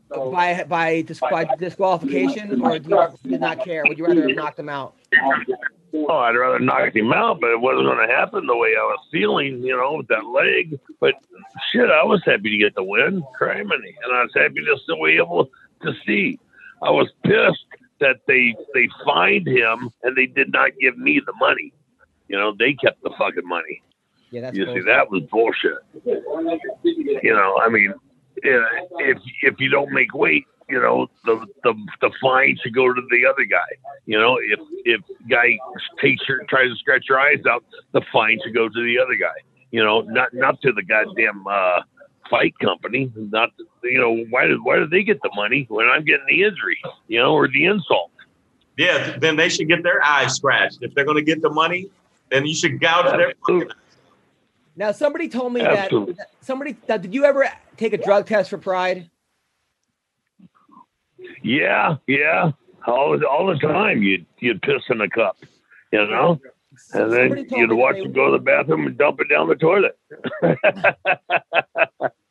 [0.10, 3.84] by by, dis- by disqualification, or do you did not care?
[3.86, 4.96] Would you rather have knocked him out?
[5.96, 8.82] Oh, I'd rather knock him out, but it wasn't going to happen the way I
[8.82, 10.80] was feeling, you know, with that leg.
[11.00, 11.16] But
[11.72, 14.96] shit, I was happy to get the win, criminy, and I was happy just to
[14.96, 15.50] be able
[15.84, 16.40] to see.
[16.84, 17.66] I was pissed
[18.00, 21.74] that they they fined him and they did not give me the money.
[22.28, 23.82] You know, they kept the fucking money.
[24.32, 25.78] Yeah, that's you see, that was bullshit.
[27.24, 27.94] You know, I mean,
[28.38, 33.02] if if you don't make weight, you know, the the the fine should go to
[33.12, 33.72] the other guy.
[34.06, 35.58] You know, if if guy
[36.02, 39.16] takes your tries to scratch your eyes out, the fine should go to the other
[39.16, 39.40] guy.
[39.72, 41.82] You know, not not to the goddamn uh,
[42.30, 43.12] fight company.
[43.16, 43.52] Not
[43.84, 46.82] you know why did why do they get the money when I'm getting the injury?
[47.08, 48.12] You know, or the insult.
[48.78, 50.80] Yeah, then they should get their eyes scratched.
[50.82, 51.90] If they're going to get the money,
[52.32, 53.70] then you should gouge their fucking
[54.76, 56.14] Now, somebody told me Absolutely.
[56.16, 56.76] that somebody.
[56.90, 57.48] Now, did you ever
[57.78, 59.10] take a drug test for Pride?
[61.44, 62.52] Yeah, yeah.
[62.88, 65.38] All the, all the time you'd you'd piss in a cup,
[65.92, 66.42] you know,
[66.94, 69.56] and then you'd watch they- them go to the bathroom and dump it down the
[69.56, 69.98] toilet.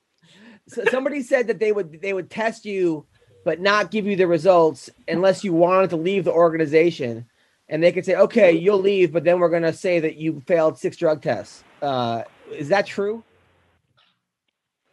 [0.72, 3.06] So somebody said that they would they would test you,
[3.44, 7.26] but not give you the results unless you wanted to leave the organization,
[7.68, 10.42] and they could say, "Okay, you'll leave," but then we're going to say that you
[10.46, 11.62] failed six drug tests.
[11.82, 13.22] Uh, is that true?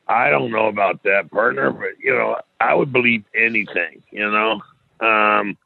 [0.07, 4.59] I don't know about that, partner, but you know, I would believe anything, you know,
[4.99, 5.57] um,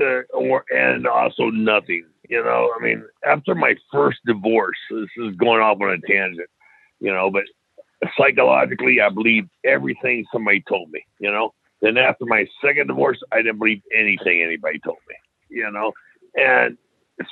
[0.00, 2.72] uh, or and also nothing, you know.
[2.74, 6.48] I mean, after my first divorce, this is going off on a tangent,
[6.98, 7.44] you know, but
[8.16, 11.52] psychologically, I believed everything somebody told me, you know.
[11.80, 15.16] Then after my second divorce, I didn't believe anything anybody told me,
[15.48, 15.92] you know,
[16.36, 16.78] and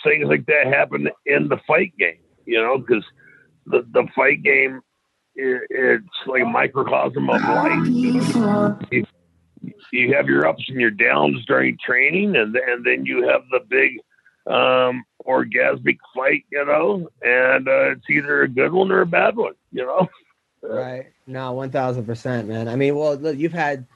[0.04, 3.04] things like that happen in the fight game, you know, because
[3.66, 4.80] the the fight game
[5.36, 7.86] it, it's like a microcosm of life.
[8.90, 9.04] You,
[9.92, 13.60] you have your ups and your downs during training, and and then you have the
[13.68, 13.98] big
[14.46, 19.36] um, orgasmic fight, you know, and uh, it's either a good one or a bad
[19.36, 20.08] one, you know.
[20.62, 21.06] Right.
[21.26, 22.68] No, one thousand percent, man.
[22.68, 23.86] I mean, well, look, you've had,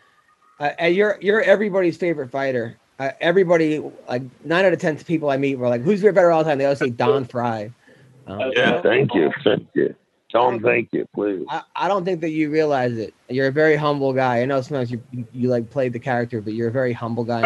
[0.58, 2.78] uh, and you're you're everybody's favorite fighter.
[2.98, 6.30] Uh, everybody, like nine out of ten people I meet, were like, "Who's your better
[6.30, 7.70] all the time?" They always say Don Frye.
[8.26, 9.94] Um, Yeah, thank you, thank you.
[10.30, 11.44] Tell them thank you, please.
[11.48, 13.14] I, I don't think that you realize it.
[13.28, 14.40] You're a very humble guy.
[14.40, 17.24] I know sometimes you you, you like play the character, but you're a very humble
[17.24, 17.42] guy.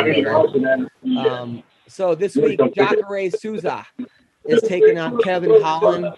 [1.18, 3.86] Um, so this week, Jacare Souza
[4.44, 6.14] is taking on Kevin Holland.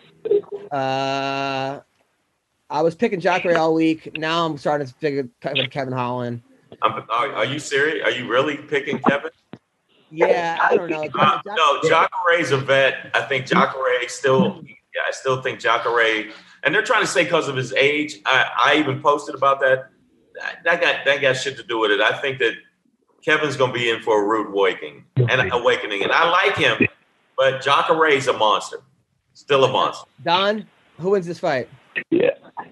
[0.70, 1.80] Uh,
[2.70, 4.16] I was picking Jacare all week.
[4.16, 6.42] Now I'm starting to pick Kevin, Holland.
[6.82, 8.04] I'm, are, you serious?
[8.06, 9.30] Are you really picking Kevin?
[10.12, 11.08] Yeah, I don't know.
[11.18, 13.10] Uh, no, Jacare's a vet.
[13.14, 14.62] I think Jacare still.
[14.94, 16.30] Yeah, I still think Jacare,
[16.64, 18.16] and they're trying to say because of his age.
[18.26, 19.90] I, I even posted about that.
[20.34, 22.00] That- That got that got shit to do with it.
[22.00, 22.54] I think that
[23.24, 26.86] Kevin's going to be in for a rude awakening and awakening, and I like him,
[27.36, 28.78] but Jacare's a monster.
[29.34, 30.06] Still a monster.
[30.24, 30.66] Don,
[30.98, 31.68] who wins this fight?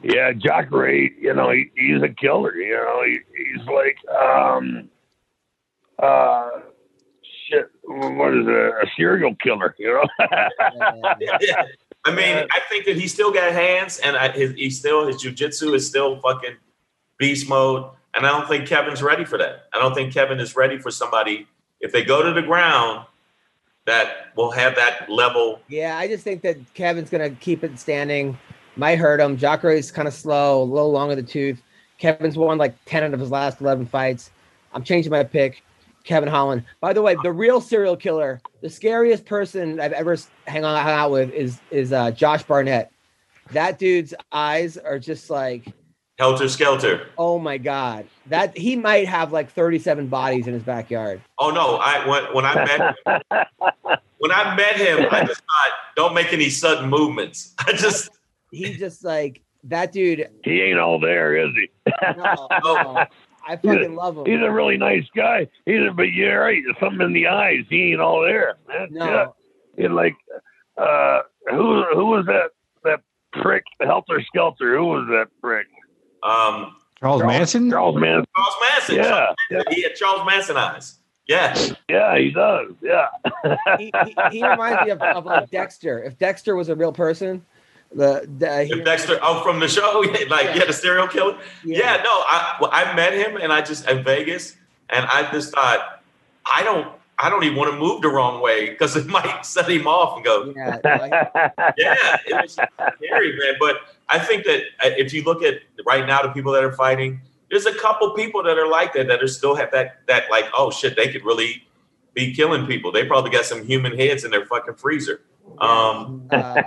[0.08, 2.54] Yeah, yeah, Jacare, you know, he, he's a killer.
[2.54, 4.88] You know, he, he's like, um,
[5.98, 6.50] uh,
[7.48, 8.50] shit, what is it?
[8.50, 10.26] A serial killer, you know?
[12.04, 15.22] I mean, I think that he still got hands, and I, his, he still his
[15.22, 16.56] jujitsu is still fucking
[17.18, 17.90] beast mode.
[18.14, 19.66] And I don't think Kevin's ready for that.
[19.74, 21.46] I don't think Kevin is ready for somebody
[21.80, 23.06] if they go to the ground
[23.86, 25.60] that will have that level.
[25.68, 28.38] Yeah, I just think that Kevin's gonna keep it standing.
[28.78, 29.36] Might hurt him.
[29.36, 31.60] Jacare's kind of slow, a little long in the tooth.
[31.98, 34.30] Kevin's won like ten out of his last eleven fights.
[34.72, 35.62] I'm changing my pick.
[36.04, 36.64] Kevin Holland.
[36.80, 40.92] By the way, the real serial killer, the scariest person I've ever hang on hung
[40.92, 42.90] out with is is uh, Josh Barnett.
[43.50, 45.66] That dude's eyes are just like,
[46.18, 47.08] Helter skelter.
[47.18, 48.06] oh my god.
[48.26, 51.20] That he might have like 37 bodies in his backyard.
[51.38, 51.76] Oh no!
[51.76, 52.94] I when when I met
[54.18, 57.54] when I met him, I just thought, don't make any sudden movements.
[57.66, 58.10] I just
[58.50, 60.28] He just like that dude.
[60.44, 61.68] he ain't all there, is he?
[62.16, 63.04] No, no.
[63.46, 64.26] I fucking love him.
[64.26, 65.48] He's a really nice guy.
[65.64, 66.62] He's a, but you're right.
[66.64, 67.64] There's something in the eyes.
[67.68, 68.56] He ain't all there.
[68.68, 68.88] man.
[68.90, 69.06] No.
[69.06, 69.26] Yeah.
[69.84, 70.14] It's like,
[70.76, 71.20] uh,
[71.50, 72.50] who who was that
[72.84, 73.00] that
[73.32, 73.64] prick?
[73.80, 74.76] Helter Skelter.
[74.76, 75.66] Who was that prick?
[76.22, 77.70] um Charles Manson?
[77.70, 78.24] Charles Manson.
[78.36, 78.96] Charles Manson.
[78.96, 79.02] Yeah.
[79.08, 79.72] Charles Manson.
[79.72, 80.98] He had Charles Manson eyes.
[81.28, 81.56] Yeah.
[81.88, 82.72] Yeah, he does.
[82.82, 83.06] Yeah.
[83.78, 86.02] he, he, he reminds me of, of like Dexter.
[86.02, 87.44] If Dexter was a real person,
[87.94, 91.38] the, the Dexter, oh, from the show, like yeah, the serial killer.
[91.64, 94.56] Yeah, no, I well, I met him and I just in Vegas,
[94.90, 96.02] and I just thought
[96.44, 96.92] I don't.
[97.20, 100.14] I don't even want to move the wrong way because it might set him off
[100.14, 100.78] and go, yeah,
[101.76, 103.54] yeah, it was scary, man.
[103.58, 103.78] But
[104.08, 107.20] I think that uh, if you look at right now the people that are fighting,
[107.50, 110.44] there's a couple people that are like that that are still have that that like,
[110.56, 111.66] oh shit, they could really
[112.14, 112.92] be killing people.
[112.92, 115.20] They probably got some human heads in their fucking freezer.
[115.60, 116.62] Um, uh,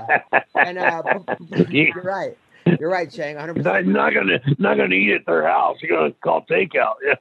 [0.56, 1.04] and uh,
[1.70, 2.38] you're right.
[2.80, 3.36] You're right, Chang.
[3.36, 3.64] 100.
[3.64, 5.78] Not, not gonna not gonna eat at their house.
[5.82, 6.96] You're gonna call takeout.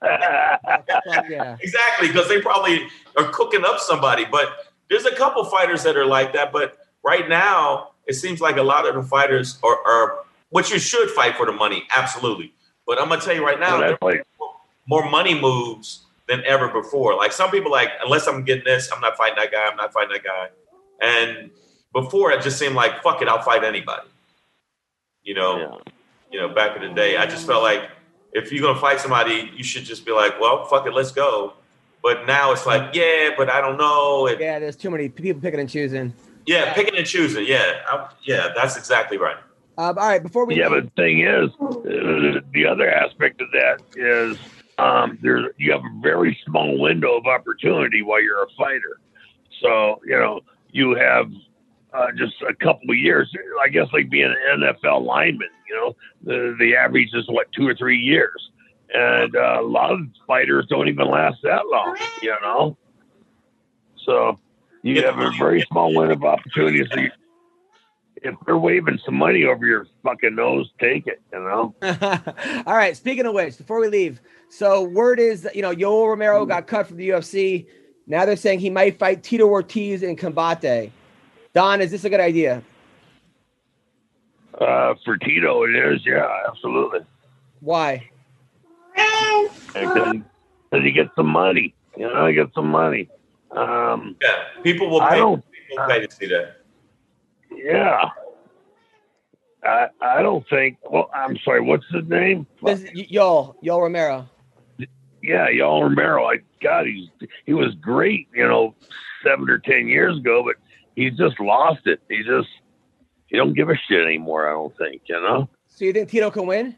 [1.29, 1.57] yeah.
[1.61, 4.27] exactly, because they probably are cooking up somebody.
[4.31, 4.49] But
[4.89, 6.53] there's a couple fighters that are like that.
[6.53, 10.19] But right now, it seems like a lot of the fighters are, are
[10.51, 12.53] which you should fight for the money, absolutely.
[12.87, 14.49] But I'm gonna tell you right now, Well, that's there are
[14.87, 17.17] more money moves than ever before.
[17.17, 19.67] Like some people, like unless I'm getting this, I'm not fighting that guy.
[19.71, 20.49] I'm not fighting that guy.
[21.01, 21.51] And
[21.93, 24.09] before, it just seemed like fuck it, I'll fight anybody.
[25.23, 25.81] You know,
[26.31, 27.91] you know, back in the day, I just felt like
[28.33, 31.55] if you're gonna fight somebody, you should just be like, well, fuck it, let's go.
[32.03, 34.27] But now it's like, yeah, but I don't know.
[34.27, 36.15] And, Yeah, there's too many people picking and choosing.
[36.47, 37.45] yeah, picking and choosing.
[37.47, 39.37] Yeah, I, yeah, that's exactly right.
[39.77, 43.49] Um, all right, before we Yeah, but the thing is, uh, the other aspect of
[43.53, 44.39] that is
[44.79, 48.99] um, there's you have a very small window of opportunity while you're a fighter.
[49.61, 50.41] So you know
[50.73, 51.31] you have
[51.93, 53.33] uh, just a couple of years.
[53.63, 55.49] I guess like being an NFL lineman.
[55.69, 58.51] You know, the the average is what two or three years,
[58.93, 61.97] and uh, a lot of fighters don't even last that long.
[62.23, 62.77] You know,
[64.05, 64.39] so
[64.83, 66.85] you have a very small window of opportunity.
[66.91, 67.11] So you,
[68.23, 71.21] if they're waving some money over your fucking nose, take it.
[71.33, 71.75] You know.
[72.67, 72.97] All right.
[72.97, 76.67] Speaking of which, before we leave, so word is that you know Yoel Romero got
[76.67, 77.67] cut from the UFC.
[78.11, 80.91] Now they're saying he might fight Tito Ortiz in Combate.
[81.55, 82.61] Don, is this a good idea?
[84.61, 86.05] Uh, for Tito, it is.
[86.05, 87.01] Yeah, absolutely.
[87.61, 88.11] Why?
[89.73, 90.23] Because
[90.83, 91.73] he gets some money.
[91.97, 93.09] You know, he gets some money.
[93.53, 94.29] Um, Yeah,
[94.65, 95.17] people will I pay.
[95.19, 96.57] don't- People will pay to see that.
[97.55, 98.11] yeah.
[99.63, 100.79] I I don't think.
[100.91, 101.61] Well, I'm sorry.
[101.61, 102.47] What's his name?
[102.65, 104.27] This is Yoel Yoel Romero.
[105.23, 106.25] Yeah, Yoel Romero.
[106.25, 107.09] I God, he's
[107.47, 108.29] he was great.
[108.35, 108.75] You know,
[109.25, 110.57] seven or ten years ago, but
[110.95, 112.01] he's just lost it.
[112.09, 112.49] He just
[113.27, 114.49] he don't give a shit anymore.
[114.49, 115.03] I don't think.
[115.07, 115.49] You know.
[115.69, 116.77] So you think Tito can win?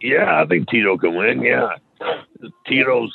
[0.00, 1.40] Yeah, I think Tito can win.
[1.42, 1.76] Yeah,
[2.66, 3.12] Tito's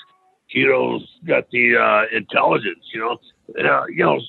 [0.52, 2.86] Tito's got the uh, intelligence.
[2.94, 3.18] You know,
[3.64, 4.20] uh, you know,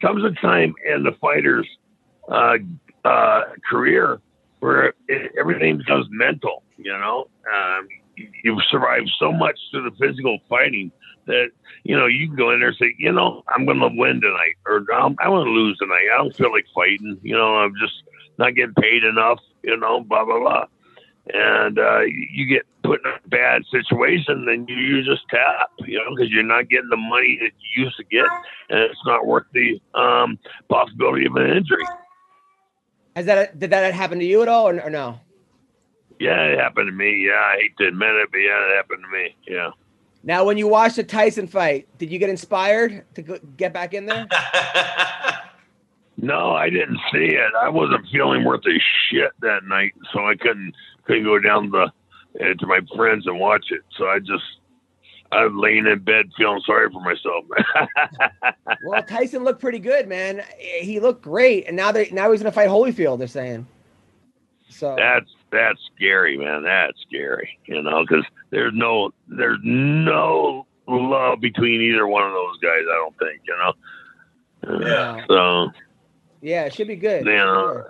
[0.00, 1.68] comes a time in the fighter's
[2.28, 2.56] uh,
[3.04, 4.20] uh, career
[4.60, 6.62] where it, everything becomes mental.
[6.76, 7.88] You know, um,
[8.44, 10.90] you've survived so much through the physical fighting
[11.26, 11.50] that
[11.84, 14.20] you know you can go in there and say, you know, I'm going to win
[14.20, 16.06] tonight, or I'm, I'm going to lose tonight.
[16.12, 17.18] I don't feel like fighting.
[17.22, 18.02] You know, I'm just
[18.38, 19.38] not getting paid enough.
[19.62, 20.64] You know, blah blah blah
[21.34, 25.70] and uh, you you get put in a bad situation, then you, you just tap,
[25.80, 28.26] you know, because you're not getting the money that you used to get,
[28.70, 30.38] and it's not worth the um,
[30.68, 31.84] possibility of an injury.
[33.16, 35.20] Has that did that happen to you at all, or, or no?
[36.20, 37.26] Yeah, it happened to me.
[37.26, 39.36] Yeah, I hate to admit it, but yeah, it happened to me.
[39.48, 39.70] Yeah.
[40.22, 43.94] Now, when you watched the Tyson fight, did you get inspired to go, get back
[43.94, 44.28] in there?
[46.22, 47.52] No, I didn't see it.
[47.58, 48.78] I wasn't feeling worth a
[49.08, 50.74] shit that night, so I couldn't
[51.04, 51.90] couldn't go down the
[52.40, 53.80] uh, to my friends and watch it.
[53.96, 54.44] So I just
[55.32, 57.46] I was laying in bed feeling sorry for myself.
[58.84, 60.42] well, Tyson looked pretty good, man.
[60.58, 63.18] He looked great, and now they now he's gonna fight Holyfield.
[63.18, 63.66] They're saying.
[64.68, 66.62] So that's that's scary, man.
[66.62, 67.58] That's scary.
[67.66, 72.82] You know, because there's no there's no love between either one of those guys.
[72.90, 73.42] I don't think.
[73.46, 74.80] You know.
[74.86, 75.24] Yeah.
[75.28, 75.70] So
[76.40, 77.24] yeah, it should be good.
[77.26, 77.84] you know,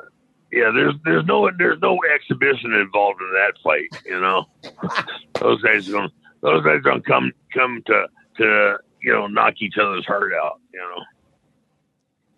[0.53, 0.71] yeah.
[0.75, 4.03] There's there's no there's no exhibition involved in that fight.
[4.05, 4.47] You know,
[5.41, 8.07] those guys are gonna those guys don't come come to
[8.39, 10.61] to you know knock each other's heart out.
[10.73, 11.05] You know.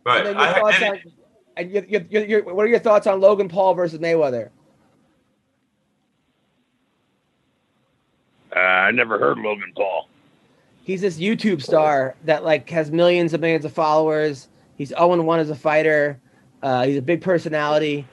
[0.05, 0.99] And then your thoughts on,
[1.57, 4.51] and your, your, your, your, what are your thoughts on Logan Paul versus Mayweather?
[8.55, 10.09] Uh, I never heard Logan Paul.
[10.85, 14.49] He's this YouTube star that like has millions and millions of followers.
[14.77, 16.19] He's 0 1 as a fighter.
[16.63, 18.07] Uh, he's a big personality.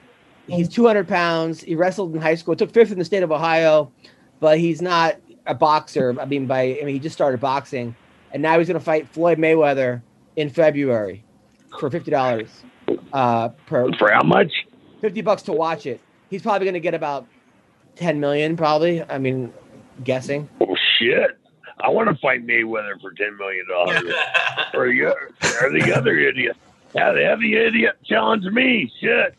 [0.46, 1.60] He's 200 pounds.
[1.62, 2.56] He wrestled in high school.
[2.56, 3.92] Took fifth in the state of Ohio,
[4.40, 6.18] but he's not a boxer.
[6.20, 7.94] I mean, by I mean, he just started boxing,
[8.32, 10.02] and now he's going to fight Floyd Mayweather
[10.36, 11.24] in February
[11.78, 12.48] for fifty dollars.
[13.12, 14.52] Uh, per for how much?
[15.00, 16.00] Fifty bucks to watch it.
[16.30, 17.26] He's probably going to get about
[17.96, 19.02] 10 million, probably.
[19.02, 19.52] I mean,
[20.04, 20.48] guessing.
[20.60, 21.38] Oh shit!
[21.80, 24.02] I want to fight Mayweather for ten million dollars.
[24.74, 26.56] or you, or the other idiot.
[26.96, 28.92] Have, have the idiot challenge me?
[29.00, 29.36] Shit.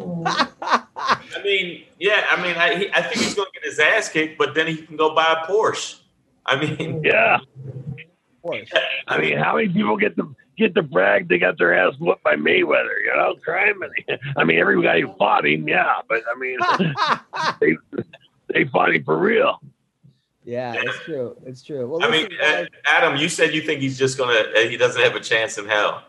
[0.00, 4.08] I mean, yeah, I mean, I, he, I think he's going to get his ass
[4.08, 6.00] kicked, but then he can go buy a Porsche.
[6.46, 7.40] I mean, Yeah.
[9.06, 12.22] I mean, how many people get the get the brag they got their ass whooped
[12.22, 13.04] by Mayweather?
[13.04, 13.80] You know, crime.
[14.36, 16.58] I mean, everybody fought him, yeah, but I mean,
[17.60, 17.76] they
[18.52, 19.60] they fought him for real.
[20.44, 21.36] Yeah, it's true.
[21.44, 21.86] It's true.
[21.86, 22.66] Well, I mean, listen, guys.
[22.66, 25.58] uh, Adam, you said you think he's just gonna, uh, he doesn't have a chance
[25.58, 26.02] in hell.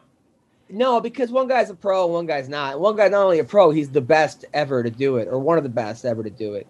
[0.69, 2.79] No, because one guy's a pro, one guy's not.
[2.79, 5.57] One guy's not only a pro, he's the best ever to do it, or one
[5.57, 6.65] of the best ever to do it.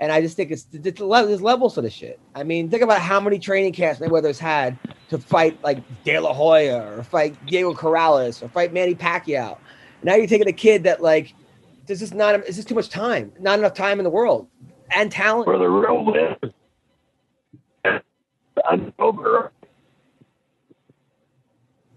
[0.00, 2.18] And I just think it's, it's le- there's levels to the shit.
[2.34, 4.78] I mean, think about how many training camps Mayweather's had
[5.10, 9.58] to fight like De La Hoya or fight Diego Corrales or fight Manny Pacquiao.
[10.02, 11.34] Now you're taking a kid that like
[11.86, 14.48] there's just not it's just too much time, not enough time in the world,
[14.94, 15.46] and talent.
[15.46, 16.36] For the real win.
[18.68, 19.52] I'm over.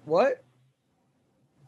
[0.05, 0.43] What?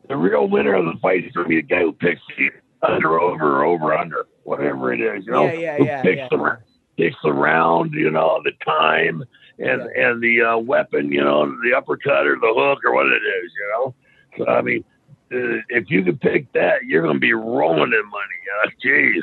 [0.08, 2.50] The real winner of the fight is going to be the guy who picks the
[2.88, 5.26] under over or over under, whatever it is.
[5.26, 6.28] You know, Yeah, yeah, who yeah, picks yeah.
[6.32, 6.58] the
[6.98, 9.24] picks the round, you know, the time
[9.60, 13.22] and and the uh, weapon, you know, the uppercut or the hook or what it
[13.22, 13.96] is, you know.
[14.38, 14.84] So I mean,
[15.32, 18.40] uh, if you could pick that, you're going to be rolling in money.
[18.64, 19.22] Uh, jeez.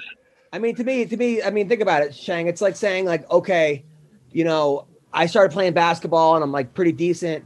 [0.55, 2.47] I mean, to me, to me, I mean, think about it, Shang.
[2.47, 3.85] It's like saying, like, okay,
[4.31, 7.45] you know, I started playing basketball and I'm like pretty decent.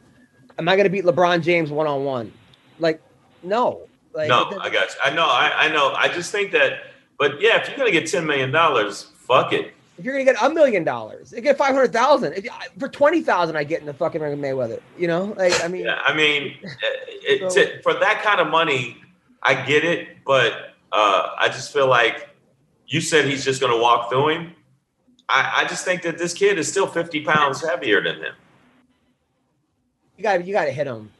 [0.59, 2.30] Am I going to beat LeBron James one on one?
[2.78, 3.01] Like,
[3.43, 3.89] no.
[4.12, 5.01] Like, no, I got you.
[5.02, 5.24] I know.
[5.24, 5.94] I, I know.
[5.94, 6.80] I just think that.
[7.18, 9.72] But yeah, if you're gonna get ten million dollars, fuck it.
[9.97, 12.47] if you're going to get a million dollars, you get five hundred thousand.
[12.78, 14.80] For twenty thousand, I get in the fucking ring with Mayweather.
[14.98, 16.56] You know, like, I mean, Yeah, I mean,
[17.22, 18.98] it, to, for that kind of money,
[19.43, 22.28] I get it, but uh, I just feel like
[22.89, 24.55] you said he's just going to walk through him.
[25.28, 28.35] I, I just think that this kid is still 50 pounds heavier than him.
[30.16, 31.10] you got you got to hit him.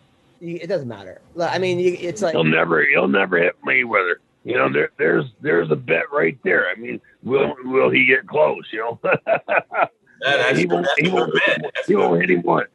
[0.41, 1.21] You, it doesn't matter.
[1.35, 4.17] Like, I mean, you, it's like He'll never he'll never hit Mayweather.
[4.45, 6.71] You know, there, there's there's a bet right there.
[6.71, 8.65] I mean, will will he get close?
[8.73, 9.01] You know,
[10.23, 12.69] that's, he won't, he won't, good he won't hit him once.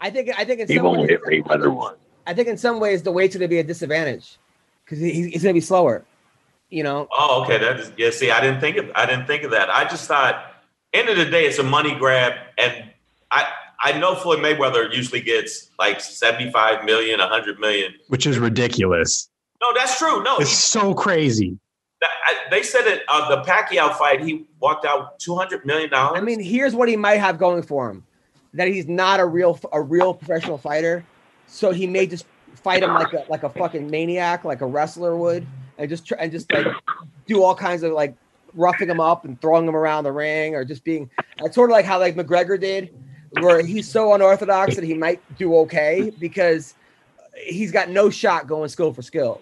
[0.00, 1.98] I think I think in He some won't ways, hit Mayweather once.
[2.26, 4.38] I think in some ways the weight's going to be a disadvantage
[4.84, 6.04] because he, he's going to be slower.
[6.70, 7.58] You know, Oh, okay.
[7.58, 8.10] That is yeah.
[8.10, 9.70] See, I didn't think of I didn't think of that.
[9.70, 10.52] I just thought,
[10.92, 12.90] end of the day, it's a money grab, and
[13.30, 13.46] I
[13.82, 17.94] I know Floyd Mayweather usually gets like 75 million, 100 million.
[18.08, 19.30] which is ridiculous.
[19.60, 20.22] No, that's true.
[20.22, 21.58] No, It's he, so crazy.
[22.50, 24.20] they said it uh, the Pacquiao fight.
[24.22, 26.18] He walked out 200 million dollars.
[26.18, 28.04] I mean, here's what he might have going for him:
[28.54, 31.02] that he's not a real a real professional fighter,
[31.46, 32.26] so he may just
[32.56, 35.46] fight him like a like a fucking maniac, like a wrestler would,
[35.78, 36.66] and just try, and just like
[37.26, 38.14] do all kinds of like
[38.54, 41.08] roughing him up and throwing him around the ring, or just being.
[41.38, 42.94] It's sort of like how like McGregor did,
[43.40, 46.74] where he's so unorthodox that he might do okay because
[47.46, 49.40] he's got no shot going skill for skill.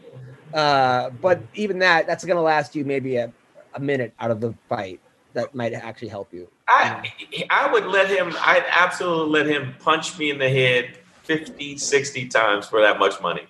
[0.55, 3.33] Uh, but even that, that's going to last you maybe a,
[3.75, 5.01] a minute out of the fight.
[5.33, 6.49] That might actually help you.
[6.67, 7.13] I
[7.51, 8.35] I would let him.
[8.41, 13.21] I'd absolutely let him punch me in the head 50, 60 times for that much
[13.21, 13.43] money.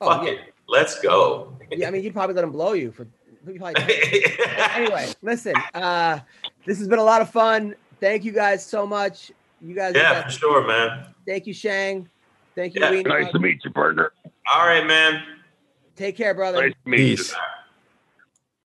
[0.00, 0.54] Oh, Fuck it.
[0.70, 1.52] Let's go.
[1.72, 3.06] Yeah, I mean, you'd probably let him blow you for.
[3.44, 3.74] probably-
[4.74, 5.54] anyway, listen.
[5.74, 6.20] Uh,
[6.64, 7.74] this has been a lot of fun.
[8.00, 9.32] Thank you guys so much.
[9.60, 9.94] You guys.
[9.96, 11.06] Yeah, for sure, man.
[11.26, 12.08] Thank you, Shane.
[12.54, 14.12] Thank you, Yeah, Nice to meet you, partner.
[14.52, 15.22] All right, man.
[15.96, 16.62] Take care, brother.
[16.62, 17.24] Nice to meet you.